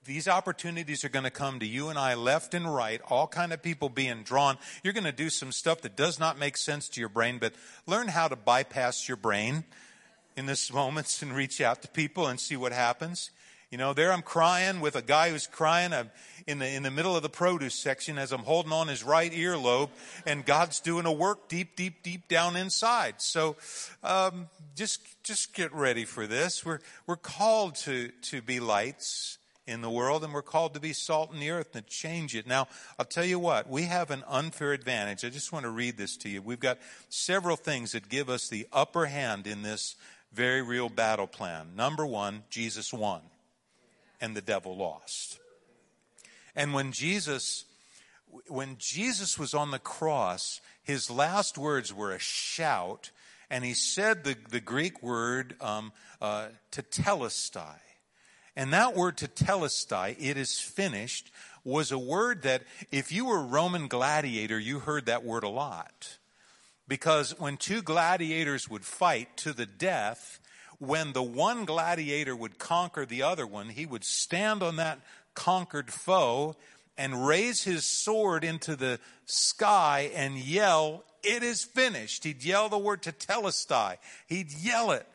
These 0.06 0.28
opportunities 0.28 1.04
are 1.04 1.10
going 1.10 1.24
to 1.24 1.32
come 1.32 1.58
to 1.58 1.66
you 1.66 1.90
and 1.90 1.98
I 1.98 2.14
left 2.14 2.54
and 2.54 2.72
right, 2.72 3.02
all 3.10 3.26
kind 3.26 3.52
of 3.52 3.64
people 3.64 3.90
being 3.90 4.22
drawn. 4.22 4.60
You're 4.84 4.94
going 4.94 5.06
to 5.06 5.12
do 5.12 5.32
some 5.32 5.52
stuff 5.52 5.82
that 5.82 5.96
does 5.96 6.20
not 6.20 6.38
make 6.38 6.56
sense 6.56 6.88
to 6.90 7.00
your 7.00 7.10
brain, 7.10 7.40
but 7.40 7.56
learn 7.88 8.10
how 8.10 8.28
to 8.28 8.36
bypass 8.36 9.08
your 9.08 9.18
brain 9.18 9.64
in 10.38 10.46
this 10.46 10.72
moments 10.82 11.24
and 11.24 11.36
reach 11.36 11.62
out 11.62 11.82
to 11.82 11.88
people 11.88 12.28
and 12.28 12.40
see 12.40 12.56
what 12.56 12.74
happens. 12.74 13.32
You 13.74 13.78
know, 13.78 13.94
there 13.94 14.14
I'm 14.14 14.22
crying 14.22 14.82
with 14.82 14.96
a 14.96 15.02
guy 15.02 15.32
who's 15.32 15.48
crying 15.48 15.94
in 16.46 16.60
the, 16.60 16.68
in 16.68 16.84
the 16.84 16.92
middle 16.92 17.16
of 17.16 17.24
the 17.24 17.30
produce 17.30 17.74
section 17.74 18.20
as 18.20 18.32
I'm 18.32 18.44
holding 18.44 18.72
on 18.72 18.88
his 18.88 19.04
right 19.04 19.32
earlobe, 19.32 19.90
and 20.28 20.46
God's 20.46 20.80
doing 20.80 21.08
a 21.08 21.12
work 21.12 21.50
deep, 21.50 21.76
deep, 21.76 22.04
deep 22.04 22.28
down 22.28 22.56
inside. 22.56 23.16
So 23.18 23.56
um, 24.04 24.48
just, 24.76 25.02
just 25.24 25.56
get 25.56 25.74
ready 25.74 26.06
for 26.06 26.28
this. 26.28 26.64
We're, 26.64 26.82
we're 27.08 27.16
called 27.16 27.74
to, 27.78 28.10
to 28.10 28.44
be 28.44 28.60
lights 28.60 29.40
in 29.66 29.82
the 29.82 29.90
world, 29.90 30.24
and 30.24 30.36
we're 30.36 30.44
called 30.44 30.76
to 30.76 30.80
be 30.80 30.94
salt 30.94 31.34
in 31.34 31.40
the 31.40 31.50
earth 31.50 31.76
and 31.76 31.84
to 31.84 31.92
change 31.92 32.36
it. 32.36 32.46
Now, 32.46 32.68
I'll 33.00 33.08
tell 33.08 33.26
you 33.26 33.40
what, 33.40 33.68
we 33.68 33.86
have 33.86 34.12
an 34.12 34.24
unfair 34.28 34.74
advantage. 34.74 35.26
I 35.26 35.30
just 35.30 35.52
want 35.52 35.64
to 35.64 35.72
read 35.72 35.98
this 35.98 36.16
to 36.18 36.30
you. 36.30 36.44
We've 36.44 36.60
got 36.60 36.78
several 37.10 37.56
things 37.56 37.94
that 37.94 38.08
give 38.08 38.30
us 38.30 38.50
the 38.50 38.68
upper 38.72 39.08
hand 39.08 39.48
in 39.48 39.64
this 39.64 39.96
very 40.32 40.62
real 40.62 40.90
battle 40.90 41.26
plan. 41.26 41.70
Number 41.76 42.06
one, 42.06 42.44
Jesus 42.52 42.94
won 42.94 43.22
and 44.24 44.38
the 44.38 44.42
devil 44.42 44.78
lost. 44.78 45.38
And 46.56 46.74
when 46.74 46.94
Jesus, 46.94 47.66
when 48.48 48.78
Jesus 48.80 49.38
was 49.38 49.54
on 49.54 49.72
the 49.72 49.80
cross, 49.80 50.62
his 50.82 51.12
last 51.12 51.58
words 51.58 51.94
were 51.94 52.14
a 52.14 52.20
shout, 52.20 53.12
and 53.50 53.66
he 53.66 53.74
said 53.74 54.24
the, 54.24 54.38
the 54.50 54.62
Greek 54.62 55.04
word 55.04 55.56
um, 55.60 55.92
uh, 56.22 56.48
tetelestai. 56.72 57.76
And 58.56 58.72
that 58.72 58.96
word 58.96 59.18
tetelestai, 59.18 60.16
it 60.18 60.38
is 60.38 60.58
finished, 60.58 61.30
was 61.66 61.92
a 61.92 62.00
word 62.00 62.44
that 62.44 62.64
if 62.92 63.12
you 63.12 63.26
were 63.26 63.40
a 63.40 63.46
Roman 63.46 63.90
gladiator, 63.90 64.58
you 64.58 64.80
heard 64.80 65.08
that 65.08 65.26
word 65.26 65.44
a 65.44 65.50
lot. 65.50 66.18
Because 66.88 67.38
when 67.38 67.58
two 67.58 67.82
gladiators 67.82 68.70
would 68.70 68.86
fight 68.86 69.36
to 69.38 69.52
the 69.52 69.66
death, 69.66 70.40
when 70.84 71.14
the 71.14 71.24
one 71.24 71.66
gladiator 71.66 72.36
would 72.36 72.60
conquer 72.60 73.06
the 73.06 73.24
other 73.24 73.48
one, 73.48 73.70
he 73.70 73.86
would 73.86 74.04
stand 74.04 74.62
on 74.62 74.76
that 74.78 75.00
conquered 75.34 75.92
foe 75.92 76.56
and 76.98 77.26
raise 77.26 77.64
his 77.64 77.86
sword 77.86 78.44
into 78.44 78.76
the 78.76 79.00
sky 79.26 80.12
and 80.16 80.38
yell, 80.38 81.04
It 81.24 81.42
is 81.44 81.64
finished. 81.64 82.24
He'd 82.24 82.44
yell 82.44 82.70
the 82.70 82.78
word 82.78 83.02
to 83.04 83.12
tetelestai. 83.12 83.98
He'd 84.28 84.52
yell 84.52 84.92
it. 84.92 85.08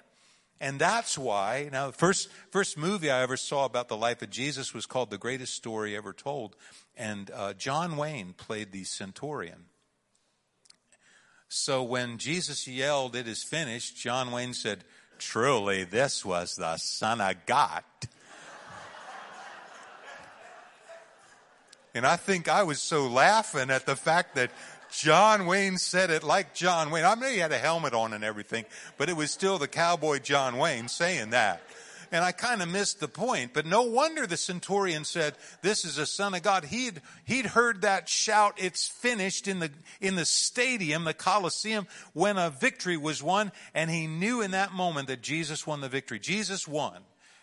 And 0.60 0.80
that's 0.80 1.16
why, 1.16 1.68
now, 1.70 1.88
the 1.88 1.92
first, 1.92 2.28
first 2.50 2.76
movie 2.76 3.10
I 3.10 3.22
ever 3.22 3.36
saw 3.36 3.64
about 3.64 3.88
the 3.88 3.96
life 3.96 4.22
of 4.22 4.30
Jesus 4.30 4.74
was 4.74 4.86
called 4.86 5.10
The 5.10 5.18
Greatest 5.18 5.54
Story 5.54 5.96
Ever 5.96 6.12
Told. 6.12 6.56
And 6.96 7.30
uh, 7.32 7.52
John 7.52 7.96
Wayne 7.96 8.32
played 8.36 8.72
the 8.72 8.82
centurion. 8.82 9.66
So 11.48 11.82
when 11.82 12.18
Jesus 12.18 12.66
yelled, 12.66 13.14
It 13.14 13.28
is 13.28 13.44
finished, 13.44 13.96
John 13.96 14.32
Wayne 14.32 14.52
said, 14.52 14.82
Truly, 15.18 15.84
this 15.84 16.24
was 16.24 16.56
the 16.56 16.76
Son 16.76 17.20
of 17.20 17.34
God. 17.44 17.82
and 21.94 22.06
I 22.06 22.16
think 22.16 22.48
I 22.48 22.62
was 22.62 22.80
so 22.80 23.08
laughing 23.08 23.70
at 23.70 23.84
the 23.84 23.96
fact 23.96 24.36
that 24.36 24.50
John 24.90 25.46
Wayne 25.46 25.76
said 25.76 26.10
it 26.10 26.22
like 26.22 26.54
John 26.54 26.90
Wayne. 26.90 27.04
I 27.04 27.14
mean, 27.14 27.32
he 27.32 27.38
had 27.38 27.52
a 27.52 27.58
helmet 27.58 27.94
on 27.94 28.12
and 28.12 28.24
everything, 28.24 28.64
but 28.96 29.08
it 29.08 29.16
was 29.16 29.30
still 29.30 29.58
the 29.58 29.68
cowboy 29.68 30.18
John 30.18 30.56
Wayne 30.56 30.88
saying 30.88 31.30
that. 31.30 31.62
And 32.10 32.24
I 32.24 32.32
kind 32.32 32.62
of 32.62 32.68
missed 32.68 33.00
the 33.00 33.08
point, 33.08 33.52
but 33.52 33.66
no 33.66 33.82
wonder 33.82 34.26
the 34.26 34.36
centurion 34.36 35.04
said, 35.04 35.34
this 35.60 35.84
is 35.84 35.98
a 35.98 36.06
son 36.06 36.34
of 36.34 36.42
God. 36.42 36.64
He'd, 36.64 37.02
he'd 37.26 37.46
heard 37.46 37.82
that 37.82 38.08
shout, 38.08 38.54
it's 38.56 38.88
finished 38.88 39.46
in 39.46 39.58
the, 39.58 39.70
in 40.00 40.14
the 40.14 40.24
stadium, 40.24 41.04
the 41.04 41.12
Colosseum, 41.12 41.86
when 42.14 42.38
a 42.38 42.48
victory 42.48 42.96
was 42.96 43.22
won, 43.22 43.52
and 43.74 43.90
he 43.90 44.06
knew 44.06 44.40
in 44.40 44.52
that 44.52 44.72
moment 44.72 45.08
that 45.08 45.22
Jesus 45.22 45.66
won 45.66 45.82
the 45.82 45.88
victory. 45.88 46.18
Jesus 46.18 46.66
won. 46.66 47.02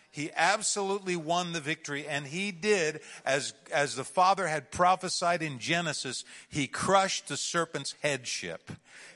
He 0.10 0.32
absolutely 0.36 1.18
won 1.18 1.52
the 1.52 1.60
victory, 1.60 2.08
and 2.08 2.26
he 2.26 2.52
did, 2.52 3.02
as, 3.26 3.54
as 3.72 3.96
the 3.96 4.06
Father 4.06 4.48
had 4.48 4.72
prophesied 4.72 5.44
in 5.44 5.60
Genesis, 5.60 6.24
he 6.50 6.68
crushed 6.68 7.28
the 7.28 7.36
serpent's 7.36 7.96
headship. 8.02 8.72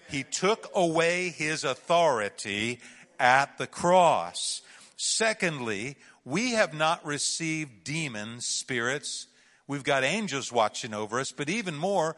He 0.10 0.24
took 0.24 0.70
away 0.76 1.30
his 1.30 1.64
authority 1.64 2.82
at 3.18 3.58
the 3.58 3.68
cross. 3.68 4.62
Secondly, 5.02 5.95
we 6.26 6.52
have 6.52 6.74
not 6.74 7.06
received 7.06 7.86
demon 7.86 8.41
spirits. 8.41 9.28
We've 9.66 9.86
got 9.86 10.04
angels 10.04 10.52
watching 10.52 10.93
over 10.93 11.22
us, 11.22 11.32
but 11.32 11.47
even 11.50 11.76
more, 11.76 12.18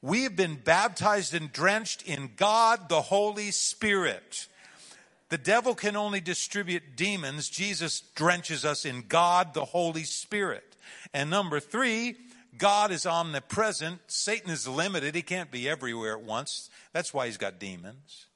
we 0.00 0.22
have 0.22 0.36
been 0.36 0.54
baptized 0.54 1.34
and 1.34 1.52
drenched 1.52 2.02
in 2.02 2.30
God 2.36 2.88
the 2.88 3.00
Holy 3.00 3.50
Spirit. 3.50 4.46
The 5.28 5.38
devil 5.38 5.74
can 5.74 5.96
only 5.96 6.20
distribute 6.20 6.94
demons. 6.94 7.48
Jesus 7.48 7.98
drenches 8.14 8.64
us 8.64 8.84
in 8.84 9.06
God, 9.08 9.52
the 9.52 9.64
Holy 9.64 10.04
Spirit. 10.04 10.76
And 11.12 11.30
number 11.30 11.58
three, 11.58 12.14
God 12.56 12.92
is 12.92 13.06
omnipresent. 13.06 14.02
Satan 14.06 14.50
is 14.50 14.68
limited. 14.68 15.16
He 15.16 15.22
can't 15.22 15.50
be 15.50 15.68
everywhere 15.68 16.12
at 16.12 16.22
once. 16.22 16.70
That's 16.92 17.12
why 17.12 17.26
he's 17.26 17.38
got 17.38 17.58
demons. 17.58 18.26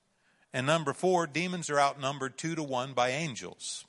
And 0.54 0.68
number 0.68 0.92
four, 0.92 1.26
demons 1.26 1.68
are 1.68 1.80
outnumbered 1.80 2.38
two 2.38 2.54
to 2.54 2.62
one 2.62 2.92
by 2.92 3.10
angels. 3.10 3.84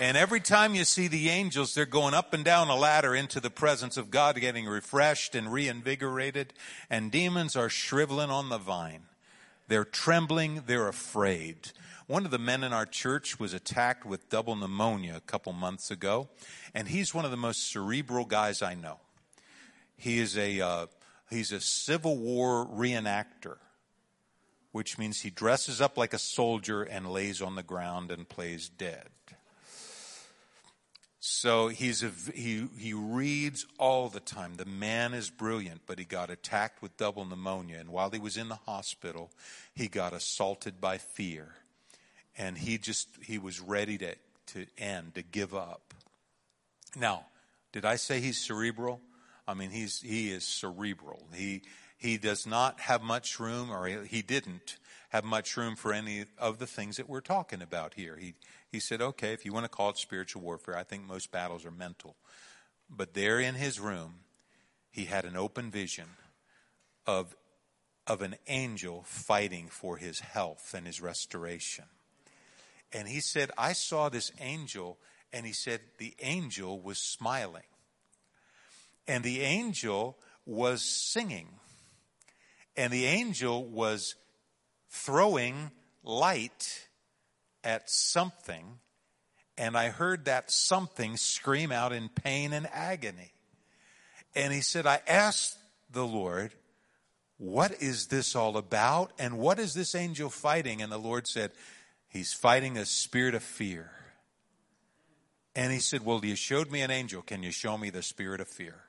And 0.00 0.16
every 0.16 0.38
time 0.38 0.76
you 0.76 0.84
see 0.84 1.08
the 1.08 1.28
angels, 1.28 1.74
they're 1.74 1.84
going 1.84 2.14
up 2.14 2.32
and 2.32 2.44
down 2.44 2.68
a 2.68 2.76
ladder 2.76 3.12
into 3.12 3.40
the 3.40 3.50
presence 3.50 3.96
of 3.96 4.12
God, 4.12 4.40
getting 4.40 4.66
refreshed 4.66 5.34
and 5.34 5.52
reinvigorated. 5.52 6.54
And 6.88 7.10
demons 7.10 7.56
are 7.56 7.68
shriveling 7.68 8.30
on 8.30 8.50
the 8.50 8.58
vine. 8.58 9.06
They're 9.66 9.84
trembling. 9.84 10.62
They're 10.66 10.86
afraid. 10.86 11.72
One 12.06 12.24
of 12.24 12.30
the 12.30 12.38
men 12.38 12.62
in 12.62 12.72
our 12.72 12.86
church 12.86 13.40
was 13.40 13.52
attacked 13.52 14.06
with 14.06 14.30
double 14.30 14.54
pneumonia 14.54 15.16
a 15.16 15.20
couple 15.20 15.52
months 15.52 15.90
ago. 15.90 16.28
And 16.72 16.86
he's 16.86 17.12
one 17.12 17.24
of 17.24 17.32
the 17.32 17.36
most 17.36 17.68
cerebral 17.68 18.26
guys 18.26 18.62
I 18.62 18.74
know. 18.74 19.00
He 19.96 20.20
is 20.20 20.38
a, 20.38 20.60
uh, 20.60 20.86
he's 21.30 21.52
a 21.52 21.60
Civil 21.60 22.18
War 22.18 22.66
reenactor, 22.66 23.56
which 24.72 24.98
means 24.98 25.20
he 25.20 25.30
dresses 25.30 25.80
up 25.80 25.96
like 25.96 26.12
a 26.12 26.18
soldier 26.18 26.82
and 26.82 27.10
lays 27.10 27.40
on 27.42 27.54
the 27.54 27.62
ground 27.62 28.10
and 28.10 28.28
plays 28.28 28.68
dead. 28.68 29.08
So 31.20 31.68
he's 31.68 32.02
a, 32.02 32.10
he, 32.32 32.68
he 32.78 32.94
reads 32.94 33.66
all 33.78 34.08
the 34.08 34.20
time. 34.20 34.54
The 34.54 34.64
man 34.64 35.14
is 35.14 35.30
brilliant, 35.30 35.82
but 35.84 35.98
he 35.98 36.04
got 36.04 36.30
attacked 36.30 36.80
with 36.80 36.96
double 36.96 37.24
pneumonia. 37.24 37.78
And 37.78 37.90
while 37.90 38.10
he 38.10 38.18
was 38.18 38.36
in 38.36 38.48
the 38.48 38.54
hospital, 38.54 39.30
he 39.74 39.88
got 39.88 40.12
assaulted 40.12 40.80
by 40.80 40.98
fear. 40.98 41.54
And 42.36 42.56
he 42.56 42.78
just, 42.78 43.08
he 43.22 43.36
was 43.36 43.60
ready 43.60 43.98
to, 43.98 44.14
to 44.46 44.66
end, 44.78 45.16
to 45.16 45.22
give 45.22 45.54
up. 45.54 45.92
Now, 46.96 47.26
did 47.72 47.84
I 47.84 47.96
say 47.96 48.20
he's 48.20 48.38
cerebral? 48.38 49.00
I 49.48 49.54
mean, 49.54 49.70
he's, 49.70 50.02
he 50.02 50.30
is 50.30 50.44
cerebral. 50.44 51.26
He, 51.34 51.62
he 51.96 52.18
does 52.18 52.46
not 52.46 52.78
have 52.80 53.02
much 53.02 53.40
room, 53.40 53.72
or 53.72 53.86
he, 53.86 53.96
he 54.06 54.22
didn't 54.22 54.76
have 55.08 55.24
much 55.24 55.56
room 55.56 55.74
for 55.74 55.94
any 55.94 56.26
of 56.36 56.58
the 56.58 56.66
things 56.66 56.98
that 56.98 57.08
we're 57.08 57.22
talking 57.22 57.62
about 57.62 57.94
here. 57.94 58.16
He, 58.16 58.34
he 58.70 58.78
said, 58.78 59.00
okay, 59.00 59.32
if 59.32 59.46
you 59.46 59.54
want 59.54 59.64
to 59.64 59.70
call 59.70 59.88
it 59.88 59.96
spiritual 59.96 60.42
warfare, 60.42 60.76
I 60.76 60.82
think 60.82 61.04
most 61.04 61.32
battles 61.32 61.64
are 61.64 61.70
mental. 61.70 62.14
But 62.90 63.14
there 63.14 63.40
in 63.40 63.54
his 63.54 63.80
room, 63.80 64.16
he 64.90 65.06
had 65.06 65.24
an 65.24 65.34
open 65.34 65.70
vision 65.70 66.08
of, 67.06 67.34
of 68.06 68.20
an 68.20 68.36
angel 68.48 69.04
fighting 69.06 69.68
for 69.68 69.96
his 69.96 70.20
health 70.20 70.74
and 70.76 70.86
his 70.86 71.00
restoration. 71.00 71.86
And 72.92 73.08
he 73.08 73.20
said, 73.20 73.50
I 73.56 73.72
saw 73.72 74.10
this 74.10 74.30
angel, 74.40 74.98
and 75.32 75.46
he 75.46 75.52
said, 75.52 75.80
the 75.96 76.14
angel 76.20 76.78
was 76.78 76.98
smiling. 76.98 77.62
And 79.08 79.24
the 79.24 79.40
angel 79.40 80.16
was 80.46 80.82
singing. 80.82 81.48
And 82.76 82.92
the 82.92 83.06
angel 83.06 83.64
was 83.64 84.14
throwing 84.88 85.72
light 86.04 86.88
at 87.64 87.90
something, 87.90 88.78
and 89.56 89.76
I 89.76 89.88
heard 89.88 90.26
that 90.26 90.50
something 90.50 91.16
scream 91.16 91.72
out 91.72 91.92
in 91.92 92.08
pain 92.08 92.52
and 92.52 92.68
agony. 92.72 93.32
And 94.34 94.52
he 94.52 94.60
said, 94.60 94.86
I 94.86 95.00
asked 95.06 95.58
the 95.90 96.06
Lord, 96.06 96.52
What 97.38 97.82
is 97.82 98.06
this 98.06 98.36
all 98.36 98.56
about? 98.56 99.12
And 99.18 99.38
what 99.38 99.58
is 99.58 99.74
this 99.74 99.94
angel 99.94 100.30
fighting? 100.30 100.80
And 100.80 100.92
the 100.92 100.98
Lord 100.98 101.26
said, 101.26 101.50
He's 102.08 102.32
fighting 102.32 102.78
a 102.78 102.86
spirit 102.86 103.34
of 103.34 103.42
fear. 103.42 103.90
And 105.56 105.72
he 105.72 105.80
said, 105.80 106.04
Well, 106.04 106.24
you 106.24 106.36
showed 106.36 106.70
me 106.70 106.82
an 106.82 106.90
angel. 106.90 107.22
Can 107.22 107.42
you 107.42 107.50
show 107.50 107.76
me 107.76 107.90
the 107.90 108.02
spirit 108.02 108.40
of 108.40 108.48
fear? 108.48 108.84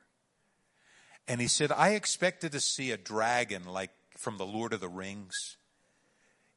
And 1.29 1.39
he 1.39 1.47
said, 1.47 1.71
I 1.71 1.89
expected 1.89 2.53
to 2.53 2.59
see 2.59 2.89
a 2.91 2.97
dragon 2.97 3.65
like 3.65 3.91
from 4.17 4.37
the 4.37 4.47
Lord 4.47 4.73
of 4.73 4.79
the 4.79 4.89
Rings. 4.89 5.57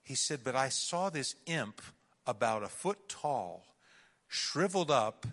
He 0.02 0.14
said, 0.14 0.40
But 0.42 0.56
I 0.56 0.70
saw 0.70 1.10
this 1.10 1.36
imp 1.44 1.82
about 2.26 2.62
a 2.62 2.68
foot 2.68 3.06
tall, 3.06 3.66
shriveled 4.28 4.90
up 4.90 5.26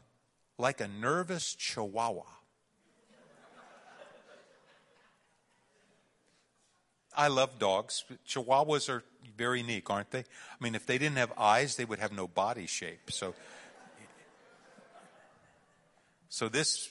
like 0.57 0.81
a 0.81 0.89
nervous 0.89 1.55
chihuahua. 1.55 2.23
I 7.15 7.27
love 7.27 7.59
dogs. 7.59 8.03
Chihuahuas 8.27 8.89
are 8.89 9.03
very 9.37 9.61
unique, 9.61 9.89
aren't 9.89 10.11
they? 10.11 10.19
I 10.19 10.63
mean, 10.63 10.75
if 10.75 10.85
they 10.85 10.97
didn't 10.97 11.17
have 11.17 11.31
eyes, 11.37 11.77
they 11.77 11.85
would 11.85 11.99
have 11.99 12.11
no 12.11 12.27
body 12.27 12.65
shape. 12.65 13.09
So, 13.09 13.33
so 16.27 16.49
this, 16.49 16.89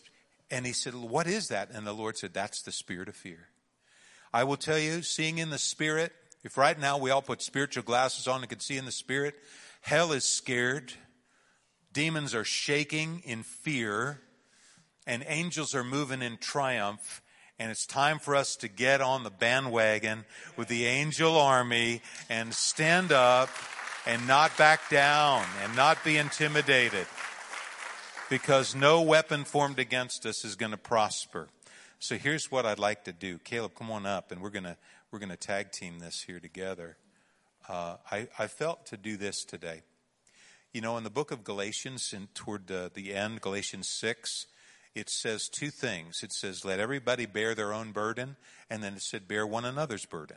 and 0.51 0.67
he 0.67 0.73
said, 0.73 0.95
what 0.95 1.27
is 1.27 1.49
that? 1.49 1.71
And 1.71 1.87
the 1.87 1.93
Lord 1.93 2.17
said, 2.17 2.33
that's 2.33 2.63
the 2.63 2.73
spirit 2.73 3.09
of 3.09 3.17
fear. 3.17 3.49
I 4.33 4.45
will 4.45 4.57
tell 4.57 4.79
you, 4.79 5.03
seeing 5.03 5.39
in 5.39 5.51
the 5.51 5.59
spirit, 5.59 6.13
if 6.45 6.57
right 6.57 6.79
now 6.79 6.99
we 6.99 7.11
all 7.11 7.23
put 7.23 7.43
spiritual 7.43 7.83
glasses 7.83 8.27
on 8.27 8.41
and 8.41 8.49
could 8.49 8.63
see 8.63 8.77
in 8.77 8.85
the 8.85 8.93
spirit, 8.93 9.35
hell 9.81 10.13
is 10.13 10.25
scared. 10.25 10.93
Demons 11.93 12.35
are 12.35 12.45
shaking 12.45 13.23
in 13.25 13.43
fear 13.43 14.21
and 15.07 15.25
angels 15.27 15.75
are 15.75 15.85
moving 15.85 16.23
in 16.23 16.37
triumph. 16.37 17.23
And 17.59 17.71
it's 17.71 17.87
time 17.87 18.19
for 18.19 18.37
us 18.37 18.55
to 18.57 18.69
get 18.69 19.01
on 19.01 19.25
the 19.25 19.31
bandwagon 19.31 20.25
with 20.57 20.69
the 20.69 20.85
angel 20.87 21.37
army 21.37 22.03
and 22.29 22.55
stand 22.55 23.11
up 23.11 23.49
and 24.07 24.29
not 24.29 24.57
back 24.57 24.89
down 24.91 25.45
and 25.65 25.75
not 25.75 26.05
be 26.05 26.19
intimidated. 26.19 27.07
Because 28.31 28.75
no 28.75 29.01
weapon 29.01 29.45
formed 29.45 29.79
against 29.79 30.27
us 30.27 30.45
is 30.45 30.55
going 30.55 30.73
to 30.73 30.77
prosper. 30.77 31.49
So 31.99 32.17
here's 32.17 32.51
what 32.51 32.67
I'd 32.67 32.79
like 32.79 33.05
to 33.05 33.13
do. 33.13 33.39
Caleb, 33.39 33.73
come 33.75 33.91
on 33.91 34.05
up 34.05 34.31
and 34.31 34.43
we're 34.43 34.51
going 34.51 34.65
to, 34.65 34.77
we're 35.11 35.19
going 35.19 35.31
to 35.31 35.37
tag 35.37 35.73
team 35.73 35.99
this 35.99 36.23
here 36.23 36.39
together. 36.39 36.99
Uh, 37.67 37.97
I, 38.11 38.29
I 38.39 38.47
felt 38.47 38.85
to 38.87 38.99
do 38.99 39.17
this 39.17 39.45
today. 39.45 39.81
You 40.75 40.83
know, 40.83 40.99
in 40.99 41.05
the 41.05 41.11
book 41.11 41.31
of 41.31 41.43
Galatians, 41.43 42.15
toward 42.35 42.67
the, 42.67 42.91
the 42.93 43.15
end, 43.15 43.41
Galatians 43.41 43.89
6, 43.89 44.47
it 44.95 45.09
says 45.09 45.49
two 45.49 45.71
things. 45.71 46.23
It 46.23 46.33
says, 46.33 46.67
let 46.67 46.81
everybody 46.81 47.25
bear 47.25 47.55
their 47.55 47.73
own 47.73 47.93
burden, 47.93 48.37
and 48.69 48.83
then 48.83 48.93
it 48.93 49.03
said, 49.03 49.27
bear 49.27 49.47
one 49.47 49.65
another's 49.65 50.05
burden. 50.05 50.37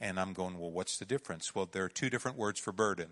And 0.00 0.20
I'm 0.20 0.32
going, 0.32 0.58
well, 0.58 0.70
what's 0.70 0.98
the 0.98 1.04
difference? 1.04 1.54
Well, 1.54 1.68
there 1.70 1.84
are 1.84 1.88
two 1.88 2.10
different 2.10 2.36
words 2.36 2.60
for 2.60 2.72
burden. 2.72 3.08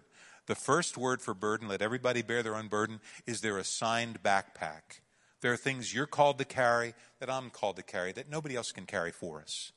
The 0.51 0.57
first 0.57 0.99
word 0.99 1.23
for 1.23 1.33
burden, 1.33 1.69
let 1.69 1.81
everybody 1.81 2.23
bear 2.23 2.43
their 2.43 2.57
own 2.57 2.67
burden, 2.67 2.99
is 3.25 3.41
their 3.41 3.57
assigned 3.57 4.21
backpack. 4.21 4.99
There 5.43 5.53
are 5.53 5.57
things 5.57 5.95
you're 5.95 6.07
called 6.07 6.39
to 6.39 6.45
carry 6.45 6.95
that 7.21 7.31
I'm 7.31 7.51
called 7.51 7.77
to 7.77 7.85
carry 7.85 8.11
that 8.11 8.29
nobody 8.29 8.57
else 8.57 8.73
can 8.73 8.85
carry 8.85 9.13
for 9.13 9.41
us. 9.41 9.71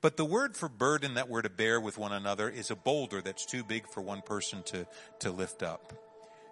But 0.00 0.16
the 0.16 0.24
word 0.24 0.56
for 0.56 0.70
burden 0.70 1.12
that 1.16 1.28
we're 1.28 1.42
to 1.42 1.50
bear 1.50 1.78
with 1.78 1.98
one 1.98 2.14
another 2.14 2.48
is 2.48 2.70
a 2.70 2.76
boulder 2.76 3.20
that's 3.20 3.44
too 3.44 3.62
big 3.62 3.86
for 3.90 4.00
one 4.00 4.22
person 4.22 4.62
to, 4.62 4.86
to 5.18 5.30
lift 5.30 5.62
up. 5.62 5.92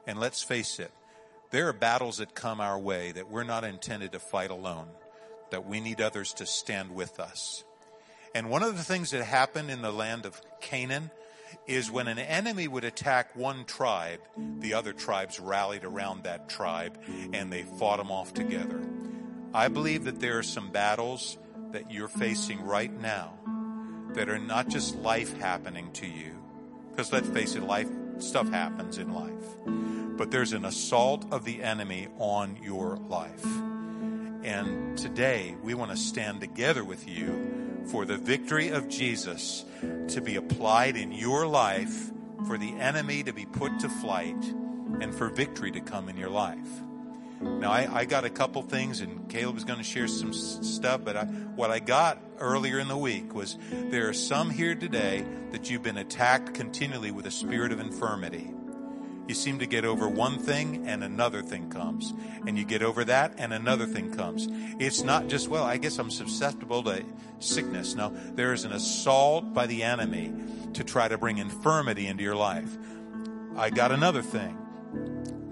And 0.06 0.20
let's 0.20 0.42
face 0.42 0.78
it, 0.78 0.92
there 1.50 1.66
are 1.66 1.72
battles 1.72 2.18
that 2.18 2.34
come 2.34 2.60
our 2.60 2.78
way 2.78 3.12
that 3.12 3.30
we're 3.30 3.44
not 3.44 3.64
intended 3.64 4.12
to 4.12 4.18
fight 4.18 4.50
alone, 4.50 4.88
that 5.48 5.64
we 5.64 5.80
need 5.80 6.02
others 6.02 6.34
to 6.34 6.44
stand 6.44 6.94
with 6.94 7.18
us. 7.18 7.64
And 8.34 8.50
one 8.50 8.62
of 8.62 8.76
the 8.76 8.84
things 8.84 9.12
that 9.12 9.24
happened 9.24 9.70
in 9.70 9.80
the 9.80 9.90
land 9.90 10.26
of 10.26 10.38
Canaan 10.60 11.10
is 11.66 11.90
when 11.90 12.08
an 12.08 12.18
enemy 12.18 12.68
would 12.68 12.84
attack 12.84 13.34
one 13.36 13.64
tribe, 13.64 14.20
the 14.58 14.74
other 14.74 14.92
tribes 14.92 15.40
rallied 15.40 15.84
around 15.84 16.24
that 16.24 16.48
tribe 16.48 16.98
and 17.32 17.52
they 17.52 17.62
fought 17.62 17.98
them 17.98 18.10
off 18.10 18.34
together. 18.34 18.82
I 19.52 19.68
believe 19.68 20.04
that 20.04 20.20
there 20.20 20.38
are 20.38 20.42
some 20.42 20.70
battles 20.70 21.38
that 21.72 21.90
you're 21.90 22.08
facing 22.08 22.64
right 22.64 22.92
now 22.92 23.34
that 24.14 24.28
are 24.28 24.38
not 24.38 24.68
just 24.68 24.96
life 24.96 25.36
happening 25.38 25.90
to 25.92 26.06
you, 26.06 26.36
because 26.90 27.12
let's 27.12 27.28
face 27.28 27.54
it, 27.54 27.62
life, 27.62 27.88
stuff 28.18 28.48
happens 28.48 28.98
in 28.98 29.12
life 29.12 29.32
but 30.16 30.30
there's 30.30 30.52
an 30.52 30.64
assault 30.64 31.24
of 31.32 31.44
the 31.44 31.62
enemy 31.62 32.08
on 32.18 32.56
your 32.62 32.96
life. 32.96 33.44
And 34.44 34.96
today 34.96 35.56
we 35.62 35.74
want 35.74 35.90
to 35.90 35.96
stand 35.96 36.40
together 36.40 36.84
with 36.84 37.08
you 37.08 37.63
for 37.86 38.04
the 38.04 38.16
victory 38.16 38.68
of 38.68 38.88
Jesus 38.88 39.64
to 40.08 40.20
be 40.20 40.36
applied 40.36 40.96
in 40.96 41.12
your 41.12 41.46
life, 41.46 42.10
for 42.46 42.58
the 42.58 42.72
enemy 42.74 43.22
to 43.22 43.32
be 43.32 43.46
put 43.46 43.80
to 43.80 43.88
flight, 43.88 44.42
and 45.00 45.14
for 45.14 45.28
victory 45.28 45.70
to 45.72 45.80
come 45.80 46.08
in 46.08 46.16
your 46.16 46.30
life. 46.30 46.68
Now, 47.40 47.72
I, 47.72 47.88
I 47.92 48.04
got 48.04 48.24
a 48.24 48.30
couple 48.30 48.62
things, 48.62 49.00
and 49.00 49.28
Caleb's 49.28 49.64
going 49.64 49.78
to 49.78 49.84
share 49.84 50.08
some 50.08 50.32
stuff, 50.32 51.02
but 51.04 51.16
I, 51.16 51.24
what 51.24 51.70
I 51.70 51.78
got 51.78 52.18
earlier 52.38 52.78
in 52.78 52.88
the 52.88 52.96
week 52.96 53.34
was 53.34 53.58
there 53.70 54.08
are 54.08 54.14
some 54.14 54.50
here 54.50 54.74
today 54.74 55.24
that 55.52 55.68
you've 55.70 55.82
been 55.82 55.98
attacked 55.98 56.54
continually 56.54 57.10
with 57.10 57.26
a 57.26 57.30
spirit 57.30 57.72
of 57.72 57.80
infirmity. 57.80 58.50
You 59.26 59.34
seem 59.34 59.58
to 59.60 59.66
get 59.66 59.84
over 59.84 60.06
one 60.06 60.38
thing 60.38 60.86
and 60.86 61.02
another 61.02 61.42
thing 61.42 61.70
comes. 61.70 62.12
And 62.46 62.58
you 62.58 62.64
get 62.64 62.82
over 62.82 63.04
that 63.04 63.34
and 63.38 63.54
another 63.54 63.86
thing 63.86 64.12
comes. 64.12 64.48
It's 64.78 65.02
not 65.02 65.28
just, 65.28 65.48
well, 65.48 65.64
I 65.64 65.78
guess 65.78 65.98
I'm 65.98 66.10
susceptible 66.10 66.82
to 66.84 67.04
sickness. 67.38 67.94
No, 67.94 68.10
there 68.34 68.52
is 68.52 68.64
an 68.64 68.72
assault 68.72 69.54
by 69.54 69.66
the 69.66 69.82
enemy 69.82 70.32
to 70.74 70.84
try 70.84 71.08
to 71.08 71.16
bring 71.16 71.38
infirmity 71.38 72.06
into 72.06 72.22
your 72.22 72.36
life. 72.36 72.76
I 73.56 73.70
got 73.70 73.92
another 73.92 74.22
thing. 74.22 74.58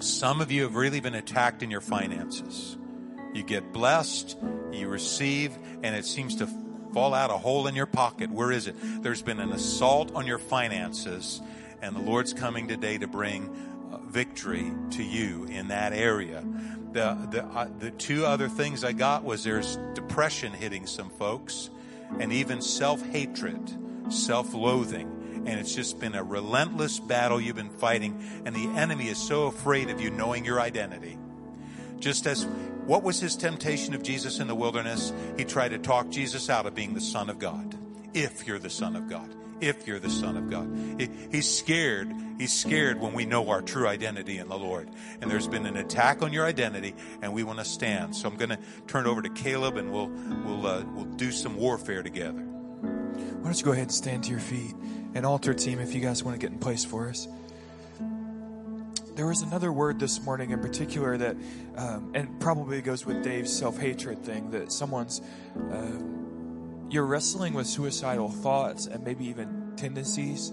Some 0.01 0.41
of 0.41 0.51
you 0.51 0.65
have 0.65 0.75
really 0.75 1.01
been 1.01 1.15
attacked 1.15 1.63
in 1.63 1.71
your 1.71 1.81
finances. 1.81 2.77
You 3.33 3.43
get 3.43 3.73
blessed, 3.73 4.37
you 4.73 4.89
receive, 4.89 5.57
and 5.83 5.97
it 5.97 6.05
seems 6.05 6.37
to 6.37 6.49
fall 6.93 7.15
out 7.15 7.31
a 7.31 7.39
hole 7.39 7.67
in 7.69 7.75
your 7.75 7.87
pocket. 7.87 8.31
Where 8.31 8.53
is 8.53 8.67
it? 8.67 8.77
There's 9.03 9.23
been 9.23 9.41
an 9.41 9.53
assault 9.53 10.15
on 10.15 10.27
your 10.27 10.39
finances 10.39 11.41
and 11.83 11.97
the 11.97 12.01
Lord's 12.01 12.33
coming 12.33 12.69
today 12.69 12.97
to 12.97 13.09
bring 13.09 13.51
uh, 13.93 13.99
victory 13.99 14.73
to 14.93 15.03
you 15.03 15.45
in 15.45 15.69
that 15.69 15.93
area. 15.93 16.43
The, 16.93 17.19
the, 17.31 17.45
uh, 17.45 17.69
the 17.79 17.91
two 17.91 18.25
other 18.25 18.49
things 18.49 18.85
I 18.85 18.93
got 18.93 19.25
was 19.25 19.43
there's 19.43 19.77
depression 19.95 20.53
hitting 20.53 20.87
some 20.87 21.11
folks 21.11 21.71
and 22.21 22.33
even 22.33 22.63
self-hatred, 22.63 24.13
self-loathing. 24.13 25.43
And 25.45 25.59
it's 25.59 25.75
just 25.75 25.99
been 25.99 26.15
a 26.15 26.23
relentless 26.23 27.01
battle 27.01 27.41
you've 27.41 27.57
been 27.57 27.69
fighting 27.69 28.43
and 28.47 28.55
the 28.55 28.69
enemy 28.79 29.09
is 29.09 29.19
so 29.19 29.47
afraid 29.47 29.91
of 29.91 30.01
you 30.01 30.11
knowing 30.11 30.45
your 30.45 30.61
identity. 30.61 31.19
Just 31.99 32.27
as 32.27 32.45
what 32.85 33.03
was 33.03 33.19
his 33.19 33.35
temptation 33.35 33.95
of 33.95 34.03
Jesus 34.03 34.39
in 34.39 34.47
the 34.47 34.55
wilderness? 34.55 35.13
He 35.37 35.45
tried 35.45 35.71
to 35.71 35.79
talk 35.79 36.11
Jesus 36.11 36.49
out 36.49 36.67
of 36.67 36.75
being 36.75 36.95
the 36.95 37.01
son 37.01 37.29
of 37.29 37.41
God. 37.41 37.77
If 38.15 38.47
you're 38.47 38.59
the 38.59 38.71
son 38.71 38.95
of 38.95 39.09
God 39.09 39.35
if 39.63 39.87
you're 39.87 40.01
the 40.01 40.11
Son 40.11 40.37
of 40.37 40.51
God. 40.51 41.01
he's 41.31 41.49
scared. 41.49 42.13
He's 42.39 42.53
scared 42.53 43.01
when 43.01 43.13
we 43.15 43.25
know 43.25 43.49
our 43.49 43.63
true 43.63 43.87
identity 43.87 44.39
in 44.39 44.49
the 44.49 44.59
Lord. 44.59 44.91
And 45.21 45.31
there's 45.31 45.47
been 45.47 45.65
an 45.67 45.77
attack 45.77 46.21
on 46.23 46.33
your 46.33 46.45
identity, 46.45 46.95
and 47.23 47.33
we 47.33 47.45
want 47.45 47.61
to 47.61 47.65
stand. 47.65 48.17
So 48.17 48.29
I'm 48.29 48.37
going 48.37 48.51
to 48.51 48.59
turn 48.89 49.07
it 49.07 49.09
over 49.09 49.23
to 49.23 49.31
Caleb, 49.31 49.77
and 49.77 49.93
we'll 49.93 50.09
we'll 50.09 50.67
uh, 50.67 50.85
we'll 50.93 51.05
do 51.05 51.31
some 51.31 51.57
warfare 51.57 52.03
together. 52.03 52.41
Why 52.41 53.45
don't 53.45 53.57
you 53.57 53.65
go 53.65 53.73
ahead 53.73 53.85
and 53.85 53.93
stand 53.93 54.25
to 54.25 54.31
your 54.31 54.41
feet? 54.41 54.75
And 55.15 55.25
altar 55.25 55.55
team, 55.55 55.79
if 55.79 55.95
you 55.95 56.01
guys 56.01 56.25
want 56.25 56.39
to 56.39 56.45
get 56.45 56.53
in 56.53 56.59
place 56.59 56.85
for 56.85 57.09
us. 57.09 57.29
There 59.15 59.27
was 59.27 59.43
another 59.43 59.71
word 59.71 60.01
this 60.01 60.23
morning 60.23 60.51
in 60.51 60.61
particular 60.61 61.19
that, 61.19 61.37
um, 61.77 62.13
and 62.15 62.41
probably 62.41 62.81
goes 62.81 63.05
with 63.05 63.23
Dave's 63.23 63.55
self 63.57 63.79
hatred 63.79 64.25
thing, 64.25 64.51
that 64.51 64.73
someone's. 64.73 65.21
Uh, 65.57 66.22
you're 66.93 67.07
wrestling 67.07 67.55
with 67.55 67.67
suicidal 67.67 68.29
thoughts 68.29 68.87
and 68.87 69.03
maybe 69.03 69.27
even 69.27 69.73
tendencies, 69.77 70.53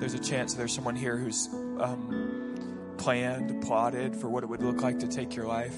there's 0.00 0.14
a 0.14 0.18
chance 0.18 0.54
there's 0.54 0.74
someone 0.74 0.96
here 0.96 1.16
who's 1.16 1.48
um, 1.78 2.94
planned, 2.98 3.62
plotted 3.62 4.16
for 4.16 4.28
what 4.28 4.42
it 4.42 4.48
would 4.48 4.62
look 4.62 4.82
like 4.82 4.98
to 4.98 5.06
take 5.06 5.36
your 5.36 5.46
life. 5.46 5.74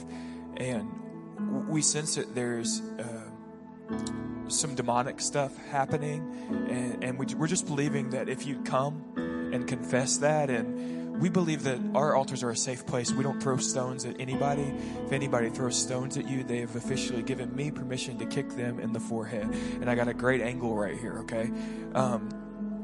And 0.57 1.69
we 1.69 1.83
sense 1.83 2.15
that 2.15 2.35
there's 2.35 2.81
uh, 2.99 3.99
some 4.49 4.75
demonic 4.75 5.21
stuff 5.21 5.55
happening. 5.67 6.67
And, 6.71 7.05
and 7.05 7.19
we, 7.19 7.27
we're 7.35 7.47
just 7.47 7.67
believing 7.67 8.11
that 8.11 8.31
if 8.31 8.47
you'd 8.47 8.65
come 8.65 9.05
and 9.53 9.69
confess 9.69 10.17
that 10.19 10.49
and 10.49 10.98
we 11.19 11.29
believe 11.29 11.65
that 11.65 11.81
our 11.95 12.15
altars 12.15 12.43
are 12.43 12.51
a 12.51 12.57
safe 12.57 12.87
place. 12.87 13.13
We 13.13 13.23
don't 13.23 13.43
throw 13.43 13.57
stones 13.57 14.05
at 14.05 14.21
anybody. 14.21 14.73
If 15.05 15.13
anybody 15.13 15.51
throws 15.51 15.77
stones 15.77 16.17
at 16.17 16.29
you, 16.29 16.45
they 16.45 16.59
have 16.59 16.77
officially 16.77 17.23
given 17.23 17.55
me 17.55 17.71
permission 17.71 18.19
to 18.19 18.27
kick 18.27 18.51
them 18.51 18.79
in 18.79 18.93
the 18.93 19.01
forehead. 19.01 19.49
And 19.81 19.91
I 19.91 19.95
got 19.95 20.09
a 20.09 20.15
great 20.15 20.41
angle 20.41 20.77
right 20.77 20.97
here, 20.97 21.19
okay? 21.21 21.51
Um, 21.95 22.31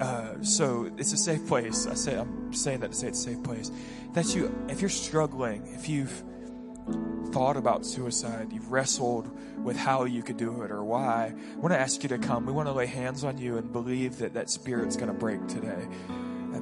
uh, 0.00 0.42
so 0.42 0.90
it's 0.98 1.12
a 1.12 1.16
safe 1.16 1.46
place. 1.46 1.86
I 1.86 1.94
say 1.94 2.18
I'm 2.18 2.52
saying 2.52 2.80
that 2.80 2.90
to 2.90 2.96
say 2.96 3.08
it's 3.08 3.20
a 3.20 3.30
safe 3.30 3.42
place. 3.42 3.70
That 4.12 4.34
you, 4.34 4.52
if 4.68 4.80
you're 4.80 4.90
struggling, 4.90 5.66
if 5.74 5.88
you've 5.88 6.24
thought 7.32 7.56
about 7.56 7.86
suicide, 7.86 8.52
you've 8.52 8.70
wrestled 8.70 9.30
with 9.62 9.76
how 9.76 10.04
you 10.04 10.22
could 10.22 10.36
do 10.36 10.62
it 10.62 10.70
or 10.70 10.84
why, 10.84 11.34
I 11.34 11.56
want 11.56 11.72
to 11.72 11.78
ask 11.78 12.02
you 12.02 12.08
to 12.10 12.18
come. 12.18 12.46
We 12.46 12.52
want 12.52 12.68
to 12.68 12.72
lay 12.72 12.86
hands 12.86 13.24
on 13.24 13.38
you 13.38 13.56
and 13.56 13.72
believe 13.72 14.18
that 14.18 14.34
that 14.34 14.50
spirit's 14.50 14.96
going 14.96 15.08
to 15.08 15.18
break 15.18 15.46
today. 15.48 15.86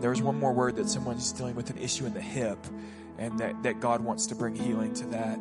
And 0.02 0.08
there's 0.08 0.20
one 0.20 0.36
more 0.36 0.52
word 0.52 0.74
that 0.76 0.88
someone's 0.88 1.30
dealing 1.30 1.54
with 1.54 1.70
an 1.70 1.78
issue 1.78 2.06
in 2.06 2.12
the 2.12 2.20
hip, 2.20 2.58
and 3.18 3.38
that, 3.38 3.62
that 3.62 3.78
God 3.78 4.00
wants 4.00 4.26
to 4.26 4.34
bring 4.34 4.56
healing 4.56 4.92
to 4.94 5.06
that. 5.06 5.38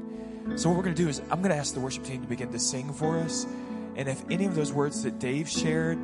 So, 0.55 0.70
what 0.70 0.78
we're 0.78 0.84
going 0.84 0.93
to 0.93 1.01
do 1.01 1.09
is, 1.09 1.20
I'm 1.32 1.41
going 1.41 1.49
to 1.49 1.55
ask 1.55 1.74
the 1.74 1.80
worship 1.80 2.03
team 2.03 2.22
to 2.22 2.28
begin 2.28 2.51
to 2.51 2.59
sing 2.59 2.93
for 2.93 3.18
us. 3.18 3.47
And 3.95 4.07
if 4.07 4.24
any 4.30 4.45
of 4.45 4.53
those 4.53 4.72
words 4.72 5.01
that 5.01 5.18
Dave 5.18 5.49
shared 5.49 5.97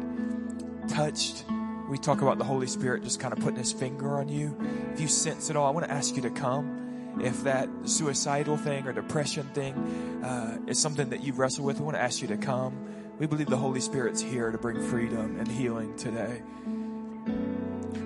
touched, 0.89 1.45
we 1.87 1.99
talk 1.99 2.23
about 2.23 2.39
the 2.39 2.45
Holy 2.45 2.65
Spirit 2.65 3.03
just 3.03 3.19
kind 3.19 3.31
of 3.31 3.39
putting 3.41 3.57
his 3.59 3.71
finger 3.71 4.17
on 4.17 4.27
you. 4.27 4.57
If 4.91 5.01
you 5.01 5.07
sense 5.07 5.51
it 5.51 5.55
all, 5.55 5.67
I 5.67 5.69
want 5.69 5.85
to 5.85 5.91
ask 5.91 6.15
you 6.15 6.23
to 6.23 6.31
come. 6.31 7.19
If 7.21 7.43
that 7.43 7.69
suicidal 7.85 8.57
thing 8.57 8.87
or 8.87 8.91
depression 8.91 9.45
thing 9.53 9.75
uh, 10.23 10.57
is 10.65 10.79
something 10.79 11.11
that 11.11 11.23
you've 11.23 11.37
wrestled 11.37 11.67
with, 11.67 11.79
I 11.79 11.83
want 11.83 11.95
to 11.95 12.01
ask 12.01 12.23
you 12.23 12.27
to 12.29 12.37
come 12.37 12.73
We 13.19 13.27
believe 13.27 13.49
the 13.49 13.57
Holy 13.57 13.81
Spirit's 13.81 14.21
here 14.21 14.49
to 14.49 14.57
bring 14.57 14.81
freedom 14.89 15.39
and 15.39 15.47
healing 15.47 15.95
today. 15.95 16.41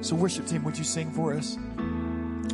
So, 0.01 0.15
worship 0.15 0.47
team, 0.47 0.63
would 0.63 0.77
you 0.77 0.83
sing 0.83 1.11
for 1.11 1.33
us? 1.33 1.57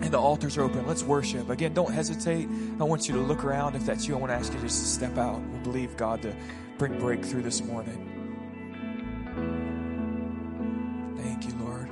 And 0.02 0.12
the 0.12 0.20
altars 0.20 0.58
are 0.58 0.64
open. 0.64 0.86
Let's 0.86 1.04
worship. 1.04 1.50
Again, 1.50 1.74
don't 1.74 1.94
hesitate. 1.94 2.48
I 2.80 2.84
want 2.84 3.08
you 3.08 3.16
to 3.16 3.22
look 3.22 3.44
around. 3.44 3.76
If 3.76 3.86
that's 3.86 4.08
you, 4.08 4.16
I 4.16 4.20
want 4.20 4.32
to 4.32 4.36
ask 4.36 4.54
you 4.54 4.60
just 4.60 4.80
to 4.82 4.88
step 4.88 5.18
out. 5.18 5.42
We 5.42 5.60
believe 5.60 5.98
God 5.98 6.22
to 6.22 6.36
bring 6.78 7.00
breakthrough 7.00 7.42
this 7.42 7.64
morning. 7.64 8.04
Thank 11.18 11.48
you, 11.48 11.54
Lord. 11.64 11.90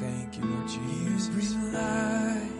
Thank 0.00 0.38
you, 0.38 0.44
Lord 0.44 0.68
Jesus. 0.68 1.28
bring 1.28 1.72
light. 1.72 2.50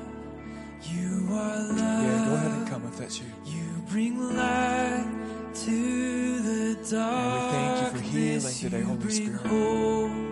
You 0.83 1.29
are 1.31 1.57
love. 1.57 1.79
Yeah, 1.79 2.25
go 2.29 2.35
ahead 2.35 2.51
and 2.51 2.69
come 2.69 2.85
if 2.87 2.99
that's 2.99 3.21
you. 3.21 3.27
You 3.45 3.83
bring 3.89 4.37
light 4.37 5.07
to 5.55 6.41
the 6.41 6.89
dark. 6.91 7.15
And 7.15 7.35
we 7.35 7.49
thank 7.51 7.81
you 7.81 7.99
for 7.99 8.05
healing 8.05 8.55
today, 8.55 8.81
Holy 8.83 9.11
Spirit. 9.11 10.28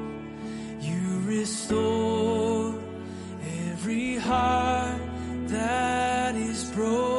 Restore 1.27 2.73
every 3.43 4.15
heart 4.15 5.01
that 5.49 6.37
is 6.37 6.71
broken. 6.71 7.16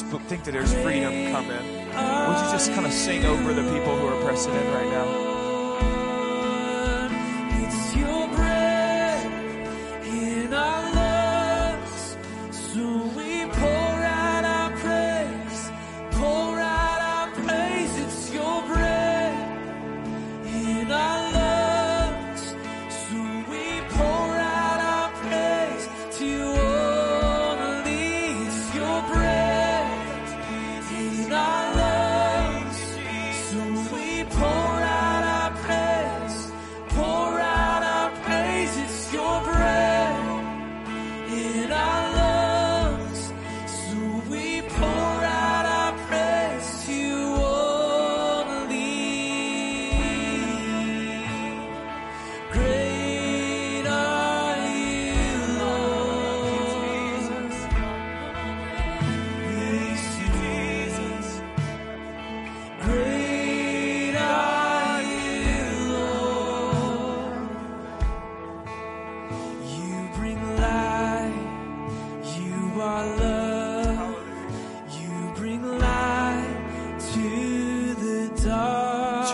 Just 0.00 0.20
think 0.28 0.44
that 0.44 0.52
there's 0.52 0.74
freedom 0.74 1.32
coming. 1.32 1.50
Would 1.50 2.44
you 2.44 2.52
just 2.52 2.70
kind 2.74 2.84
of 2.84 2.92
sing 2.92 3.24
over 3.24 3.54
the 3.54 3.62
people 3.62 3.96
who 3.96 4.06
are 4.08 4.24
pressing 4.24 4.52
in 4.52 4.66
right 4.74 4.90
now? 4.90 5.25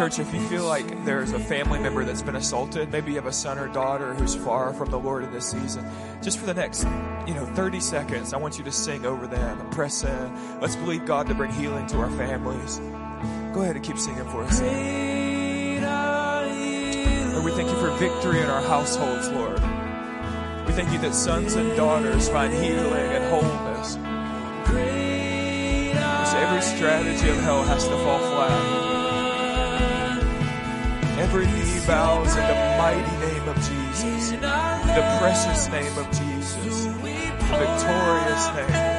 Church, 0.02 0.18
if 0.18 0.34
you 0.34 0.40
feel 0.48 0.66
like 0.66 1.04
there's 1.04 1.30
a 1.30 1.38
family 1.38 1.78
member 1.78 2.04
that's 2.04 2.22
been 2.22 2.34
assaulted, 2.34 2.90
maybe 2.90 3.10
you 3.10 3.16
have 3.18 3.26
a 3.26 3.32
son 3.32 3.56
or 3.56 3.68
daughter 3.68 4.14
who's 4.14 4.34
far 4.34 4.74
from 4.74 4.90
the 4.90 4.98
Lord 4.98 5.22
in 5.22 5.30
this 5.30 5.48
season, 5.48 5.88
just 6.20 6.40
for 6.40 6.46
the 6.46 6.54
next, 6.54 6.82
you 7.24 7.34
know, 7.34 7.46
30 7.54 7.78
seconds, 7.78 8.34
I 8.34 8.36
want 8.38 8.58
you 8.58 8.64
to 8.64 8.72
sing 8.72 9.06
over 9.06 9.28
them 9.28 9.60
and 9.60 9.70
press 9.70 10.02
in. 10.02 10.60
Let's 10.60 10.74
believe 10.74 11.06
God 11.06 11.28
to 11.28 11.36
bring 11.36 11.52
healing 11.52 11.86
to 11.86 11.98
our 11.98 12.10
families. 12.10 12.78
Go 13.54 13.62
ahead 13.62 13.76
and 13.76 13.84
keep 13.84 13.96
singing 13.96 14.24
for 14.24 14.42
us. 14.42 14.60
Lord, 17.30 17.44
we 17.44 17.52
thank 17.52 17.70
you 17.70 17.76
for 17.76 17.92
victory 17.98 18.40
in 18.40 18.46
our 18.46 18.62
households, 18.62 19.28
Lord. 19.28 19.60
We 20.66 20.72
thank 20.72 20.90
you 20.90 20.98
that 20.98 21.14
sons 21.14 21.54
and 21.54 21.76
daughters 21.76 22.28
find 22.28 22.52
healing 22.52 22.92
and 22.92 23.24
wholeness. 23.30 23.98
Every 26.34 26.62
strategy 26.62 27.28
of 27.28 27.36
hell 27.42 27.62
has 27.62 27.84
to 27.84 27.96
fall 27.98 28.18
flat. 28.18 28.81
Every 31.34 31.46
knee 31.46 31.80
bows 31.86 32.36
in 32.36 32.46
the 32.46 32.76
mighty 32.76 33.16
name 33.26 33.48
of 33.48 33.56
Jesus, 33.56 34.32
the 34.32 35.16
precious 35.18 35.66
name 35.70 35.96
of 35.96 36.06
Jesus, 36.08 36.84
the 36.84 37.56
victorious 37.56 38.48
name. 38.54 38.91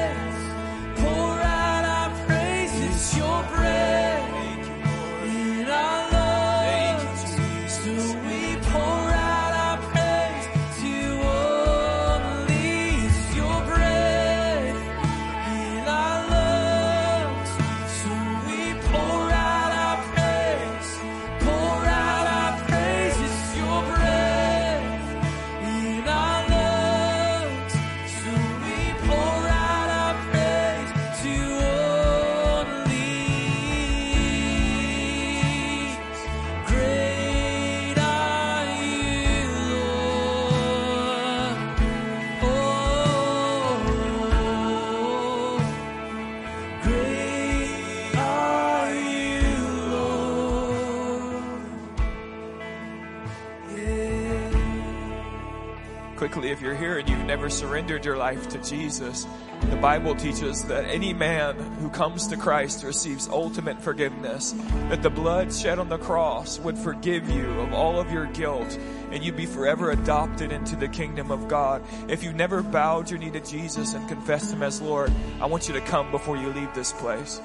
Quickly, 56.24 56.52
if 56.52 56.62
you're 56.62 56.74
here 56.74 56.96
and 56.96 57.06
you've 57.06 57.26
never 57.26 57.50
surrendered 57.50 58.02
your 58.02 58.16
life 58.16 58.48
to 58.48 58.58
Jesus, 58.62 59.26
the 59.68 59.76
Bible 59.76 60.14
teaches 60.14 60.64
that 60.64 60.86
any 60.86 61.12
man 61.12 61.54
who 61.54 61.90
comes 61.90 62.26
to 62.28 62.36
Christ 62.38 62.82
receives 62.82 63.28
ultimate 63.28 63.78
forgiveness, 63.82 64.52
that 64.88 65.02
the 65.02 65.10
blood 65.10 65.52
shed 65.52 65.78
on 65.78 65.90
the 65.90 65.98
cross 65.98 66.58
would 66.60 66.78
forgive 66.78 67.28
you 67.28 67.60
of 67.60 67.74
all 67.74 68.00
of 68.00 68.10
your 68.10 68.24
guilt, 68.24 68.78
and 69.10 69.22
you'd 69.22 69.36
be 69.36 69.44
forever 69.44 69.90
adopted 69.90 70.50
into 70.50 70.76
the 70.76 70.88
kingdom 70.88 71.30
of 71.30 71.46
God. 71.46 71.84
If 72.08 72.24
you've 72.24 72.36
never 72.36 72.62
bowed 72.62 73.10
your 73.10 73.18
knee 73.18 73.30
to 73.32 73.40
Jesus 73.40 73.92
and 73.92 74.08
confessed 74.08 74.50
Him 74.50 74.62
as 74.62 74.80
Lord, 74.80 75.12
I 75.42 75.44
want 75.44 75.68
you 75.68 75.74
to 75.74 75.82
come 75.82 76.10
before 76.10 76.38
you 76.38 76.48
leave 76.48 76.72
this 76.72 76.94
place. 76.94 77.38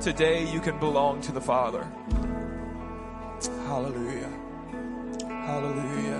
Today, 0.00 0.44
you 0.52 0.58
can 0.58 0.80
belong 0.80 1.20
to 1.20 1.30
the 1.30 1.40
Father. 1.40 1.86
Hallelujah. 3.68 4.32
Hallelujah. 5.22 6.17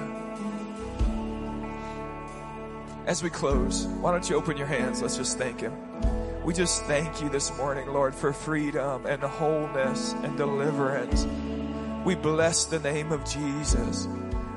As 3.09 3.23
we 3.23 3.31
close, 3.31 3.87
why 3.87 4.13
don't 4.13 4.29
you 4.29 4.37
open 4.37 4.59
your 4.59 4.67
hands? 4.67 5.01
Let's 5.01 5.17
just 5.17 5.39
thank 5.39 5.63
Him. 5.63 5.73
We 6.45 6.53
just 6.53 6.85
thank 6.85 7.23
you 7.23 7.31
this 7.31 7.57
morning, 7.57 7.89
Lord, 7.89 8.15
for 8.15 8.35
freedom 8.35 9.07
and 9.07 9.23
wholeness 9.23 10.13
and 10.23 10.37
deliverance. 10.37 11.27
We 12.05 12.17
bless 12.17 12.67
the 12.67 12.79
name 12.81 13.11
of 13.11 13.25
Jesus. 13.25 14.07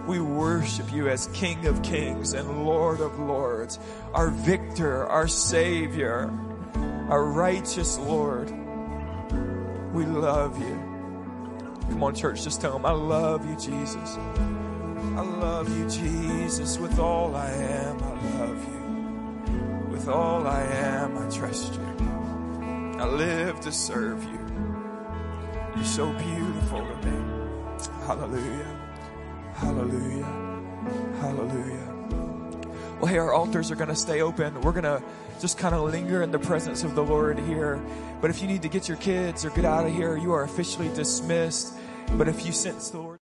We 0.05 0.19
worship 0.19 0.91
you 0.91 1.07
as 1.07 1.27
King 1.27 1.65
of 1.65 1.81
Kings 1.81 2.33
and 2.33 2.65
Lord 2.65 2.99
of 2.99 3.17
Lords, 3.19 3.79
our 4.13 4.27
victor, 4.31 5.07
our 5.07 5.29
Savior, 5.29 6.29
our 7.07 7.23
righteous 7.23 7.97
Lord. 7.99 8.49
We 9.93 10.05
love 10.05 10.59
you. 10.59 10.75
Come 11.87 12.03
on, 12.03 12.13
church, 12.13 12.43
just 12.43 12.59
tell 12.59 12.75
him, 12.75 12.85
I 12.85 12.91
love 12.91 13.49
you, 13.49 13.55
Jesus. 13.55 14.17
I 14.17 15.21
love 15.21 15.73
you, 15.77 15.89
Jesus, 15.89 16.77
with 16.77 16.99
all 16.99 17.33
I 17.33 17.49
am. 17.49 17.90
With 20.01 20.09
all 20.09 20.47
I 20.47 20.63
am, 20.63 21.15
I 21.15 21.29
trust 21.29 21.75
you. 21.75 22.97
I 22.97 23.05
live 23.05 23.59
to 23.59 23.71
serve 23.71 24.23
you. 24.23 24.39
You're 25.75 25.85
so 25.85 26.11
beautiful 26.13 26.79
to 26.79 27.07
me. 27.07 27.77
Hallelujah. 28.07 28.79
Hallelujah. 29.53 30.25
Hallelujah. 31.19 31.93
Well, 32.99 33.05
hey, 33.05 33.19
our 33.19 33.31
altars 33.31 33.69
are 33.69 33.75
going 33.75 33.89
to 33.89 33.95
stay 33.95 34.23
open. 34.23 34.59
We're 34.61 34.71
going 34.71 34.85
to 34.85 35.03
just 35.39 35.59
kind 35.59 35.75
of 35.75 35.83
linger 35.83 36.23
in 36.23 36.31
the 36.31 36.39
presence 36.39 36.83
of 36.83 36.95
the 36.95 37.03
Lord 37.03 37.37
here. 37.37 37.79
But 38.21 38.31
if 38.31 38.41
you 38.41 38.47
need 38.47 38.63
to 38.63 38.69
get 38.69 38.87
your 38.87 38.97
kids 38.97 39.45
or 39.45 39.51
get 39.51 39.65
out 39.65 39.85
of 39.85 39.93
here, 39.93 40.17
you 40.17 40.31
are 40.31 40.41
officially 40.41 40.91
dismissed. 40.95 41.75
But 42.13 42.27
if 42.27 42.43
you 42.43 42.53
sense 42.53 42.89
the 42.89 42.97
Lord, 42.97 43.19